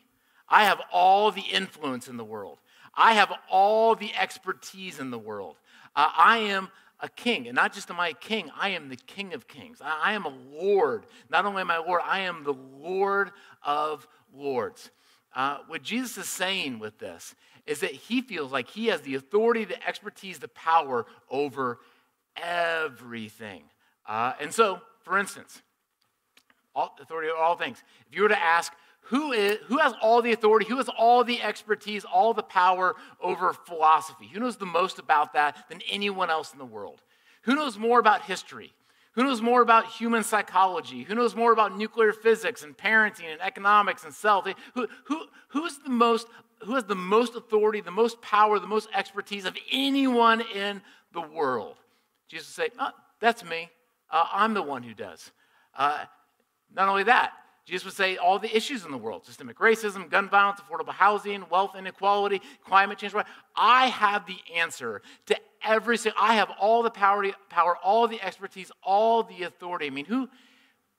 I 0.49 0.65
have 0.65 0.81
all 0.91 1.31
the 1.31 1.41
influence 1.41 2.07
in 2.07 2.17
the 2.17 2.23
world. 2.23 2.59
I 2.95 3.13
have 3.13 3.31
all 3.49 3.95
the 3.95 4.13
expertise 4.15 4.99
in 4.99 5.11
the 5.11 5.19
world. 5.19 5.57
Uh, 5.95 6.09
I 6.15 6.37
am 6.37 6.69
a 6.99 7.09
king. 7.09 7.47
And 7.47 7.55
not 7.55 7.73
just 7.73 7.89
am 7.89 7.99
I 7.99 8.09
a 8.09 8.13
king, 8.13 8.49
I 8.59 8.69
am 8.69 8.89
the 8.89 8.95
king 8.95 9.33
of 9.33 9.47
kings. 9.47 9.79
I, 9.81 10.11
I 10.11 10.13
am 10.13 10.25
a 10.25 10.33
Lord. 10.53 11.05
Not 11.29 11.45
only 11.45 11.61
am 11.61 11.71
I 11.71 11.77
Lord, 11.77 12.01
I 12.03 12.21
am 12.21 12.43
the 12.43 12.53
Lord 12.53 13.31
of 13.63 14.07
lords. 14.33 14.91
Uh, 15.35 15.57
what 15.67 15.83
Jesus 15.83 16.17
is 16.17 16.29
saying 16.29 16.79
with 16.79 16.97
this 16.97 17.35
is 17.65 17.79
that 17.79 17.91
he 17.91 18.21
feels 18.21 18.51
like 18.51 18.69
he 18.69 18.87
has 18.87 19.01
the 19.01 19.15
authority, 19.15 19.65
the 19.65 19.87
expertise, 19.87 20.39
the 20.39 20.47
power 20.47 21.05
over 21.29 21.79
everything. 22.37 23.63
Uh, 24.07 24.33
and 24.39 24.53
so, 24.53 24.81
for 25.01 25.17
instance, 25.17 25.61
all, 26.75 26.95
authority 27.01 27.29
over 27.29 27.41
all 27.41 27.55
things. 27.55 27.81
If 28.07 28.15
you 28.15 28.23
were 28.23 28.29
to 28.29 28.41
ask, 28.41 28.71
who, 29.09 29.33
is, 29.33 29.59
who 29.65 29.77
has 29.77 29.93
all 30.01 30.21
the 30.21 30.31
authority, 30.31 30.65
who 30.67 30.77
has 30.77 30.89
all 30.89 31.23
the 31.23 31.41
expertise, 31.41 32.05
all 32.05 32.33
the 32.33 32.43
power 32.43 32.95
over 33.21 33.53
philosophy? 33.53 34.29
Who 34.33 34.39
knows 34.39 34.57
the 34.57 34.65
most 34.65 34.97
about 34.99 35.33
that 35.33 35.69
than 35.69 35.81
anyone 35.89 36.29
else 36.29 36.53
in 36.53 36.59
the 36.59 36.65
world? 36.65 37.01
Who 37.43 37.55
knows 37.55 37.77
more 37.77 37.99
about 37.99 38.23
history? 38.23 38.73
Who 39.13 39.23
knows 39.23 39.41
more 39.41 39.61
about 39.61 39.85
human 39.91 40.23
psychology? 40.23 41.03
Who 41.03 41.15
knows 41.15 41.35
more 41.35 41.53
about 41.53 41.77
nuclear 41.77 42.11
physics 42.11 42.63
and 42.63 42.75
parenting 42.75 43.31
and 43.31 43.41
economics 43.41 44.03
and 44.03 44.13
self? 44.13 44.45
Who, 44.73 44.87
who, 45.05 45.25
who's 45.49 45.77
the 45.77 45.89
most 45.89 46.27
who 46.59 46.75
has 46.75 46.83
the 46.85 46.95
most 46.95 47.35
authority, 47.35 47.81
the 47.81 47.91
most 47.91 48.21
power, 48.21 48.59
the 48.59 48.67
most 48.67 48.89
expertise 48.93 49.45
of 49.45 49.57
anyone 49.71 50.41
in 50.53 50.81
the 51.13 51.21
world? 51.21 51.75
Jesus 52.27 52.57
would 52.57 52.71
say, 52.71 52.75
oh, 52.79 52.91
That's 53.19 53.43
me. 53.43 53.69
Uh, 54.09 54.25
I'm 54.31 54.53
the 54.53 54.61
one 54.61 54.83
who 54.83 54.93
does. 54.93 55.31
Uh, 55.77 56.05
not 56.73 56.87
only 56.87 57.03
that, 57.03 57.33
Jesus 57.65 57.85
would 57.85 57.93
say 57.95 58.17
all 58.17 58.37
the 58.37 58.55
issues 58.55 58.85
in 58.85 58.91
the 58.91 58.97
world 58.97 59.25
systemic 59.25 59.57
racism, 59.57 60.09
gun 60.09 60.29
violence, 60.29 60.59
affordable 60.59 60.93
housing, 60.93 61.43
wealth 61.49 61.75
inequality, 61.75 62.41
climate 62.63 62.99
change. 62.99 63.13
I 63.55 63.87
have 63.87 64.27
the 64.27 64.37
answer 64.55 65.01
to 65.25 65.37
every 65.63 65.97
single, 65.97 66.21
I 66.21 66.35
have 66.35 66.51
all 66.59 66.83
the 66.83 66.91
power, 66.91 67.25
power, 67.49 67.75
all 67.83 68.07
the 68.07 68.21
expertise, 68.21 68.71
all 68.83 69.23
the 69.23 69.43
authority. 69.43 69.87
I 69.87 69.89
mean, 69.89 70.05
who, 70.05 70.29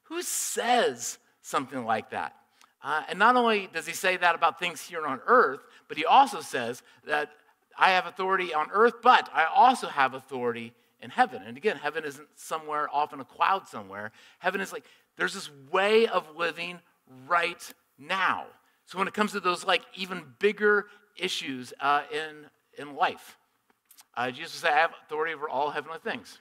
who 0.05 0.23
says 0.23 1.19
something 1.41 1.85
like 1.85 2.11
that? 2.11 2.35
Uh, 2.83 3.03
and 3.09 3.19
not 3.19 3.37
only 3.37 3.69
does 3.73 3.87
he 3.87 3.93
say 3.93 4.17
that 4.17 4.35
about 4.35 4.59
things 4.59 4.81
here 4.81 5.07
on 5.07 5.21
earth, 5.27 5.61
but 5.89 5.97
he 5.97 6.05
also 6.05 6.41
says 6.41 6.83
that 7.07 7.31
I 7.79 7.91
have 7.91 8.07
authority 8.07 8.55
on 8.55 8.69
earth, 8.73 8.95
but 9.03 9.29
I 9.35 9.45
also 9.45 9.89
have 9.89 10.15
authority 10.15 10.73
in 11.01 11.11
heaven. 11.11 11.43
And 11.45 11.57
again, 11.57 11.77
heaven 11.77 12.05
isn't 12.05 12.29
somewhere 12.37 12.89
off 12.93 13.13
in 13.13 13.21
a 13.21 13.25
cloud 13.25 13.69
somewhere. 13.69 14.13
Heaven 14.39 14.61
is 14.61 14.73
like, 14.73 14.85
there's 15.17 15.35
this 15.35 15.51
way 15.71 16.07
of 16.07 16.37
living 16.37 16.79
right 17.27 17.73
now. 17.99 18.47
So 18.87 18.99
when 18.99 19.09
it 19.09 19.15
comes 19.15 19.33
to 19.33 19.41
those 19.41 19.65
like 19.65 19.83
even 19.95 20.23
bigger 20.39 20.87
issues 21.17 21.73
uh, 21.81 22.03
in, 22.13 22.47
in 22.79 22.97
life, 22.97 23.37
uh, 24.17 24.31
Jesus 24.31 24.55
said, 24.55 24.73
I 24.73 24.79
have 24.79 24.93
authority 25.05 25.35
over 25.35 25.49
all 25.49 25.71
heavenly 25.71 25.99
things. 25.99 26.39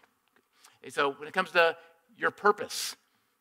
So 0.89 1.11
when 1.17 1.27
it 1.27 1.33
comes 1.33 1.51
to 1.51 1.75
your 2.17 2.31
purpose, 2.31 2.95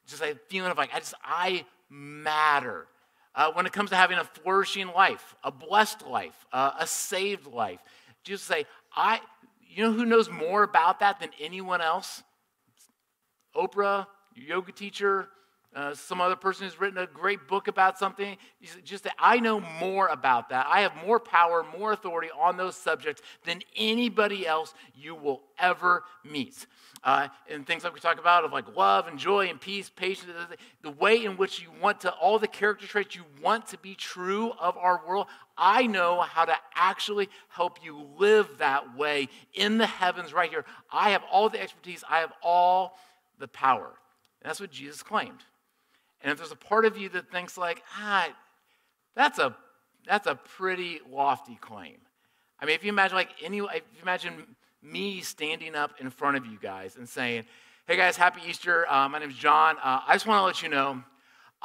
just 0.07 0.23
a 0.23 0.37
feeling 0.49 0.71
of 0.71 0.79
like, 0.79 0.95
I 0.95 0.99
just, 0.99 1.15
I 1.23 1.65
matter 1.91 2.87
uh, 3.35 3.53
when 3.53 3.67
it 3.67 3.73
comes 3.73 3.91
to 3.91 3.97
having 3.97 4.19
a 4.19 4.25
flourishing 4.25 4.89
life, 4.89 5.35
a 5.43 5.51
blessed 5.51 6.07
life, 6.07 6.47
uh, 6.53 6.73
a 6.79 6.87
saved 6.87 7.47
life. 7.47 7.81
Just 8.23 8.45
say, 8.45 8.67
I, 8.95 9.21
you 9.61 9.83
know 9.85 9.93
who 9.93 10.05
knows 10.05 10.31
more 10.31 10.63
about 10.63 11.01
that 11.01 11.21
than 11.21 11.31
anyone 11.41 11.81
else? 11.81 12.23
Oprah, 13.57 14.07
your 14.35 14.47
yoga 14.47 14.73
teacher, 14.73 15.29
uh, 15.75 15.95
some 15.95 16.21
other 16.21 16.37
person 16.37 16.65
who's 16.65 16.81
written 16.81 16.99
a 16.99 17.07
great 17.07 17.49
book 17.49 17.69
about 17.69 17.99
something. 17.99 18.37
Just 18.85 19.05
that 19.05 19.15
I 19.19 19.41
know 19.41 19.61
more 19.81 20.07
about 20.09 20.51
that. 20.51 20.67
I 20.69 20.81
have 20.83 20.93
more 21.05 21.19
power, 21.19 21.65
more 21.77 21.93
authority 21.93 22.29
on 22.39 22.57
those 22.57 22.77
subjects 22.77 23.23
than 23.45 23.61
anybody 23.77 24.47
else 24.47 24.73
you 24.95 25.15
will 25.15 25.43
ever 25.59 26.05
meet. 26.25 26.67
Uh, 27.03 27.29
and 27.51 27.67
things 27.67 27.85
like 27.85 27.93
we 27.93 28.01
talk 28.01 28.19
about 28.19 28.45
of 28.45 28.53
like 28.53 28.77
love 28.77 29.09
and 29.09 29.19
joy 29.19 29.49
and 29.49 29.61
peace, 29.61 29.91
patience, 29.91 30.33
the 30.83 30.91
way 30.91 31.25
in 31.25 31.37
which 31.37 31.61
you 31.61 31.69
want 31.83 32.01
to, 32.01 32.11
all 32.13 32.39
the 32.39 32.49
character 32.49 32.87
traits 32.87 33.15
you 33.15 33.25
want 33.43 33.67
to 33.67 33.79
be 33.79 33.95
true 33.95 34.53
of 34.59 34.77
our 34.79 35.03
world. 35.07 35.27
I 35.59 35.87
know 35.87 36.21
how 36.23 36.47
to 36.47 36.55
actually 36.75 37.29
help 37.49 37.85
you 37.85 38.07
live 38.17 38.49
that 38.59 38.97
way 38.97 39.29
in 39.53 39.77
the 39.77 39.87
heavens 39.87 40.33
right 40.33 40.49
here. 40.49 40.65
I 40.91 41.11
have 41.11 41.23
all 41.31 41.49
the 41.49 41.61
expertise. 41.61 42.03
I 42.09 42.21
have 42.21 42.33
all 42.43 42.97
the 43.39 43.49
power. 43.49 43.91
That's 44.43 44.61
what 44.61 44.71
Jesus 44.71 45.03
claimed. 45.03 45.43
And 46.25 46.33
if 46.33 46.39
there's 46.39 46.51
a 46.51 46.57
part 46.57 46.87
of 46.87 46.97
you 46.97 47.11
that 47.11 47.31
thinks 47.31 47.59
like, 47.59 47.83
ah, 47.97 48.29
that's 49.15 49.39
a 49.39 49.55
that's 50.07 50.27
a 50.27 50.35
pretty 50.35 51.01
lofty 51.09 51.57
claim. 51.61 51.97
I 52.59 52.65
mean, 52.65 52.75
if 52.75 52.83
you 52.83 52.89
imagine 52.89 53.17
like 53.17 53.31
any, 53.43 53.59
if 53.59 53.83
you 53.95 54.03
imagine 54.03 54.57
me 54.83 55.21
standing 55.21 55.75
up 55.75 55.93
in 56.01 56.11
front 56.11 56.37
of 56.37 56.47
you 56.47 56.59
guys 56.61 56.97
and 56.97 57.09
saying, 57.09 57.45
"Hey 57.87 57.97
guys, 57.97 58.17
happy 58.17 58.41
Easter. 58.49 58.91
Uh, 58.91 59.09
my 59.09 59.19
name 59.19 59.31
is 59.31 59.37
John. 59.37 59.77
Uh, 59.79 60.01
I 60.07 60.15
just 60.15 60.27
want 60.27 60.41
to 60.41 60.45
let 60.45 60.63
you 60.63 60.69
know." 60.69 61.05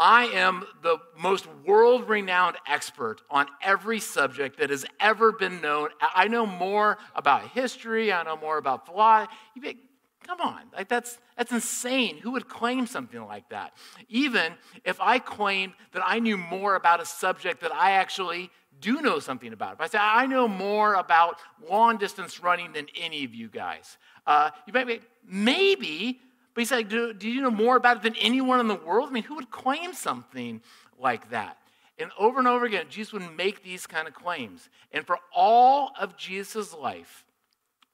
I 0.01 0.27
am 0.27 0.65
the 0.81 0.97
most 1.17 1.45
world 1.65 2.07
renowned 2.07 2.55
expert 2.65 3.21
on 3.29 3.47
every 3.61 3.99
subject 3.99 4.57
that 4.59 4.69
has 4.69 4.85
ever 4.97 5.33
been 5.33 5.59
known. 5.59 5.89
I 5.99 6.29
know 6.29 6.45
more 6.45 6.97
about 7.15 7.49
history, 7.49 8.13
I 8.13 8.23
know 8.23 8.37
more 8.37 8.57
about 8.57 8.85
philosophy. 8.85 9.77
Come 10.25 10.41
on, 10.41 10.61
like 10.75 10.87
that's 10.87 11.17
that's 11.37 11.51
insane. 11.51 12.17
Who 12.17 12.31
would 12.31 12.47
claim 12.47 12.85
something 12.85 13.25
like 13.25 13.49
that? 13.49 13.73
Even 14.09 14.53
if 14.83 14.99
I 14.99 15.17
claimed 15.19 15.73
that 15.93 16.03
I 16.05 16.19
knew 16.19 16.37
more 16.37 16.75
about 16.75 17.01
a 17.01 17.05
subject 17.05 17.61
that 17.61 17.73
I 17.73 17.91
actually 17.91 18.51
do 18.81 19.01
know 19.01 19.19
something 19.19 19.53
about. 19.53 19.73
If 19.73 19.81
I 19.81 19.87
say 19.87 19.97
I 19.99 20.25
know 20.27 20.47
more 20.47 20.95
about 20.95 21.39
long 21.69 21.97
distance 21.97 22.41
running 22.41 22.73
than 22.73 22.87
any 22.99 23.23
of 23.23 23.33
you 23.33 23.47
guys, 23.47 23.97
uh, 24.27 24.51
you 24.67 24.73
might 24.73 24.87
be 24.87 24.99
maybe, 25.25 26.19
but 26.53 26.61
he's 26.61 26.71
like, 26.71 26.89
do, 26.89 27.13
do 27.13 27.29
you 27.29 27.41
know 27.41 27.51
more 27.51 27.75
about 27.75 27.97
it 27.97 28.03
than 28.03 28.15
anyone 28.17 28.59
in 28.59 28.67
the 28.67 28.75
world? 28.75 29.09
I 29.09 29.11
mean, 29.11 29.23
who 29.23 29.35
would 29.35 29.51
claim 29.51 29.93
something 29.93 30.61
like 30.97 31.29
that? 31.31 31.57
And 31.97 32.11
over 32.17 32.39
and 32.39 32.47
over 32.47 32.65
again, 32.65 32.85
Jesus 32.89 33.11
would 33.13 33.35
make 33.35 33.63
these 33.63 33.85
kind 33.85 34.07
of 34.07 34.13
claims. 34.13 34.69
And 34.91 35.05
for 35.05 35.17
all 35.33 35.91
of 35.99 36.15
Jesus' 36.15 36.73
life, 36.73 37.25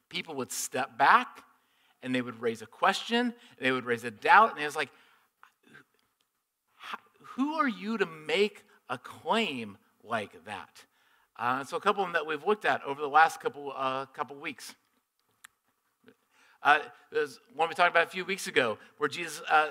people 0.09 0.35
would 0.35 0.51
step 0.51 0.97
back 0.97 1.43
and 2.06 2.13
they 2.13 2.22
would 2.22 2.39
raise 2.39 2.62
a 2.62 2.68
question, 2.68 3.34
they 3.60 3.72
would 3.72 3.84
raise 3.84 4.04
a 4.04 4.12
doubt, 4.12 4.52
and 4.52 4.62
it 4.62 4.65
was 4.65 4.76
like, 4.76 4.89
who 7.36 7.56
are 7.56 7.68
you 7.68 7.98
to 7.98 8.06
make 8.06 8.63
a 8.89 8.98
claim 8.98 9.78
like 10.04 10.46
that? 10.46 10.86
Uh, 11.38 11.63
so 11.65 11.76
a 11.76 11.80
couple 11.82 12.04
of 12.04 12.08
them 12.08 12.13
that 12.13 12.26
we've 12.26 12.46
looked 12.46 12.63
at 12.63 12.82
over 12.84 13.02
the 13.02 13.10
last 13.10 13.41
couple 13.41 13.74
uh, 13.76 14.06
couple 14.06 14.38
weeks. 14.38 14.74
Uh, 16.63 16.80
there's 17.12 17.39
one 17.56 17.68
we 17.68 17.76
talked 17.76 17.89
about 17.89 18.08
a 18.08 18.10
few 18.10 18.24
weeks 18.24 18.48
ago 18.48 18.78
where 19.00 19.10
Jesus 19.10 19.41
uh, 19.50 19.70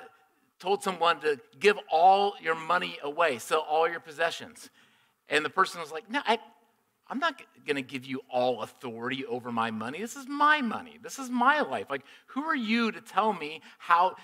told 0.59 0.83
someone 0.83 1.21
to 1.21 1.41
give 1.59 1.79
all 1.91 2.35
your 2.43 2.55
money 2.55 2.99
away, 3.03 3.39
sell 3.39 3.61
all 3.61 3.89
your 3.89 4.01
possessions. 4.01 4.69
And 5.29 5.45
the 5.45 5.51
person 5.51 5.81
was 5.81 5.91
like, 5.91 6.11
No, 6.11 6.21
I, 6.27 6.39
I'm 7.09 7.19
not 7.19 7.41
going 7.67 7.77
to 7.77 7.83
give 7.83 8.07
you 8.07 8.23
all 8.31 8.63
authority 8.63 9.27
over 9.27 9.53
my 9.53 9.71
money. 9.71 10.01
This 10.01 10.17
is 10.17 10.27
my 10.27 10.63
money. 10.63 10.99
This 11.03 11.19
is 11.19 11.29
my 11.29 11.61
life. 11.61 11.87
Like, 11.91 12.03
who 12.29 12.45
are 12.45 12.57
you 12.57 12.93
to 12.93 13.01
tell 13.01 13.33
me 13.33 13.61
how? 13.79 14.17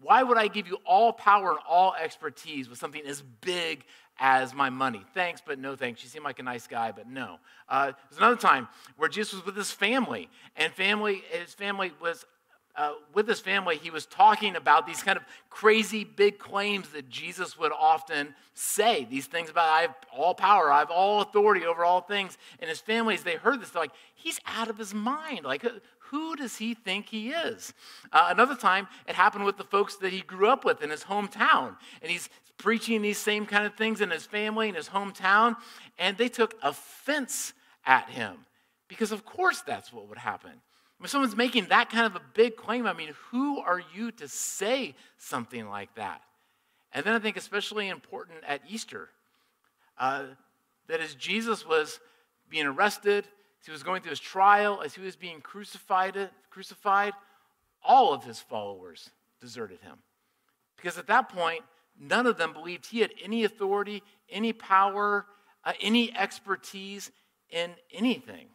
Why 0.00 0.22
would 0.22 0.36
I 0.36 0.48
give 0.48 0.66
you 0.66 0.78
all 0.84 1.12
power 1.12 1.50
and 1.50 1.60
all 1.68 1.94
expertise 1.94 2.68
with 2.68 2.78
something 2.78 3.02
as 3.06 3.22
big 3.40 3.84
as 4.18 4.52
my 4.52 4.68
money? 4.68 5.02
Thanks, 5.14 5.40
but 5.44 5.58
no 5.58 5.76
thanks. 5.76 6.02
You 6.02 6.10
seem 6.10 6.24
like 6.24 6.40
a 6.40 6.42
nice 6.42 6.66
guy, 6.66 6.92
but 6.92 7.08
no. 7.08 7.38
Uh, 7.68 7.92
there's 8.10 8.18
another 8.18 8.36
time 8.36 8.68
where 8.96 9.08
Jesus 9.08 9.34
was 9.34 9.46
with 9.46 9.56
his 9.56 9.72
family, 9.72 10.28
and 10.56 10.72
family, 10.72 11.22
his 11.30 11.54
family 11.54 11.92
was 12.02 12.26
uh, 12.76 12.94
with 13.12 13.28
his 13.28 13.40
family, 13.40 13.76
he 13.76 13.90
was 13.90 14.06
talking 14.06 14.56
about 14.56 14.86
these 14.86 15.02
kind 15.02 15.16
of 15.16 15.24
crazy 15.48 16.02
big 16.02 16.38
claims 16.38 16.88
that 16.88 17.08
Jesus 17.08 17.56
would 17.56 17.72
often 17.72 18.34
say. 18.54 19.06
These 19.08 19.26
things 19.26 19.48
about, 19.48 19.68
I 19.68 19.82
have 19.82 19.94
all 20.12 20.34
power, 20.34 20.72
I 20.72 20.80
have 20.80 20.90
all 20.90 21.20
authority 21.20 21.64
over 21.64 21.84
all 21.84 22.00
things. 22.00 22.36
And 22.58 22.68
his 22.68 22.80
families, 22.80 23.22
they 23.22 23.36
heard 23.36 23.60
this, 23.60 23.70
they're 23.70 23.82
like, 23.82 23.92
he's 24.14 24.40
out 24.46 24.68
of 24.68 24.76
his 24.76 24.92
mind. 24.92 25.44
Like, 25.44 25.64
who 26.10 26.36
does 26.36 26.56
he 26.56 26.74
think 26.74 27.08
he 27.08 27.30
is? 27.30 27.72
Uh, 28.12 28.28
another 28.30 28.56
time, 28.56 28.88
it 29.06 29.14
happened 29.14 29.44
with 29.44 29.56
the 29.56 29.64
folks 29.64 29.96
that 29.96 30.12
he 30.12 30.20
grew 30.20 30.48
up 30.48 30.64
with 30.64 30.82
in 30.82 30.90
his 30.90 31.04
hometown. 31.04 31.76
And 32.02 32.10
he's 32.10 32.28
preaching 32.56 33.02
these 33.02 33.18
same 33.18 33.46
kind 33.46 33.66
of 33.66 33.74
things 33.74 34.00
in 34.00 34.10
his 34.10 34.26
family, 34.26 34.68
in 34.68 34.74
his 34.74 34.88
hometown. 34.88 35.56
And 35.98 36.16
they 36.16 36.28
took 36.28 36.54
offense 36.62 37.52
at 37.86 38.10
him 38.10 38.46
because, 38.88 39.12
of 39.12 39.24
course, 39.24 39.62
that's 39.62 39.92
what 39.92 40.08
would 40.08 40.18
happen. 40.18 40.52
When 41.04 41.10
someone's 41.10 41.36
making 41.36 41.66
that 41.66 41.90
kind 41.90 42.06
of 42.06 42.16
a 42.16 42.22
big 42.32 42.56
claim, 42.56 42.86
I 42.86 42.94
mean, 42.94 43.10
who 43.30 43.58
are 43.58 43.82
you 43.94 44.10
to 44.12 44.26
say 44.26 44.94
something 45.18 45.68
like 45.68 45.94
that? 45.96 46.22
And 46.94 47.04
then 47.04 47.12
I 47.12 47.18
think, 47.18 47.36
especially 47.36 47.88
important 47.88 48.38
at 48.48 48.62
Easter, 48.66 49.10
uh, 49.98 50.22
that 50.86 51.02
as 51.02 51.14
Jesus 51.14 51.68
was 51.68 52.00
being 52.48 52.64
arrested, 52.64 53.26
as 53.60 53.66
he 53.66 53.70
was 53.70 53.82
going 53.82 54.00
through 54.00 54.12
his 54.12 54.18
trial, 54.18 54.80
as 54.82 54.94
he 54.94 55.02
was 55.02 55.14
being 55.14 55.42
crucified, 55.42 56.30
crucified, 56.48 57.12
all 57.84 58.14
of 58.14 58.24
his 58.24 58.40
followers 58.40 59.10
deserted 59.42 59.80
him. 59.82 59.98
Because 60.78 60.96
at 60.96 61.08
that 61.08 61.28
point, 61.28 61.64
none 62.00 62.26
of 62.26 62.38
them 62.38 62.54
believed 62.54 62.86
he 62.86 63.00
had 63.00 63.12
any 63.22 63.44
authority, 63.44 64.02
any 64.30 64.54
power, 64.54 65.26
uh, 65.66 65.74
any 65.82 66.16
expertise 66.16 67.10
in 67.50 67.72
anything, 67.92 68.46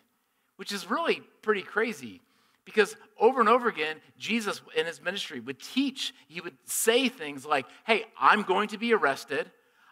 which 0.55 0.71
is 0.71 0.89
really 0.89 1.21
pretty 1.43 1.61
crazy 1.61 2.21
because 2.69 2.95
over 3.19 3.39
and 3.39 3.49
over 3.49 3.67
again, 3.67 3.97
Jesus 4.17 4.61
in 4.75 4.85
his 4.85 5.01
ministry 5.01 5.39
would 5.39 5.59
teach, 5.59 6.13
he 6.27 6.41
would 6.41 6.55
say 6.65 7.09
things 7.09 7.45
like, 7.45 7.65
Hey, 7.85 8.05
I'm 8.19 8.43
going 8.43 8.69
to 8.69 8.77
be 8.77 8.93
arrested, 8.93 9.49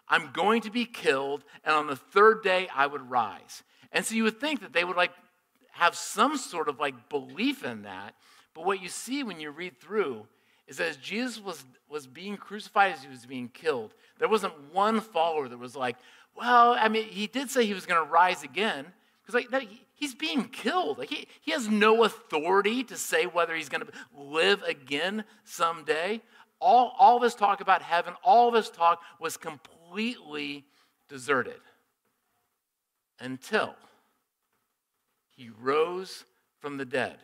I'm 0.08 0.32
going 0.32 0.62
to 0.62 0.72
be 0.72 0.86
killed, 0.86 1.44
and 1.64 1.76
on 1.76 1.88
the 1.88 1.96
third 1.96 2.44
day 2.44 2.70
I 2.74 2.88
would 2.88 3.10
rise. 3.10 3.64
And 3.92 4.06
so 4.06 4.16
you 4.16 4.24
would 4.24 4.40
think 4.40 4.62
that 4.62 4.74
they 4.74 4.84
would 4.84 4.98
like 4.98 5.12
have 5.72 5.96
some 5.96 6.38
sort 6.38 6.70
of 6.70 6.80
like 6.80 7.10
belief 7.10 7.64
in 7.64 7.84
that. 7.84 8.16
But 8.54 8.66
what 8.66 8.82
you 8.82 8.90
see 8.90 9.24
when 9.24 9.40
you 9.40 9.52
read 9.52 9.80
through 9.80 10.26
is 10.68 10.78
that 10.78 10.88
as 10.88 10.98
Jesus 10.98 11.40
was, 11.40 11.64
was 11.90 12.08
being 12.08 12.38
crucified, 12.38 12.94
as 12.94 13.04
he 13.04 13.10
was 13.10 13.26
being 13.26 13.50
killed, 13.50 13.94
there 14.20 14.28
wasn't 14.28 14.74
one 14.74 15.00
follower 15.00 15.48
that 15.48 15.58
was 15.58 15.76
like, 15.76 15.96
well, 16.36 16.76
I 16.78 16.90
mean, 16.90 17.06
he 17.06 17.28
did 17.28 17.50
say 17.50 17.66
he 17.66 17.74
was 17.74 17.86
going 17.86 18.04
to 18.04 18.12
rise 18.12 18.44
again. 18.44 18.86
Because 19.28 19.52
like, 19.52 19.68
he's 19.94 20.16
being 20.16 20.46
killed. 20.46 20.98
Like 20.98 21.10
he, 21.10 21.28
he 21.42 21.52
has 21.52 21.68
no 21.68 22.06
authority 22.06 22.84
to 22.86 22.96
say 22.96 23.26
whether 23.26 23.54
he's 23.54 23.68
going 23.68 23.84
to 23.84 23.92
live 24.18 24.64
again 24.64 25.26
someday. 25.44 26.22
All, 26.62 26.96
all 26.98 27.20
this 27.20 27.36
talk 27.36 27.60
about 27.60 27.82
heaven, 27.82 28.14
all 28.24 28.52
this 28.52 28.70
talk 28.70 29.02
was 29.20 29.36
completely 29.36 30.66
deserted 31.10 31.60
until 33.20 33.76
he 35.36 35.50
rose 35.62 36.24
from 36.60 36.78
the 36.78 36.86
dead. 36.86 37.18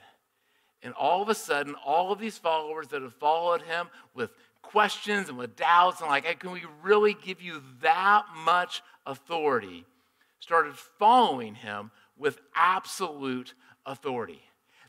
And 0.83 0.93
all 0.95 1.21
of 1.21 1.29
a 1.29 1.35
sudden, 1.35 1.75
all 1.85 2.11
of 2.11 2.19
these 2.19 2.37
followers 2.37 2.89
that 2.89 3.01
have 3.01 3.15
followed 3.15 3.61
him 3.61 3.87
with 4.13 4.31
questions 4.61 5.29
and 5.29 5.37
with 5.37 5.55
doubts 5.55 6.01
and 6.01 6.09
like, 6.09 6.25
hey, 6.25 6.35
can 6.35 6.51
we 6.51 6.63
really 6.81 7.13
give 7.13 7.41
you 7.41 7.63
that 7.81 8.25
much 8.35 8.83
authority? 9.05 9.85
Started 10.43 10.75
following 10.75 11.55
him 11.55 11.89
with 12.17 12.41
absolute 12.53 13.53
authority. 13.85 14.41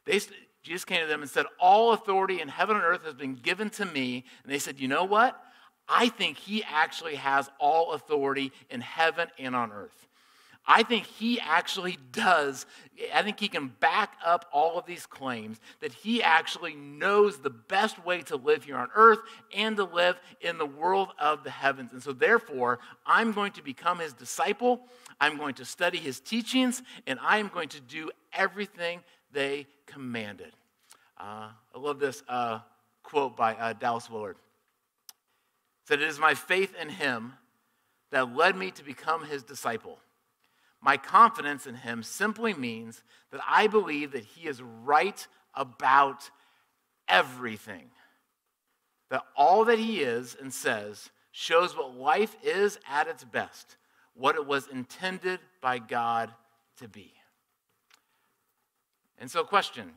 They, 0.04 0.18
Jesus 0.64 0.84
came 0.84 1.00
to 1.00 1.06
them 1.06 1.22
and 1.22 1.30
said, 1.30 1.46
All 1.60 1.92
authority 1.92 2.40
in 2.40 2.48
heaven 2.48 2.74
and 2.74 2.84
earth 2.84 3.04
has 3.04 3.14
been 3.14 3.36
given 3.36 3.70
to 3.70 3.84
me. 3.86 4.24
And 4.42 4.52
they 4.52 4.58
said, 4.58 4.80
You 4.80 4.88
know 4.88 5.04
what? 5.04 5.40
I 5.88 6.08
think 6.08 6.38
he 6.38 6.64
actually 6.64 7.14
has 7.14 7.48
all 7.60 7.92
authority 7.92 8.50
in 8.68 8.80
heaven 8.80 9.28
and 9.38 9.54
on 9.54 9.70
earth. 9.70 10.08
I 10.66 10.82
think 10.82 11.04
he 11.04 11.38
actually 11.40 11.98
does. 12.12 12.64
I 13.12 13.22
think 13.22 13.38
he 13.38 13.48
can 13.48 13.68
back 13.80 14.14
up 14.24 14.46
all 14.50 14.78
of 14.78 14.86
these 14.86 15.04
claims 15.04 15.60
that 15.80 15.92
he 15.92 16.22
actually 16.22 16.74
knows 16.74 17.38
the 17.38 17.50
best 17.50 18.04
way 18.04 18.22
to 18.22 18.36
live 18.36 18.64
here 18.64 18.76
on 18.76 18.88
earth 18.94 19.18
and 19.54 19.76
to 19.76 19.84
live 19.84 20.18
in 20.40 20.56
the 20.56 20.66
world 20.66 21.10
of 21.18 21.44
the 21.44 21.50
heavens. 21.50 21.92
And 21.92 22.02
so, 22.02 22.12
therefore, 22.12 22.78
I'm 23.04 23.32
going 23.32 23.52
to 23.52 23.62
become 23.62 23.98
his 23.98 24.14
disciple. 24.14 24.80
I'm 25.20 25.36
going 25.36 25.54
to 25.54 25.66
study 25.66 25.98
his 25.98 26.18
teachings, 26.20 26.82
and 27.06 27.18
I 27.20 27.38
am 27.38 27.48
going 27.48 27.68
to 27.70 27.80
do 27.80 28.10
everything 28.32 29.00
they 29.32 29.66
commanded. 29.86 30.52
Uh, 31.18 31.48
I 31.74 31.78
love 31.78 31.98
this 31.98 32.22
uh, 32.26 32.60
quote 33.02 33.36
by 33.36 33.54
uh, 33.54 33.74
Dallas 33.74 34.08
Willard. 34.08 34.36
It 34.36 35.88
said, 35.88 36.00
It 36.00 36.08
is 36.08 36.18
my 36.18 36.34
faith 36.34 36.74
in 36.80 36.88
him 36.88 37.34
that 38.10 38.34
led 38.34 38.56
me 38.56 38.70
to 38.70 38.84
become 38.84 39.26
his 39.26 39.42
disciple. 39.42 39.98
My 40.84 40.98
confidence 40.98 41.66
in 41.66 41.76
him 41.76 42.02
simply 42.02 42.52
means 42.52 43.02
that 43.32 43.40
I 43.48 43.68
believe 43.68 44.12
that 44.12 44.24
he 44.24 44.46
is 44.46 44.60
right 44.62 45.26
about 45.54 46.28
everything. 47.08 47.86
That 49.08 49.22
all 49.34 49.64
that 49.64 49.78
he 49.78 50.02
is 50.02 50.36
and 50.38 50.52
says 50.52 51.08
shows 51.32 51.74
what 51.74 51.96
life 51.96 52.36
is 52.42 52.78
at 52.86 53.08
its 53.08 53.24
best, 53.24 53.78
what 54.12 54.36
it 54.36 54.46
was 54.46 54.68
intended 54.68 55.40
by 55.62 55.78
God 55.78 56.30
to 56.76 56.86
be. 56.86 57.14
And 59.18 59.30
so, 59.30 59.42
question 59.42 59.90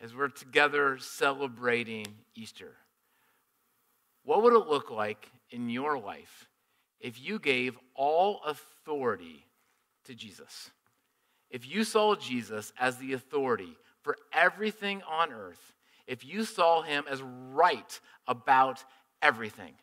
as 0.00 0.14
we're 0.14 0.28
together 0.28 0.98
celebrating 0.98 2.06
Easter, 2.36 2.76
what 4.22 4.44
would 4.44 4.52
it 4.52 4.68
look 4.68 4.88
like 4.92 5.28
in 5.50 5.68
your 5.68 5.98
life 5.98 6.48
if 7.00 7.20
you 7.20 7.40
gave 7.40 7.76
all 7.96 8.40
authority 8.46 9.46
to 10.04 10.14
Jesus. 10.14 10.70
If 11.50 11.68
you 11.68 11.84
saw 11.84 12.14
Jesus 12.14 12.72
as 12.78 12.96
the 12.96 13.12
authority 13.12 13.76
for 14.02 14.16
everything 14.32 15.02
on 15.08 15.32
earth, 15.32 15.74
if 16.06 16.24
you 16.24 16.44
saw 16.44 16.82
him 16.82 17.04
as 17.10 17.22
right 17.22 18.00
about 18.26 18.84
everything. 19.22 19.74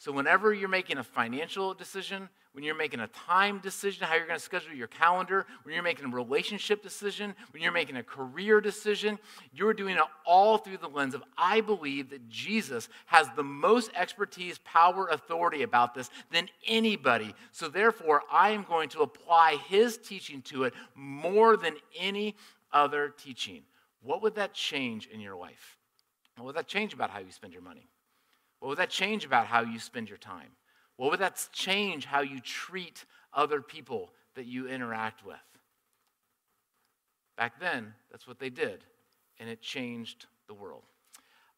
So, 0.00 0.12
whenever 0.12 0.54
you're 0.54 0.70
making 0.70 0.96
a 0.96 1.04
financial 1.04 1.74
decision, 1.74 2.30
when 2.52 2.64
you're 2.64 2.74
making 2.74 3.00
a 3.00 3.06
time 3.08 3.58
decision, 3.58 4.06
how 4.06 4.14
you're 4.14 4.26
going 4.26 4.38
to 4.38 4.42
schedule 4.42 4.72
your 4.72 4.86
calendar, 4.86 5.44
when 5.62 5.74
you're 5.74 5.82
making 5.82 6.06
a 6.06 6.08
relationship 6.08 6.82
decision, 6.82 7.34
when 7.50 7.62
you're 7.62 7.70
making 7.70 7.96
a 7.96 8.02
career 8.02 8.62
decision, 8.62 9.18
you're 9.52 9.74
doing 9.74 9.96
it 9.96 10.02
all 10.24 10.56
through 10.56 10.78
the 10.78 10.88
lens 10.88 11.12
of 11.12 11.22
I 11.36 11.60
believe 11.60 12.08
that 12.08 12.30
Jesus 12.30 12.88
has 13.04 13.26
the 13.36 13.42
most 13.42 13.90
expertise, 13.94 14.56
power, 14.64 15.06
authority 15.08 15.64
about 15.64 15.94
this 15.94 16.08
than 16.32 16.48
anybody. 16.66 17.34
So 17.52 17.68
therefore, 17.68 18.22
I 18.32 18.52
am 18.52 18.62
going 18.62 18.88
to 18.90 19.00
apply 19.00 19.56
his 19.68 19.98
teaching 19.98 20.40
to 20.44 20.64
it 20.64 20.72
more 20.94 21.58
than 21.58 21.76
any 21.94 22.36
other 22.72 23.10
teaching. 23.10 23.64
What 24.02 24.22
would 24.22 24.36
that 24.36 24.54
change 24.54 25.08
in 25.08 25.20
your 25.20 25.36
life? 25.36 25.76
What 26.38 26.46
would 26.46 26.56
that 26.56 26.68
change 26.68 26.94
about 26.94 27.10
how 27.10 27.18
you 27.18 27.32
spend 27.32 27.52
your 27.52 27.60
money? 27.60 27.89
What 28.60 28.68
would 28.68 28.78
that 28.78 28.90
change 28.90 29.24
about 29.24 29.46
how 29.46 29.62
you 29.62 29.78
spend 29.78 30.08
your 30.08 30.18
time? 30.18 30.50
What 30.96 31.10
would 31.10 31.20
that 31.20 31.48
change 31.52 32.04
how 32.04 32.20
you 32.20 32.40
treat 32.40 33.04
other 33.32 33.60
people 33.60 34.12
that 34.36 34.46
you 34.46 34.68
interact 34.68 35.24
with? 35.24 35.36
Back 37.36 37.58
then, 37.58 37.94
that's 38.10 38.28
what 38.28 38.38
they 38.38 38.50
did, 38.50 38.84
and 39.38 39.48
it 39.48 39.62
changed 39.62 40.26
the 40.46 40.54
world. 40.54 40.82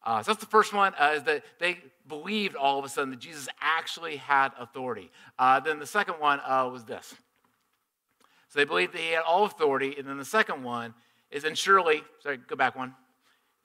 Uh, 0.05 0.21
so 0.21 0.31
that's 0.31 0.43
the 0.43 0.49
first 0.49 0.73
one, 0.73 0.93
uh, 0.97 1.13
is 1.15 1.23
that 1.23 1.43
they 1.59 1.77
believed 2.07 2.55
all 2.55 2.79
of 2.79 2.85
a 2.85 2.89
sudden 2.89 3.09
that 3.11 3.19
Jesus 3.19 3.47
actually 3.61 4.17
had 4.17 4.49
authority. 4.59 5.11
Uh, 5.39 5.59
then 5.59 5.79
the 5.79 5.85
second 5.85 6.15
one 6.19 6.39
uh, 6.45 6.69
was 6.71 6.83
this. 6.83 7.15
So 8.49 8.59
they 8.59 8.65
believed 8.65 8.93
that 8.93 9.01
he 9.01 9.11
had 9.11 9.23
all 9.23 9.45
authority. 9.45 9.95
And 9.97 10.07
then 10.07 10.17
the 10.17 10.25
second 10.25 10.63
one 10.63 10.93
is, 11.31 11.43
and 11.43 11.57
surely, 11.57 12.03
sorry, 12.21 12.37
go 12.37 12.55
back 12.55 12.75
one. 12.75 12.93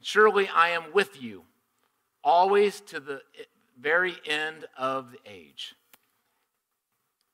Surely 0.01 0.49
I 0.49 0.71
am 0.71 0.93
with 0.93 1.21
you, 1.21 1.43
always 2.25 2.81
to 2.83 3.01
the 3.01 3.21
very 3.81 4.17
end 4.27 4.67
of 4.77 5.13
the 5.13 5.19
age 5.27 5.75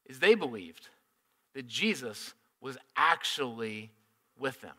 is 0.06 0.18
they 0.18 0.34
believed 0.34 0.88
that 1.54 1.66
Jesus 1.66 2.34
was 2.60 2.76
actually 2.96 3.90
with 4.38 4.60
them. 4.60 4.74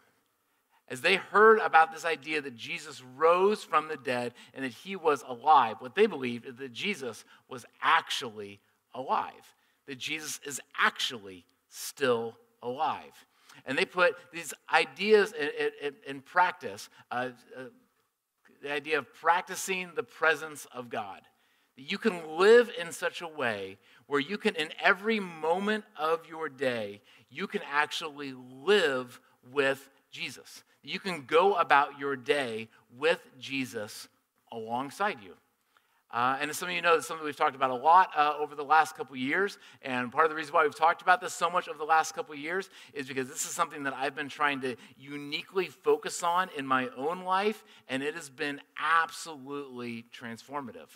as 0.87 1.01
they 1.01 1.15
heard 1.15 1.57
about 1.59 1.91
this 1.91 2.05
idea 2.05 2.41
that 2.41 2.55
Jesus 2.55 3.01
rose 3.15 3.63
from 3.63 3.87
the 3.87 3.97
dead 3.97 4.33
and 4.53 4.63
that 4.63 4.71
he 4.71 4.95
was 4.95 5.23
alive, 5.27 5.77
what 5.79 5.95
they 5.95 6.05
believed 6.05 6.45
is 6.45 6.55
that 6.57 6.73
Jesus 6.73 7.25
was 7.49 7.65
actually 7.81 8.59
alive, 8.93 9.55
that 9.87 9.97
Jesus 9.97 10.39
is 10.45 10.61
actually 10.77 11.43
still 11.69 12.35
alive. 12.61 13.25
And 13.65 13.77
they 13.77 13.85
put 13.85 14.15
these 14.31 14.53
ideas 14.71 15.33
in, 15.33 15.49
in, 15.81 15.93
in 16.05 16.21
practice, 16.21 16.89
uh, 17.09 17.29
uh, 17.57 17.63
the 18.65 18.71
idea 18.71 18.97
of 18.97 19.13
practicing 19.13 19.91
the 19.95 20.01
presence 20.01 20.65
of 20.73 20.89
God. 20.89 21.21
That 21.77 21.91
you 21.91 21.99
can 21.99 22.35
live 22.39 22.71
in 22.81 22.91
such 22.91 23.21
a 23.21 23.27
way 23.27 23.77
where 24.07 24.19
you 24.19 24.39
can, 24.39 24.55
in 24.55 24.69
every 24.83 25.19
moment 25.19 25.83
of 25.95 26.27
your 26.27 26.49
day, 26.49 27.01
you 27.29 27.45
can 27.45 27.61
actually 27.71 28.33
live 28.33 29.19
with 29.51 29.87
Jesus. 30.09 30.63
You 30.81 30.99
can 30.99 31.25
go 31.27 31.53
about 31.53 31.99
your 31.99 32.15
day 32.15 32.69
with 32.97 33.19
Jesus 33.39 34.07
alongside 34.51 35.19
you. 35.23 35.35
Uh, 36.15 36.37
and 36.39 36.55
some 36.55 36.69
of 36.69 36.73
you 36.73 36.81
know 36.81 36.95
it's 36.95 37.05
something 37.05 37.25
we've 37.25 37.35
talked 37.35 37.57
about 37.57 37.71
a 37.71 37.75
lot 37.75 38.09
uh, 38.15 38.31
over 38.39 38.55
the 38.55 38.63
last 38.63 38.95
couple 38.95 39.17
years. 39.17 39.57
And 39.81 40.09
part 40.13 40.23
of 40.23 40.29
the 40.31 40.35
reason 40.37 40.53
why 40.53 40.63
we've 40.63 40.73
talked 40.73 41.01
about 41.01 41.19
this 41.19 41.33
so 41.33 41.49
much 41.49 41.67
over 41.67 41.77
the 41.77 41.83
last 41.83 42.15
couple 42.15 42.33
years 42.35 42.69
is 42.93 43.05
because 43.05 43.27
this 43.27 43.43
is 43.43 43.51
something 43.51 43.83
that 43.83 43.93
I've 43.93 44.15
been 44.15 44.29
trying 44.29 44.61
to 44.61 44.77
uniquely 44.97 45.65
focus 45.65 46.23
on 46.23 46.47
in 46.55 46.65
my 46.65 46.87
own 46.95 47.25
life, 47.25 47.65
and 47.89 48.01
it 48.01 48.15
has 48.15 48.29
been 48.29 48.61
absolutely 48.79 50.05
transformative. 50.17 50.87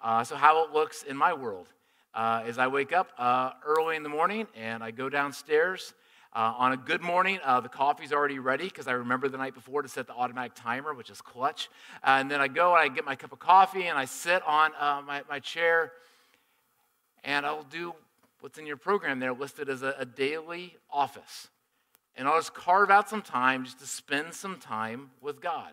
Uh, 0.00 0.22
so, 0.22 0.36
how 0.36 0.64
it 0.64 0.70
looks 0.70 1.02
in 1.02 1.16
my 1.16 1.32
world 1.32 1.66
uh, 2.14 2.44
is 2.46 2.56
I 2.56 2.68
wake 2.68 2.92
up 2.92 3.10
uh, 3.18 3.50
early 3.66 3.96
in 3.96 4.04
the 4.04 4.08
morning 4.08 4.46
and 4.54 4.84
I 4.84 4.92
go 4.92 5.08
downstairs 5.08 5.92
uh, 6.34 6.54
on 6.56 6.72
a 6.72 6.76
good 6.78 7.02
morning, 7.02 7.38
uh, 7.44 7.60
the 7.60 7.68
coffee's 7.68 8.10
already 8.10 8.38
ready 8.38 8.64
because 8.64 8.88
I 8.88 8.92
remember 8.92 9.28
the 9.28 9.36
night 9.36 9.52
before 9.54 9.82
to 9.82 9.88
set 9.88 10.06
the 10.06 10.14
automatic 10.14 10.52
timer, 10.54 10.94
which 10.94 11.10
is 11.10 11.20
clutch. 11.20 11.68
Uh, 12.02 12.16
and 12.20 12.30
then 12.30 12.40
I 12.40 12.48
go 12.48 12.74
and 12.74 12.80
I 12.82 12.88
get 12.88 13.04
my 13.04 13.16
cup 13.16 13.32
of 13.32 13.38
coffee 13.38 13.84
and 13.84 13.98
I 13.98 14.06
sit 14.06 14.42
on 14.46 14.70
uh, 14.80 15.02
my, 15.06 15.22
my 15.28 15.40
chair 15.40 15.92
and 17.22 17.44
I'll 17.44 17.64
do 17.64 17.94
what's 18.40 18.58
in 18.58 18.66
your 18.66 18.78
program 18.78 19.20
there 19.20 19.34
listed 19.34 19.68
as 19.68 19.82
a, 19.82 19.94
a 19.98 20.06
daily 20.06 20.76
office. 20.90 21.48
And 22.16 22.26
I'll 22.26 22.38
just 22.38 22.54
carve 22.54 22.90
out 22.90 23.10
some 23.10 23.22
time 23.22 23.64
just 23.64 23.78
to 23.80 23.86
spend 23.86 24.32
some 24.32 24.58
time 24.58 25.10
with 25.20 25.40
God. 25.40 25.72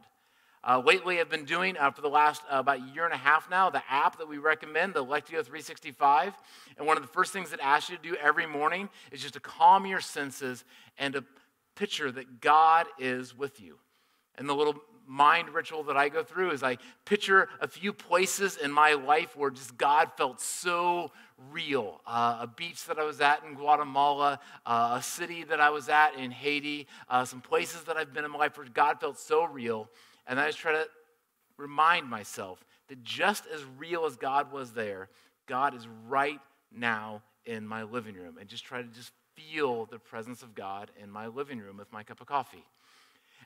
Uh, 0.61 0.81
lately, 0.85 1.21
I've 1.21 1.29
been 1.29 1.45
doing 1.45 1.77
uh, 1.77 1.89
for 1.91 2.01
the 2.01 2.09
last 2.09 2.41
uh, 2.51 2.59
about 2.59 2.79
a 2.79 2.93
year 2.93 3.05
and 3.05 3.13
a 3.13 3.17
half 3.17 3.49
now 3.49 3.69
the 3.69 3.81
app 3.89 4.17
that 4.17 4.27
we 4.27 4.37
recommend, 4.37 4.93
the 4.93 5.03
Lectio 5.03 5.43
365. 5.43 6.33
And 6.77 6.85
one 6.85 6.97
of 6.97 7.03
the 7.03 7.09
first 7.09 7.31
things 7.31 7.53
it 7.53 7.61
asks 7.61 7.89
you 7.89 7.95
to 7.95 8.03
do 8.03 8.15
every 8.15 8.45
morning 8.45 8.89
is 9.11 9.21
just 9.21 9.35
to 9.35 9.39
calm 9.39 9.85
your 9.85 10.01
senses 10.01 10.65
and 10.97 11.13
to 11.13 11.23
picture 11.75 12.11
that 12.11 12.41
God 12.41 12.87
is 12.97 13.37
with 13.37 13.61
you. 13.61 13.77
And 14.35 14.49
the 14.49 14.53
little 14.53 14.75
mind 15.07 15.49
ritual 15.49 15.81
that 15.83 15.95
I 15.95 16.09
go 16.09 16.23
through 16.23 16.51
is 16.51 16.61
I 16.61 16.77
picture 17.05 17.47
a 17.61 17.67
few 17.67 17.93
places 17.93 18.57
in 18.57 18.69
my 18.69 18.93
life 18.93 19.35
where 19.37 19.49
just 19.49 19.77
God 19.77 20.11
felt 20.17 20.41
so 20.41 21.11
real. 21.51 22.01
Uh, 22.05 22.39
a 22.41 22.47
beach 22.47 22.85
that 22.85 22.99
I 22.99 23.03
was 23.03 23.21
at 23.21 23.43
in 23.43 23.55
Guatemala, 23.55 24.39
uh, 24.65 24.97
a 24.99 25.01
city 25.01 25.45
that 25.45 25.59
I 25.61 25.69
was 25.69 25.87
at 25.87 26.15
in 26.15 26.31
Haiti, 26.31 26.85
uh, 27.09 27.23
some 27.23 27.41
places 27.41 27.83
that 27.85 27.95
I've 27.95 28.13
been 28.13 28.25
in 28.25 28.31
my 28.31 28.37
life 28.37 28.57
where 28.57 28.67
God 28.67 28.99
felt 28.99 29.17
so 29.17 29.45
real. 29.45 29.89
And 30.29 30.39
I 30.39 30.45
just 30.45 30.59
try 30.59 30.71
to 30.71 30.85
remind 31.57 32.07
myself 32.07 32.63
that 32.87 33.03
just 33.03 33.43
as 33.53 33.61
real 33.77 34.05
as 34.05 34.15
God 34.15 34.53
was 34.53 34.71
there, 34.71 35.09
God 35.47 35.75
is 35.75 35.87
right 36.07 36.39
now 36.71 37.23
in 37.45 37.67
my 37.67 37.83
living 37.83 38.15
room. 38.15 38.37
And 38.39 38.47
just 38.47 38.63
try 38.63 38.81
to 38.81 38.87
just 38.87 39.11
feel 39.35 39.85
the 39.85 39.99
presence 39.99 40.43
of 40.43 40.53
God 40.53 40.91
in 41.01 41.09
my 41.09 41.27
living 41.27 41.59
room 41.59 41.77
with 41.77 41.91
my 41.91 42.03
cup 42.03 42.21
of 42.21 42.27
coffee. 42.27 42.63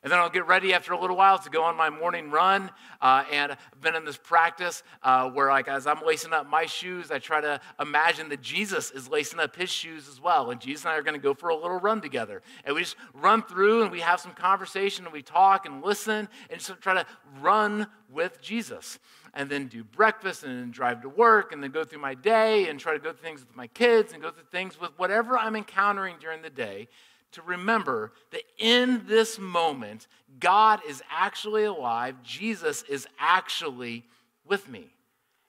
And 0.04 0.12
then 0.12 0.20
I'll 0.20 0.30
get 0.30 0.46
ready 0.48 0.74
after 0.74 0.92
a 0.92 1.00
little 1.00 1.16
while 1.16 1.40
to 1.40 1.50
go 1.50 1.64
on 1.64 1.78
my 1.78 1.90
morning 1.90 2.30
run. 2.30 2.70
Uh, 3.02 3.24
and 3.32 3.54
I've 3.54 3.82
been 3.82 3.96
in 3.96 4.04
this 4.04 4.18
practice 4.18 4.84
uh, 5.02 5.30
where, 5.30 5.50
like, 5.50 5.70
as 5.70 5.88
I'm 5.88 6.06
lacing 6.06 6.34
up 6.34 6.50
my 6.50 6.66
shoes, 6.66 7.10
I 7.10 7.20
try 7.20 7.40
to 7.40 7.62
imagine 7.80 8.28
that 8.30 8.42
Jesus 8.42 8.92
is 8.92 9.08
lacing 9.08 9.40
up 9.40 9.56
his 9.56 9.70
shoes 9.70 10.10
as 10.10 10.20
well. 10.20 10.52
And 10.52 10.60
Jesus 10.60 10.84
and 10.84 10.92
I 10.92 10.98
are 10.98 11.04
going 11.04 11.16
to 11.16 11.24
go 11.24 11.34
for 11.34 11.48
a 11.48 11.56
little 11.56 11.80
run 11.80 12.02
together. 12.02 12.42
And 12.66 12.76
we 12.76 12.82
just 12.82 12.98
run 13.14 13.44
through 13.44 13.84
and 13.84 13.92
we 13.92 14.02
have 14.02 14.20
some 14.20 14.34
conversation 14.34 15.06
and 15.06 15.14
we 15.14 15.22
talk 15.22 15.66
and 15.66 15.82
listen 15.82 16.28
and 16.50 16.60
just 16.60 16.82
try 16.82 16.96
to 16.96 17.06
run 17.40 17.88
with 18.10 18.42
Jesus. 18.42 19.00
And 19.34 19.50
then 19.50 19.68
do 19.68 19.86
breakfast 19.86 20.44
and 20.44 20.60
then 20.60 20.72
drive 20.72 21.02
to 21.04 21.10
work 21.10 21.54
and 21.54 21.64
then 21.64 21.72
go 21.72 21.86
through 21.86 22.02
my 22.02 22.14
day 22.14 22.68
and 22.68 22.78
try 22.78 22.94
to 22.94 23.00
go 23.00 23.14
through 23.14 23.24
things 23.24 23.40
with 23.40 23.56
my 23.56 23.68
kids 23.68 24.12
and 24.12 24.22
go 24.22 24.30
through 24.32 24.44
things 24.52 24.80
with 24.80 24.92
whatever 24.98 25.38
I'm 25.38 25.56
encountering 25.56 26.18
during 26.20 26.42
the 26.42 26.52
day 26.52 26.90
to 27.34 27.42
remember 27.42 28.12
that 28.32 28.42
in 28.58 29.04
this 29.08 29.38
moment, 29.38 30.08
God 30.40 30.82
is 30.88 31.02
actually 31.12 31.66
alive, 31.66 32.16
Jesus 32.24 32.84
is 32.84 33.08
actually 33.20 34.04
with 34.46 34.68
me. 34.68 34.88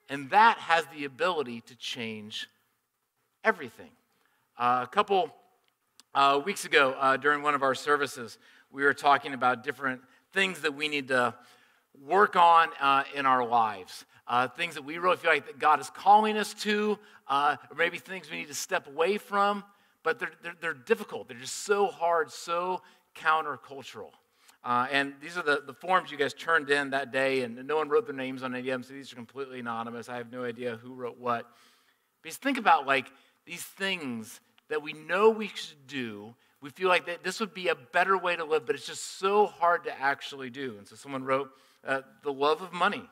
And 0.09 0.31
that 0.31 0.59
has 0.59 0.85
the 0.94 1.05
ability 1.05 1.62
to 1.62 1.77
change 1.77 2.49
everything. 3.42 3.90
Uh, 4.59 4.81
a 4.83 4.87
couple 4.87 5.35
uh, 6.14 6.40
weeks 6.44 6.64
ago, 6.64 6.94
uh, 6.99 7.16
during 7.16 7.42
one 7.42 7.55
of 7.55 7.62
our 7.62 7.75
services, 7.75 8.38
we 8.70 8.83
were 8.83 8.94
talking 8.94 9.35
about 9.35 9.64
different 9.64 10.01
things 10.33 10.61
that 10.61 10.75
we 10.75 10.88
need 10.88 11.09
to 11.09 11.35
work 12.07 12.37
on 12.37 12.68
uh, 12.81 13.05
in 13.14 13.27
our 13.27 13.47
lives. 13.47 14.05
Uh, 14.27 14.49
things 14.49 14.75
that 14.75 14.85
we 14.85 14.99
really 14.99 15.16
feel 15.16 15.31
like 15.31 15.47
that 15.47 15.59
God 15.59 15.81
is 15.81 15.90
calling 15.90 16.37
us 16.38 16.55
to, 16.55 16.99
uh, 17.29 17.57
or 17.70 17.77
maybe 17.77 17.99
things 17.99 18.31
we 18.31 18.38
need 18.38 18.49
to 18.49 18.55
step 18.55 18.87
away 18.87 19.18
from 19.18 19.62
but 20.05 20.21
they're, 20.21 20.31
they're, 20.43 20.55
they're 20.61 20.75
difficult. 20.75 21.27
They're 21.27 21.37
just 21.37 21.64
so 21.64 21.88
hard, 21.88 22.31
so 22.31 22.83
countercultural. 23.17 24.11
Uh, 24.62 24.87
and 24.93 25.14
these 25.21 25.37
are 25.37 25.43
the, 25.43 25.62
the 25.67 25.75
forms 25.75 26.11
you 26.11 26.17
guys 26.17 26.33
turned 26.33 26.71
in 26.71 26.90
that 26.90 27.11
day, 27.11 27.43
and 27.43 27.67
no 27.67 27.77
one 27.77 27.88
wrote 27.88 28.07
their 28.07 28.14
names 28.14 28.43
on 28.43 28.55
any 28.55 28.61
of 28.61 28.67
them, 28.67 28.83
so 28.83 28.95
these 28.95 29.12
are 29.12 29.17
completely 29.17 29.59
anonymous. 29.59 30.09
I 30.09 30.17
have 30.17 30.31
no 30.31 30.45
idea 30.45 30.77
who 30.77 30.95
wrote 30.95 31.19
what. 31.19 31.47
Just 32.25 32.40
think 32.40 32.57
about 32.57 32.87
like 32.87 33.11
these 33.45 33.62
things 33.62 34.40
that 34.69 34.83
we 34.83 34.93
know 34.93 35.31
we 35.31 35.49
should 35.49 35.87
do. 35.87 36.35
We 36.62 36.71
feel 36.71 36.88
like 36.88 37.05
that 37.07 37.23
this 37.23 37.40
would 37.40 37.53
be 37.53 37.69
a 37.69 37.75
better 37.75 38.17
way 38.17 38.37
to 38.37 38.45
live, 38.45 38.64
but 38.64 38.75
it's 38.75 38.87
just 38.87 39.19
so 39.19 39.47
hard 39.47 39.85
to 39.85 40.01
actually 40.01 40.49
do. 40.49 40.77
And 40.79 40.87
so 40.88 40.97
someone 40.97 41.25
wrote 41.25 41.51
uh, 41.87 42.01
the 42.23 42.33
love 42.33 42.62
of 42.62 42.73
money. 42.73 43.03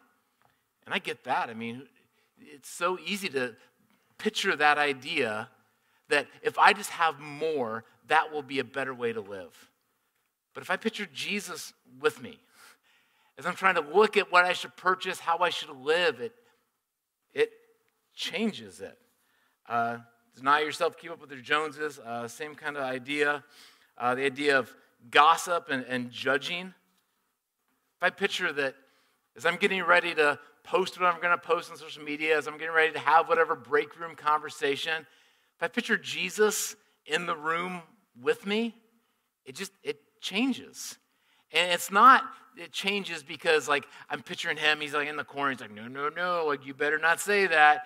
And 0.86 0.94
I 0.94 0.98
get 0.98 1.24
that. 1.24 1.50
I 1.50 1.54
mean, 1.54 1.86
it's 2.38 2.70
so 2.70 2.98
easy 3.04 3.28
to 3.30 3.54
picture 4.16 4.56
that 4.56 4.78
idea 4.78 5.50
that 6.08 6.26
if 6.42 6.58
I 6.58 6.72
just 6.72 6.90
have 6.90 7.20
more, 7.20 7.84
that 8.08 8.32
will 8.32 8.42
be 8.42 8.58
a 8.58 8.64
better 8.64 8.94
way 8.94 9.12
to 9.12 9.20
live. 9.20 9.70
But 10.54 10.62
if 10.62 10.70
I 10.70 10.76
picture 10.76 11.06
Jesus 11.12 11.72
with 12.00 12.20
me, 12.20 12.38
as 13.38 13.46
I'm 13.46 13.54
trying 13.54 13.76
to 13.76 13.80
look 13.80 14.16
at 14.16 14.30
what 14.30 14.44
I 14.44 14.52
should 14.52 14.76
purchase, 14.76 15.18
how 15.18 15.38
I 15.38 15.50
should 15.50 15.70
live, 15.70 16.20
it, 16.20 16.34
it 17.32 17.50
changes 18.14 18.80
it. 18.80 18.98
Uh, 19.68 19.98
deny 20.36 20.60
yourself, 20.60 20.98
keep 20.98 21.10
up 21.10 21.20
with 21.20 21.30
the 21.30 21.36
Joneses, 21.36 21.98
uh, 21.98 22.28
same 22.28 22.54
kind 22.54 22.76
of 22.76 22.82
idea. 22.82 23.42
Uh, 23.96 24.14
the 24.14 24.24
idea 24.24 24.58
of 24.58 24.74
gossip 25.10 25.68
and, 25.70 25.84
and 25.88 26.10
judging. 26.10 26.66
If 27.96 28.02
I 28.02 28.10
picture 28.10 28.52
that 28.52 28.74
as 29.36 29.46
I'm 29.46 29.56
getting 29.56 29.82
ready 29.82 30.14
to 30.14 30.38
post 30.64 31.00
what 31.00 31.12
I'm 31.12 31.20
going 31.20 31.36
to 31.36 31.38
post 31.38 31.70
on 31.70 31.76
social 31.76 32.02
media, 32.02 32.36
as 32.36 32.46
I'm 32.46 32.58
getting 32.58 32.74
ready 32.74 32.92
to 32.92 32.98
have 32.98 33.28
whatever 33.28 33.54
break 33.54 33.98
room 33.98 34.14
conversation, 34.14 35.06
if 35.56 35.62
I 35.62 35.68
picture 35.68 35.96
Jesus 35.96 36.76
in 37.06 37.26
the 37.26 37.36
room 37.36 37.82
with 38.20 38.46
me, 38.46 38.74
it 39.44 39.54
just 39.54 39.72
it 39.82 40.00
changes. 40.20 40.98
And 41.52 41.70
it's 41.72 41.90
not 41.90 42.24
it 42.56 42.72
changes 42.72 43.22
because 43.22 43.68
like 43.68 43.86
I'm 44.10 44.22
picturing 44.22 44.56
him, 44.56 44.80
he's 44.80 44.94
like 44.94 45.08
in 45.08 45.16
the 45.16 45.24
corner, 45.24 45.50
he's 45.50 45.60
like, 45.60 45.72
no, 45.72 45.88
no, 45.88 46.08
no, 46.08 46.44
like 46.46 46.66
you 46.66 46.74
better 46.74 46.98
not 46.98 47.20
say 47.20 47.46
that. 47.46 47.82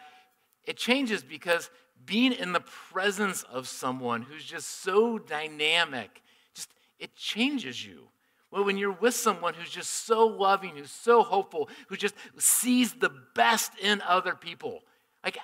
It 0.64 0.76
changes 0.76 1.22
because 1.22 1.70
being 2.04 2.32
in 2.32 2.52
the 2.52 2.64
presence 2.92 3.42
of 3.44 3.68
someone 3.68 4.22
who's 4.22 4.44
just 4.44 4.82
so 4.82 5.18
dynamic, 5.18 6.22
just 6.54 6.70
it 6.98 7.14
changes 7.14 7.84
you. 7.84 8.08
Well, 8.50 8.64
when 8.64 8.76
you're 8.76 8.92
with 8.92 9.14
someone 9.14 9.54
who's 9.54 9.70
just 9.70 10.06
so 10.06 10.26
loving, 10.26 10.76
who's 10.76 10.90
so 10.90 11.22
hopeful, 11.22 11.68
who 11.88 11.96
just 11.96 12.14
sees 12.38 12.94
the 12.94 13.10
best 13.34 13.72
in 13.80 14.00
other 14.02 14.34
people, 14.34 14.80
like 15.24 15.38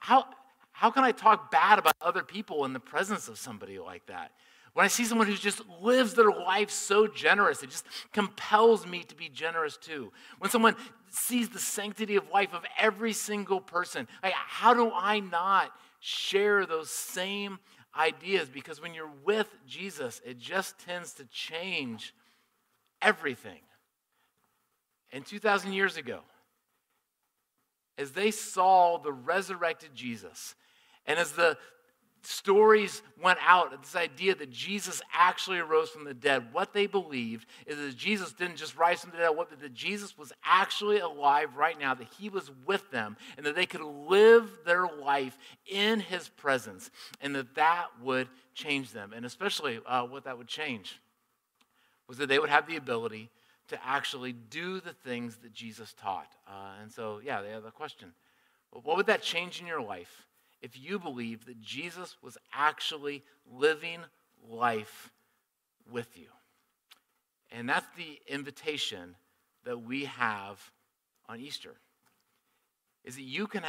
how 0.00 0.26
how 0.80 0.90
can 0.90 1.04
I 1.04 1.12
talk 1.12 1.50
bad 1.50 1.78
about 1.78 1.92
other 2.00 2.22
people 2.22 2.64
in 2.64 2.72
the 2.72 2.80
presence 2.80 3.28
of 3.28 3.36
somebody 3.36 3.78
like 3.78 4.06
that? 4.06 4.32
When 4.72 4.82
I 4.82 4.88
see 4.88 5.04
someone 5.04 5.26
who 5.26 5.34
just 5.34 5.60
lives 5.82 6.14
their 6.14 6.30
life 6.30 6.70
so 6.70 7.06
generous, 7.06 7.62
it 7.62 7.68
just 7.68 7.84
compels 8.14 8.86
me 8.86 9.04
to 9.04 9.14
be 9.14 9.28
generous 9.28 9.76
too. 9.76 10.10
When 10.38 10.50
someone 10.50 10.74
sees 11.10 11.50
the 11.50 11.58
sanctity 11.58 12.16
of 12.16 12.30
life 12.32 12.54
of 12.54 12.64
every 12.78 13.12
single 13.12 13.60
person, 13.60 14.08
like, 14.22 14.32
how 14.32 14.72
do 14.72 14.90
I 14.90 15.20
not 15.20 15.70
share 15.98 16.64
those 16.64 16.88
same 16.88 17.58
ideas? 17.94 18.48
Because 18.48 18.80
when 18.80 18.94
you're 18.94 19.12
with 19.22 19.54
Jesus, 19.66 20.22
it 20.24 20.38
just 20.38 20.78
tends 20.78 21.12
to 21.12 21.26
change 21.26 22.14
everything. 23.02 23.60
And 25.12 25.26
2,000 25.26 25.74
years 25.74 25.98
ago, 25.98 26.20
as 27.98 28.12
they 28.12 28.30
saw 28.30 28.96
the 28.96 29.12
resurrected 29.12 29.90
Jesus, 29.94 30.54
and 31.06 31.18
as 31.18 31.32
the 31.32 31.56
stories 32.22 33.02
went 33.22 33.38
out, 33.46 33.70
this 33.82 33.96
idea 33.96 34.34
that 34.34 34.50
Jesus 34.50 35.00
actually 35.12 35.58
arose 35.58 35.88
from 35.90 36.04
the 36.04 36.14
dead, 36.14 36.52
what 36.52 36.72
they 36.72 36.86
believed 36.86 37.46
is 37.66 37.76
that 37.78 37.96
Jesus 37.96 38.32
didn't 38.32 38.56
just 38.56 38.76
rise 38.76 39.00
from 39.00 39.10
the 39.10 39.18
dead, 39.18 39.30
what, 39.30 39.48
that 39.58 39.74
Jesus 39.74 40.16
was 40.18 40.32
actually 40.44 40.98
alive 40.98 41.56
right 41.56 41.78
now, 41.78 41.94
that 41.94 42.08
he 42.18 42.28
was 42.28 42.50
with 42.66 42.90
them, 42.90 43.16
and 43.36 43.46
that 43.46 43.56
they 43.56 43.66
could 43.66 43.80
live 43.80 44.50
their 44.64 44.86
life 44.86 45.36
in 45.66 46.00
his 46.00 46.28
presence, 46.28 46.90
and 47.20 47.34
that 47.34 47.54
that 47.54 47.86
would 48.02 48.28
change 48.54 48.92
them. 48.92 49.12
And 49.14 49.24
especially 49.24 49.80
uh, 49.86 50.04
what 50.04 50.24
that 50.24 50.36
would 50.36 50.48
change 50.48 51.00
was 52.06 52.18
that 52.18 52.28
they 52.28 52.38
would 52.38 52.50
have 52.50 52.66
the 52.66 52.76
ability 52.76 53.30
to 53.68 53.78
actually 53.86 54.32
do 54.32 54.80
the 54.80 54.92
things 54.92 55.36
that 55.38 55.52
Jesus 55.52 55.94
taught. 55.94 56.32
Uh, 56.46 56.82
and 56.82 56.90
so, 56.90 57.20
yeah, 57.24 57.40
they 57.40 57.50
have 57.50 57.62
the 57.62 57.70
question 57.70 58.12
what 58.84 58.96
would 58.96 59.06
that 59.06 59.20
change 59.20 59.60
in 59.60 59.66
your 59.66 59.82
life? 59.82 60.26
If 60.62 60.78
you 60.78 60.98
believe 60.98 61.46
that 61.46 61.60
Jesus 61.60 62.16
was 62.22 62.36
actually 62.52 63.22
living 63.50 64.00
life 64.48 65.10
with 65.90 66.16
you. 66.16 66.26
And 67.50 67.68
that's 67.68 67.86
the 67.96 68.20
invitation 68.28 69.16
that 69.64 69.82
we 69.82 70.04
have 70.04 70.58
on 71.28 71.40
Easter. 71.40 71.74
Is 73.04 73.16
that 73.16 73.22
you 73.22 73.46
can 73.46 73.64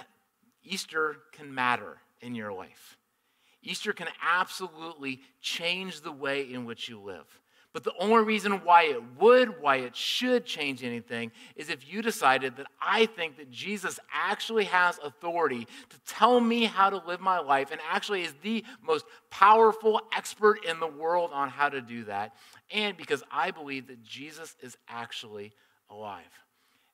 Easter 0.64 1.18
can 1.32 1.54
matter 1.54 1.98
in 2.22 2.36
your 2.36 2.54
life. 2.54 2.98
Easter 3.64 3.94
can 3.94 4.08
absolutely 4.22 5.22
change 5.42 6.02
the 6.02 6.12
way 6.12 6.42
in 6.42 6.66
which 6.66 6.88
you 6.88 7.00
live. 7.00 7.41
But 7.74 7.86
the 7.86 7.94
only 8.00 8.24
reason 8.24 8.52
why 8.66 8.84
it 8.84 9.02
would, 9.18 9.62
why 9.62 9.78
it 9.78 9.96
should 9.96 10.46
change 10.46 10.84
anything, 10.84 11.32
is 11.56 11.70
if 11.70 11.90
you 11.92 12.02
decided 12.02 12.58
that 12.58 12.68
I 12.82 13.06
think 13.06 13.38
that 13.38 13.50
Jesus 13.50 13.98
actually 14.14 14.66
has 14.66 15.00
authority 15.02 15.66
to 15.90 16.00
tell 16.06 16.42
me 16.42 16.66
how 16.66 16.90
to 16.90 16.98
live 17.08 17.22
my 17.22 17.40
life 17.40 17.72
and 17.72 17.80
actually 17.90 18.24
is 18.24 18.34
the 18.42 18.66
most 18.86 19.06
powerful 19.30 20.02
expert 20.14 20.66
in 20.66 20.82
the 20.82 20.88
world 20.88 21.32
on 21.34 21.50
how 21.50 21.70
to 21.70 21.82
do 21.82 22.04
that. 22.06 22.34
And 22.72 22.98
because 22.98 23.24
I 23.32 23.52
believe 23.52 23.88
that 23.88 24.04
Jesus 24.04 24.56
is 24.62 24.76
actually 24.90 25.54
alive. 25.90 26.26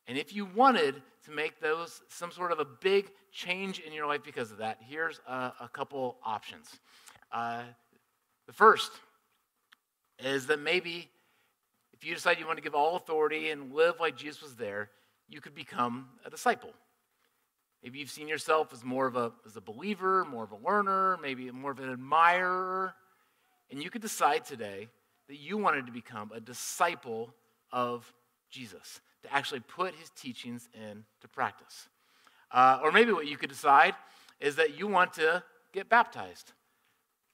And 0.07 0.17
if 0.17 0.34
you 0.34 0.45
wanted 0.45 1.01
to 1.25 1.32
make 1.32 1.59
those 1.59 2.01
some 2.07 2.32
sort 2.32 2.51
of 2.51 2.59
a 2.59 2.65
big 2.65 3.09
change 3.32 3.80
in 3.80 3.93
your 3.93 4.05
life 4.05 4.21
because 4.23 4.51
of 4.51 4.59
that, 4.59 4.78
here's 4.88 5.19
a, 5.28 5.53
a 5.59 5.69
couple 5.73 6.17
options. 6.23 6.67
Uh, 7.32 7.63
the 8.45 8.53
first, 8.53 8.91
is 10.20 10.47
that 10.47 10.59
maybe 10.59 11.09
if 11.93 12.05
you 12.05 12.13
decide 12.13 12.39
you 12.39 12.45
want 12.45 12.57
to 12.57 12.63
give 12.63 12.76
all 12.76 12.95
authority 12.95 13.49
and 13.49 13.74
live 13.74 13.99
like 13.99 14.15
Jesus 14.15 14.41
was 14.41 14.55
there, 14.55 14.89
you 15.28 15.41
could 15.41 15.55
become 15.55 16.09
a 16.26 16.30
disciple. 16.30 16.72
Maybe 17.84 17.99
you've 17.99 18.09
seen 18.09 18.28
yourself 18.28 18.74
as 18.74 18.84
more 18.84 19.07
of 19.07 19.15
a, 19.15 19.32
as 19.45 19.55
a 19.55 19.61
believer, 19.61 20.26
more 20.26 20.43
of 20.43 20.51
a 20.51 20.57
learner, 20.57 21.18
maybe 21.22 21.49
more 21.51 21.72
of 21.72 21.80
an 21.80 21.91
admirer. 21.91 22.93
And 23.72 23.82
you 23.82 23.89
could 23.89 24.01
decide 24.01 24.45
today 24.45 24.88
that 25.28 25.38
you 25.38 25.57
wanted 25.57 25.86
to 25.86 25.91
become 25.91 26.32
a 26.34 26.39
disciple 26.39 27.34
of 27.72 28.11
Jesus, 28.49 29.01
to 29.24 29.34
actually 29.34 29.59
put 29.59 29.93
his 29.95 30.09
teachings 30.11 30.70
into 30.74 31.28
practice. 31.34 31.89
Uh, 32.51 32.80
or 32.82 32.91
maybe 32.91 33.11
what 33.11 33.28
you 33.28 33.38
could 33.38 33.49
decide 33.49 33.93
is 34.39 34.55
that 34.55 34.80
you 34.80 34.88
want 34.88 35.13
to 35.13 35.43
get 35.74 35.89
baptized, 35.89 36.53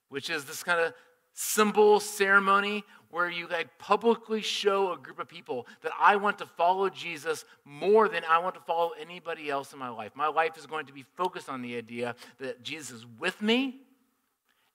which 0.10 0.30
is 0.30 0.46
this 0.46 0.64
kind 0.64 0.80
of 0.80 0.94
symbol 1.34 2.00
ceremony 2.00 2.84
where 3.10 3.30
you 3.30 3.48
like 3.48 3.78
publicly 3.78 4.42
show 4.42 4.92
a 4.92 4.98
group 4.98 5.20
of 5.20 5.28
people 5.28 5.68
that 5.84 5.92
I 6.00 6.16
want 6.16 6.40
to 6.40 6.48
follow 6.48 6.90
Jesus 6.90 7.46
more 7.64 8.10
than 8.10 8.24
I 8.28 8.40
want 8.40 8.56
to 8.56 8.62
follow 8.62 8.92
anybody 9.00 9.52
else 9.52 9.72
in 9.72 9.78
my 9.78 9.90
life. 9.90 10.14
My 10.16 10.28
life 10.28 10.58
is 10.58 10.66
going 10.66 10.88
to 10.88 10.94
be 10.94 11.06
focused 11.16 11.48
on 11.48 11.62
the 11.62 11.78
idea 11.78 12.16
that 12.40 12.64
Jesus 12.64 13.02
is 13.02 13.06
with 13.20 13.40
me 13.40 13.82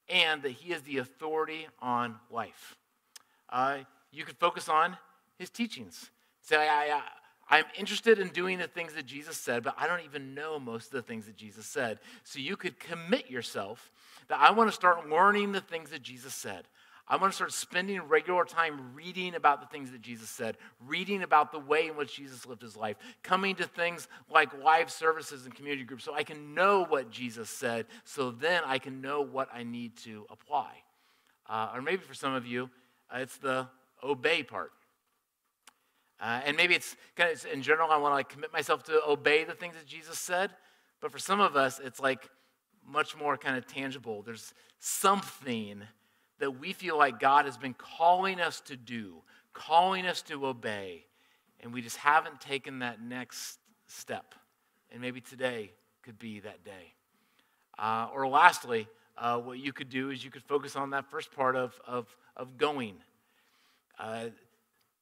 and 0.09 0.41
that 0.43 0.53
he 0.53 0.73
is 0.73 0.83
the 0.83 0.99
authority 0.99 1.67
on 1.81 2.15
life. 2.31 2.77
Uh, 3.49 3.79
you 4.13 4.25
could 4.25 4.37
focus 4.37 4.69
on 4.69 4.97
his 5.37 5.51
teachings. 5.51 6.11
Say, 6.41 6.57
I, 6.57 6.93
I, 6.93 7.03
I'm 7.51 7.65
interested 7.77 8.19
in 8.19 8.29
doing 8.29 8.59
the 8.59 8.69
things 8.69 8.95
that 8.95 9.07
Jesus 9.07 9.37
said, 9.37 9.65
but 9.65 9.75
I 9.77 9.87
don't 9.87 10.05
even 10.05 10.35
know 10.35 10.61
most 10.61 10.87
of 10.87 10.93
the 10.93 11.03
things 11.03 11.27
that 11.27 11.37
Jesus 11.37 11.67
said. 11.67 11.99
So 12.23 12.39
you 12.39 12.57
could 12.57 12.79
commit 12.79 13.31
yourself 13.31 13.91
that 14.29 14.41
I 14.41 14.51
want 14.51 14.69
to 14.69 14.75
start 14.75 15.09
learning 15.09 15.53
the 15.53 15.61
things 15.61 15.91
that 15.91 16.03
Jesus 16.03 16.35
said. 16.35 16.67
I 17.11 17.17
want 17.17 17.33
to 17.33 17.37
start 17.37 17.53
spending 17.53 18.01
regular 18.03 18.45
time 18.45 18.95
reading 18.95 19.35
about 19.35 19.63
the 19.63 19.67
things 19.67 19.91
that 19.93 20.03
Jesus 20.03 20.29
said, 20.29 20.59
reading 20.87 21.23
about 21.23 21.53
the 21.53 21.59
way 21.59 21.87
in 21.87 21.97
which 21.97 22.17
Jesus 22.17 22.45
lived 22.45 22.61
his 22.61 22.77
life, 22.77 22.97
coming 23.23 23.55
to 23.57 23.65
things 23.65 24.09
like 24.31 24.51
live 24.63 24.91
services 24.91 25.47
and 25.47 25.55
community 25.55 25.85
groups 25.85 26.05
so 26.05 26.13
I 26.13 26.23
can 26.23 26.55
know 26.55 26.85
what 26.85 27.11
Jesus 27.11 27.49
said, 27.49 27.87
so 28.05 28.31
then 28.31 28.63
I 28.67 28.79
can 28.79 29.01
know 29.01 29.23
what 29.23 29.49
I 29.55 29.63
need 29.63 29.97
to 29.99 30.27
apply. 30.29 30.71
Uh, 31.49 31.71
or 31.75 31.81
maybe 31.81 32.03
for 32.03 32.13
some 32.13 32.35
of 32.35 32.47
you, 32.47 32.69
uh, 33.11 33.21
it's 33.21 33.39
the 33.39 33.69
obey 34.05 34.43
part. 34.43 34.73
Uh, 36.21 36.41
and 36.45 36.57
maybe 36.59 36.75
it's 36.75 36.95
kind 37.17 37.33
of 37.33 37.47
in 37.47 37.63
general, 37.63 37.91
I 37.91 37.97
want 37.97 38.13
to 38.13 38.17
like 38.17 38.29
commit 38.29 38.53
myself 38.53 38.83
to 38.85 39.01
obey 39.07 39.45
the 39.45 39.55
things 39.55 39.77
that 39.77 39.87
Jesus 39.87 40.19
said. 40.19 40.51
But 41.01 41.13
for 41.13 41.19
some 41.19 41.41
of 41.41 41.57
us, 41.57 41.81
it's 41.83 42.01
like 42.01 42.29
much 42.89 43.17
more 43.17 43.37
kind 43.37 43.57
of 43.57 43.67
tangible. 43.67 44.23
There's 44.23 44.53
something 44.79 45.83
that 46.39 46.59
we 46.59 46.73
feel 46.73 46.97
like 46.97 47.19
God 47.21 47.45
has 47.45 47.57
been 47.57 47.75
calling 47.75 48.41
us 48.41 48.61
to 48.63 48.77
do, 48.77 49.23
calling 49.53 50.07
us 50.07 50.23
to 50.23 50.47
obey, 50.47 51.05
and 51.61 51.73
we 51.73 51.83
just 51.83 51.97
haven't 51.97 52.41
taken 52.41 52.81
that 52.81 53.03
next 53.03 53.59
step. 53.87 54.35
And 54.91 55.01
maybe 55.01 55.21
today 55.21 55.73
could 56.03 56.19
be 56.19 56.41
that 56.41 56.65
day. 56.65 56.95
Uh, 57.79 58.09
or 58.13 58.27
lastly, 58.27 58.89
uh, 59.17 59.39
what 59.39 59.59
you 59.59 59.73
could 59.73 59.89
do 59.89 60.11
is 60.11 60.25
you 60.25 60.31
could 60.31 60.45
focus 60.45 60.77
on 60.77 60.91
that 60.91 61.11
first 61.11 61.33
part 61.33 61.57
of, 61.57 61.79
of, 61.87 62.07
of 62.37 62.57
going. 62.57 62.95
Uh, 63.99 64.27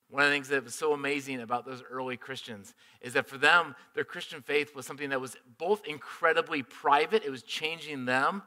one 0.08 0.22
of 0.22 0.28
the 0.28 0.34
things 0.34 0.48
that 0.48 0.64
was 0.64 0.74
so 0.74 0.92
amazing 0.92 1.40
about 1.40 1.66
those 1.66 1.82
early 1.90 2.16
Christians 2.16 2.74
is 3.00 3.14
that 3.14 3.28
for 3.28 3.38
them, 3.38 3.74
their 3.94 4.04
Christian 4.04 4.40
faith 4.40 4.74
was 4.74 4.86
something 4.86 5.10
that 5.10 5.20
was 5.20 5.36
both 5.58 5.84
incredibly 5.84 6.62
private, 6.62 7.24
it 7.24 7.30
was 7.30 7.42
changing 7.42 8.04
them, 8.04 8.42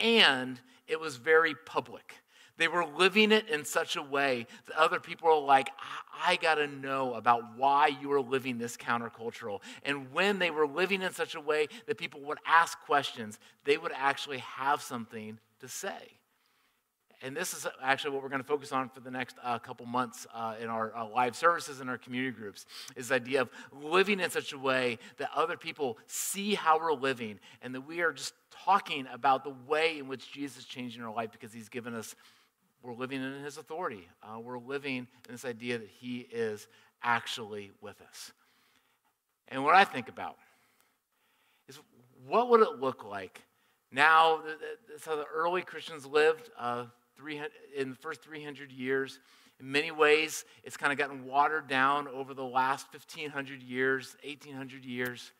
and 0.00 0.60
it 0.88 0.98
was 0.98 1.16
very 1.16 1.54
public. 1.54 2.16
They 2.56 2.68
were 2.68 2.84
living 2.84 3.32
it 3.32 3.48
in 3.48 3.64
such 3.64 3.96
a 3.96 4.02
way 4.02 4.46
that 4.66 4.76
other 4.76 5.00
people 5.00 5.28
were 5.28 5.46
like, 5.46 5.70
I, 5.78 6.32
I 6.32 6.36
got 6.36 6.56
to 6.56 6.68
know 6.68 7.14
about 7.14 7.56
why 7.56 7.88
you 7.88 8.12
are 8.12 8.20
living 8.20 8.58
this 8.58 8.76
countercultural. 8.76 9.60
And 9.82 10.12
when 10.12 10.38
they 10.38 10.50
were 10.50 10.66
living 10.66 11.02
in 11.02 11.12
such 11.12 11.34
a 11.34 11.40
way 11.40 11.66
that 11.86 11.98
people 11.98 12.20
would 12.22 12.38
ask 12.46 12.78
questions, 12.82 13.40
they 13.64 13.76
would 13.76 13.92
actually 13.94 14.38
have 14.38 14.82
something 14.82 15.38
to 15.60 15.68
say. 15.68 16.18
And 17.24 17.34
this 17.34 17.54
is 17.54 17.66
actually 17.82 18.10
what 18.10 18.22
we're 18.22 18.28
going 18.28 18.42
to 18.42 18.46
focus 18.46 18.70
on 18.70 18.90
for 18.90 19.00
the 19.00 19.10
next 19.10 19.36
uh, 19.42 19.58
couple 19.58 19.86
months 19.86 20.26
uh, 20.34 20.56
in 20.60 20.68
our 20.68 20.94
uh, 20.94 21.08
live 21.08 21.34
services 21.34 21.80
and 21.80 21.88
our 21.88 21.96
community 21.96 22.36
groups 22.36 22.66
is 22.96 23.08
the 23.08 23.14
idea 23.14 23.40
of 23.40 23.48
living 23.72 24.20
in 24.20 24.28
such 24.28 24.52
a 24.52 24.58
way 24.58 24.98
that 25.16 25.30
other 25.34 25.56
people 25.56 25.96
see 26.06 26.54
how 26.54 26.78
we're 26.78 26.92
living 26.92 27.40
and 27.62 27.74
that 27.74 27.80
we 27.80 28.02
are 28.02 28.12
just 28.12 28.34
talking 28.50 29.06
about 29.10 29.42
the 29.42 29.54
way 29.66 29.98
in 29.98 30.06
which 30.06 30.32
Jesus 30.32 30.58
is 30.58 30.64
changing 30.66 31.02
our 31.02 31.14
life 31.14 31.32
because 31.32 31.50
he's 31.50 31.70
given 31.70 31.94
us, 31.94 32.14
we're 32.82 32.92
living 32.92 33.22
in 33.22 33.42
his 33.42 33.56
authority. 33.56 34.06
Uh, 34.22 34.38
we're 34.38 34.58
living 34.58 35.06
in 35.26 35.32
this 35.32 35.46
idea 35.46 35.78
that 35.78 35.88
he 35.88 36.28
is 36.30 36.68
actually 37.02 37.72
with 37.80 38.02
us. 38.02 38.32
And 39.48 39.64
what 39.64 39.74
I 39.74 39.84
think 39.84 40.10
about 40.10 40.36
is 41.68 41.80
what 42.26 42.50
would 42.50 42.60
it 42.60 42.80
look 42.80 43.02
like 43.02 43.40
now, 43.94 44.40
that's 44.90 45.06
how 45.06 45.14
the 45.14 45.24
early 45.32 45.62
Christians 45.62 46.04
lived. 46.04 46.50
Uh, 46.58 46.86
in 47.76 47.90
the 47.90 47.96
first 47.96 48.22
300 48.22 48.72
years. 48.72 49.18
In 49.60 49.70
many 49.70 49.90
ways, 49.90 50.44
it's 50.62 50.76
kind 50.76 50.92
of 50.92 50.98
gotten 50.98 51.24
watered 51.24 51.68
down 51.68 52.08
over 52.08 52.34
the 52.34 52.44
last 52.44 52.86
1,500 52.92 53.62
years, 53.62 54.16
1,800 54.24 54.84
years. 54.84 55.32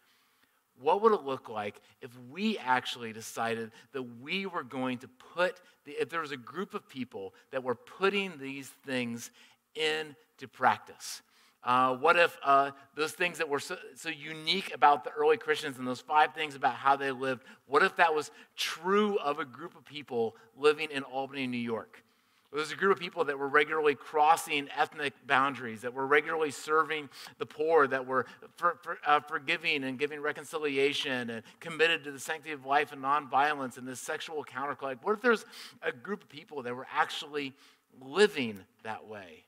What 0.81 1.03
would 1.03 1.12
it 1.12 1.22
look 1.22 1.49
like 1.49 1.81
if 2.01 2.11
we 2.31 2.59
actually 2.59 3.12
decided 3.12 3.70
that 3.93 4.03
we 4.20 4.47
were 4.47 4.64
going 4.64 4.99
to 4.99 5.09
put, 5.35 5.61
the, 5.85 5.93
if 5.93 6.09
there 6.09 6.20
was 6.20 6.33
a 6.33 6.37
group 6.37 6.75
of 6.75 6.89
people 6.89 7.35
that 7.53 7.62
were 7.62 7.75
putting 7.75 8.39
these 8.39 8.68
things 8.85 9.31
into 9.75 10.49
practice? 10.53 11.22
Uh, 11.65 11.97
what 11.97 12.17
if 12.17 12.37
uh, 12.45 12.71
those 12.95 13.12
things 13.12 13.39
that 13.39 13.49
were 13.49 13.59
so, 13.59 13.77
so, 13.97 14.11
unique 14.11 14.75
about 14.75 15.03
the 15.03 15.11
early 15.11 15.39
Christians 15.39 15.79
and 15.79 15.87
those 15.87 16.01
five 16.01 16.35
things 16.35 16.55
about 16.55 16.75
how 16.75 16.95
they 16.95 17.11
lived, 17.11 17.43
what 17.67 17.83
if 17.83 17.97
that 17.97 18.15
was 18.15 18.31
true 18.55 19.17
of 19.19 19.39
a 19.39 19.47
group 19.47 19.75
of 19.75 19.85
people 19.85 20.37
living 20.59 20.91
in 20.91 21.03
Albany, 21.05 21.47
New 21.47 21.57
York? 21.57 22.05
There 22.53 22.61
was 22.61 22.71
a 22.71 22.77
group 22.77 22.93
of 22.93 23.01
people 23.01 23.25
that 23.25 23.37
were 23.37 23.49
regularly 23.49 23.97
crossing 23.97 24.69
ethnic 24.77 25.12
boundaries, 25.27 25.81
that 25.81 25.93
were 25.93 26.07
regularly 26.07 26.53
serving 26.53 27.09
the 27.39 27.47
poor, 27.47 27.89
that 27.89 28.07
were 28.07 28.27
for, 28.57 28.79
for, 28.83 28.99
uh, 29.05 29.21
forgiving 29.21 29.83
and 29.85 29.99
giving 29.99 30.21
reconciliation 30.21 31.31
and 31.31 31.43
committed 31.59 32.05
to 32.05 32.12
the 32.12 32.21
sanctity 32.21 32.53
of 32.53 32.65
life 32.65 32.93
and 32.93 33.03
nonviolence 33.03 33.77
and 33.77 33.89
this 33.89 33.99
sexual 33.99 34.45
counterculture. 34.45 34.99
What 35.03 35.15
if 35.15 35.23
there's 35.23 35.47
a 35.83 35.91
group 35.91 36.23
of 36.23 36.29
people 36.29 36.62
that 36.62 36.77
were 36.77 36.87
actually 36.95 37.55
living 38.01 38.61
that 38.85 39.09
way? 39.09 39.45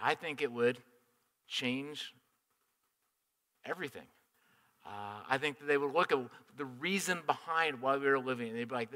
I 0.00 0.14
think 0.14 0.40
it 0.40 0.52
would 0.52 0.78
change 1.48 2.14
everything. 3.64 4.06
Uh, 4.86 5.20
I 5.28 5.38
think 5.38 5.58
that 5.58 5.66
they 5.66 5.76
would 5.76 5.92
look 5.92 6.12
at 6.12 6.18
the 6.56 6.64
reason 6.64 7.20
behind 7.26 7.82
why 7.82 7.96
we 7.96 8.06
were 8.06 8.18
living, 8.18 8.48
and 8.48 8.56
they'd 8.56 8.68
be 8.68 8.74
like, 8.74 8.90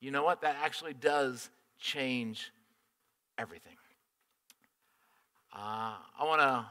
you 0.00 0.10
know 0.10 0.22
what? 0.22 0.42
That 0.42 0.56
actually 0.62 0.94
does 0.94 1.48
change 1.78 2.52
everything. 3.38 3.76
Uh, 5.52 5.94
I 6.18 6.24
want 6.24 6.40
to 6.40 6.64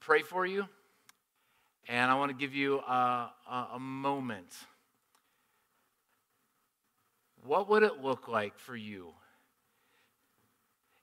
pray 0.00 0.22
for 0.22 0.46
you, 0.46 0.66
and 1.88 2.10
I 2.10 2.14
want 2.14 2.30
to 2.30 2.36
give 2.36 2.54
you 2.54 2.78
a, 2.80 3.30
a, 3.50 3.68
a 3.74 3.78
moment. 3.78 4.54
What 7.44 7.68
would 7.68 7.82
it 7.82 8.02
look 8.02 8.28
like 8.28 8.58
for 8.58 8.76
you 8.76 9.12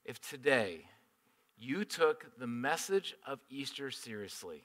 if 0.05 0.22
today 0.22 0.86
you 1.60 1.86
took 1.86 2.26
the 2.39 2.47
message 2.47 3.16
of 3.28 3.39
Easter 3.49 3.91
seriously 3.91 4.64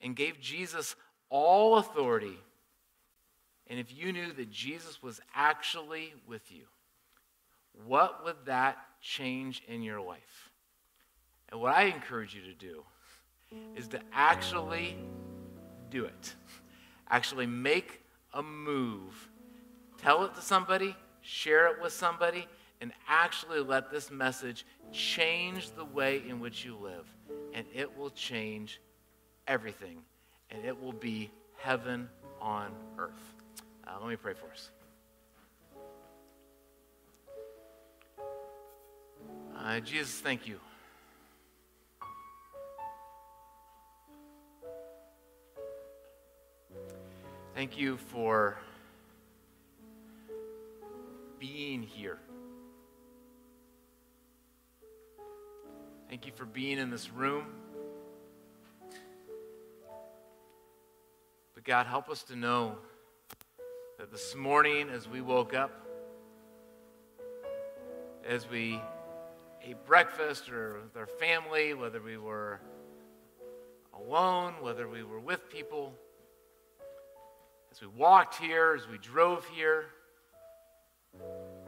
and 0.00 0.14
gave 0.14 0.40
Jesus 0.40 0.94
all 1.30 1.78
authority, 1.78 2.38
and 3.68 3.78
if 3.78 3.96
you 3.96 4.12
knew 4.12 4.32
that 4.32 4.50
Jesus 4.50 5.02
was 5.02 5.20
actually 5.34 6.12
with 6.26 6.52
you, 6.52 6.64
what 7.86 8.24
would 8.24 8.36
that 8.44 8.76
change 9.00 9.62
in 9.66 9.82
your 9.82 10.00
life? 10.00 10.50
And 11.48 11.60
what 11.60 11.74
I 11.74 11.84
encourage 11.84 12.34
you 12.34 12.42
to 12.42 12.54
do 12.54 12.82
is 13.76 13.88
to 13.88 14.00
actually 14.12 14.96
do 15.90 16.04
it. 16.04 16.34
Actually 17.08 17.46
make 17.46 18.00
a 18.32 18.42
move. 18.42 19.28
Tell 19.98 20.24
it 20.24 20.34
to 20.34 20.40
somebody, 20.40 20.96
share 21.20 21.68
it 21.68 21.80
with 21.80 21.92
somebody, 21.92 22.46
and 22.82 22.92
actually 23.08 23.60
let 23.60 23.92
this 23.92 24.10
message 24.10 24.66
change 24.90 25.70
the 25.70 25.84
way 25.84 26.20
in 26.28 26.40
which 26.40 26.64
you 26.64 26.76
live. 26.76 27.06
And 27.54 27.64
it 27.72 27.96
will 27.96 28.10
change 28.10 28.80
everything. 29.46 29.98
And 30.50 30.64
it 30.64 30.82
will 30.82 30.92
be 30.92 31.30
heaven 31.56 32.08
on 32.40 32.72
earth. 32.98 33.34
Uh, 33.86 33.92
let 34.00 34.10
me 34.10 34.16
pray 34.16 34.34
for 34.34 34.50
us. 34.50 34.70
Uh, 39.56 39.78
Jesus, 39.78 40.18
thank 40.18 40.48
you. 40.48 40.58
Thank 47.54 47.78
you 47.78 47.96
for 47.96 48.58
being 51.38 51.82
here. 51.82 52.18
Thank 56.12 56.26
you 56.26 56.32
for 56.36 56.44
being 56.44 56.76
in 56.76 56.90
this 56.90 57.10
room. 57.10 57.46
But 61.54 61.64
God, 61.64 61.86
help 61.86 62.10
us 62.10 62.22
to 62.24 62.36
know 62.36 62.76
that 63.98 64.12
this 64.12 64.36
morning 64.36 64.90
as 64.90 65.08
we 65.08 65.22
woke 65.22 65.54
up, 65.54 65.70
as 68.28 68.46
we 68.46 68.78
ate 69.64 69.86
breakfast 69.86 70.50
or 70.50 70.82
with 70.82 70.94
our 70.98 71.06
family, 71.06 71.72
whether 71.72 72.02
we 72.02 72.18
were 72.18 72.60
alone, 73.98 74.52
whether 74.60 74.86
we 74.86 75.02
were 75.02 75.18
with 75.18 75.48
people, 75.48 75.94
as 77.70 77.80
we 77.80 77.86
walked 77.86 78.34
here, 78.34 78.74
as 78.78 78.86
we 78.86 78.98
drove 78.98 79.46
here, 79.46 79.86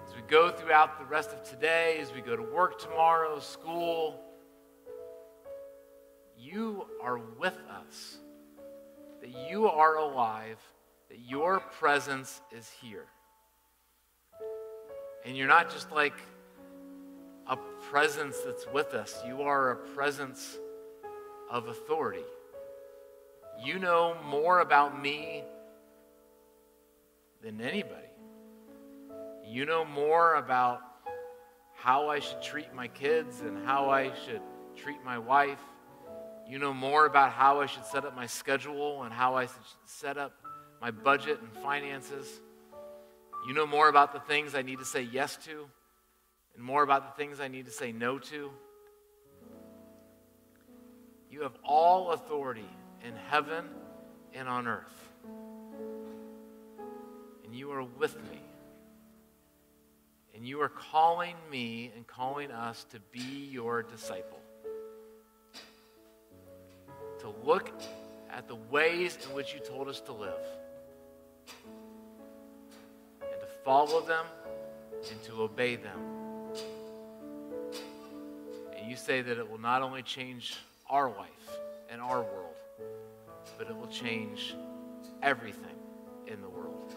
as 0.06 0.14
we 0.14 0.20
go 0.28 0.50
throughout 0.50 0.98
the 0.98 1.06
rest 1.06 1.30
of 1.30 1.42
today, 1.44 1.96
as 1.98 2.12
we 2.12 2.20
go 2.20 2.36
to 2.36 2.42
work 2.42 2.78
tomorrow, 2.78 3.38
school, 3.38 4.20
you 6.44 6.86
are 7.02 7.18
with 7.38 7.56
us, 7.70 8.18
that 9.22 9.30
you 9.50 9.66
are 9.66 9.96
alive, 9.96 10.58
that 11.08 11.18
your 11.18 11.60
presence 11.60 12.40
is 12.54 12.70
here. 12.82 13.06
And 15.24 15.36
you're 15.36 15.48
not 15.48 15.70
just 15.70 15.90
like 15.90 16.14
a 17.46 17.56
presence 17.90 18.36
that's 18.44 18.66
with 18.72 18.94
us, 18.94 19.22
you 19.26 19.42
are 19.42 19.70
a 19.70 19.76
presence 19.94 20.58
of 21.50 21.68
authority. 21.68 22.24
You 23.64 23.78
know 23.78 24.16
more 24.26 24.60
about 24.60 25.00
me 25.00 25.44
than 27.42 27.60
anybody. 27.60 28.08
You 29.46 29.64
know 29.64 29.84
more 29.84 30.34
about 30.34 30.80
how 31.74 32.08
I 32.08 32.18
should 32.18 32.42
treat 32.42 32.74
my 32.74 32.88
kids 32.88 33.40
and 33.40 33.64
how 33.64 33.88
I 33.88 34.12
should 34.26 34.40
treat 34.74 35.02
my 35.04 35.18
wife. 35.18 35.60
You 36.48 36.58
know 36.58 36.74
more 36.74 37.06
about 37.06 37.32
how 37.32 37.60
I 37.60 37.66
should 37.66 37.86
set 37.86 38.04
up 38.04 38.14
my 38.14 38.26
schedule 38.26 39.02
and 39.02 39.12
how 39.12 39.34
I 39.34 39.46
should 39.46 39.54
set 39.86 40.18
up 40.18 40.32
my 40.80 40.90
budget 40.90 41.40
and 41.40 41.50
finances. 41.62 42.28
You 43.46 43.54
know 43.54 43.66
more 43.66 43.88
about 43.88 44.12
the 44.12 44.20
things 44.20 44.54
I 44.54 44.62
need 44.62 44.78
to 44.78 44.84
say 44.84 45.02
yes 45.02 45.36
to 45.46 45.66
and 46.54 46.62
more 46.62 46.82
about 46.82 47.16
the 47.16 47.22
things 47.22 47.40
I 47.40 47.48
need 47.48 47.66
to 47.66 47.72
say 47.72 47.92
no 47.92 48.18
to. 48.18 48.50
You 51.30 51.42
have 51.42 51.56
all 51.64 52.12
authority 52.12 52.68
in 53.04 53.14
heaven 53.30 53.64
and 54.34 54.48
on 54.48 54.66
earth 54.66 55.08
And 57.44 57.54
you 57.54 57.72
are 57.72 57.82
with 57.82 58.16
me. 58.30 58.40
And 60.34 60.46
you 60.46 60.60
are 60.60 60.68
calling 60.68 61.36
me 61.50 61.92
and 61.96 62.06
calling 62.06 62.50
us 62.50 62.84
to 62.90 63.00
be 63.12 63.48
your 63.50 63.82
disciple. 63.82 64.43
To 67.24 67.34
look 67.42 67.72
at 68.30 68.48
the 68.48 68.56
ways 68.70 69.16
in 69.26 69.34
which 69.34 69.54
you 69.54 69.60
told 69.60 69.88
us 69.88 70.00
to 70.02 70.12
live. 70.12 70.46
And 73.22 73.40
to 73.40 73.46
follow 73.64 74.02
them 74.02 74.26
and 75.10 75.22
to 75.24 75.40
obey 75.40 75.76
them. 75.76 75.98
And 78.76 78.90
you 78.90 78.94
say 78.94 79.22
that 79.22 79.38
it 79.38 79.50
will 79.50 79.60
not 79.60 79.80
only 79.80 80.02
change 80.02 80.58
our 80.90 81.08
life 81.08 81.58
and 81.88 82.02
our 82.02 82.20
world, 82.20 82.56
but 83.56 83.70
it 83.70 83.74
will 83.74 83.88
change 83.88 84.54
everything 85.22 85.78
in 86.26 86.42
the 86.42 86.48
world. 86.50 86.92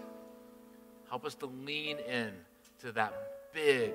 Help 1.09 1.23
us 1.23 1.35
to 1.35 1.45
lean 1.45 1.99
in 1.99 2.31
to 2.81 2.91
that 2.91 3.13
big 3.53 3.93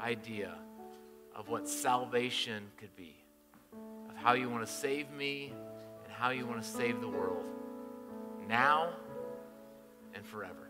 idea 0.00 0.54
of 1.36 1.48
what 1.48 1.68
salvation 1.68 2.64
could 2.78 2.96
be, 2.96 3.14
how 4.22 4.34
you 4.34 4.48
want 4.48 4.66
to 4.66 4.72
save 4.72 5.10
me 5.10 5.52
and 6.04 6.12
how 6.12 6.30
you 6.30 6.46
want 6.46 6.62
to 6.62 6.68
save 6.68 7.00
the 7.00 7.08
world, 7.08 7.44
now 8.48 8.90
and 10.14 10.26
forever. 10.26 10.67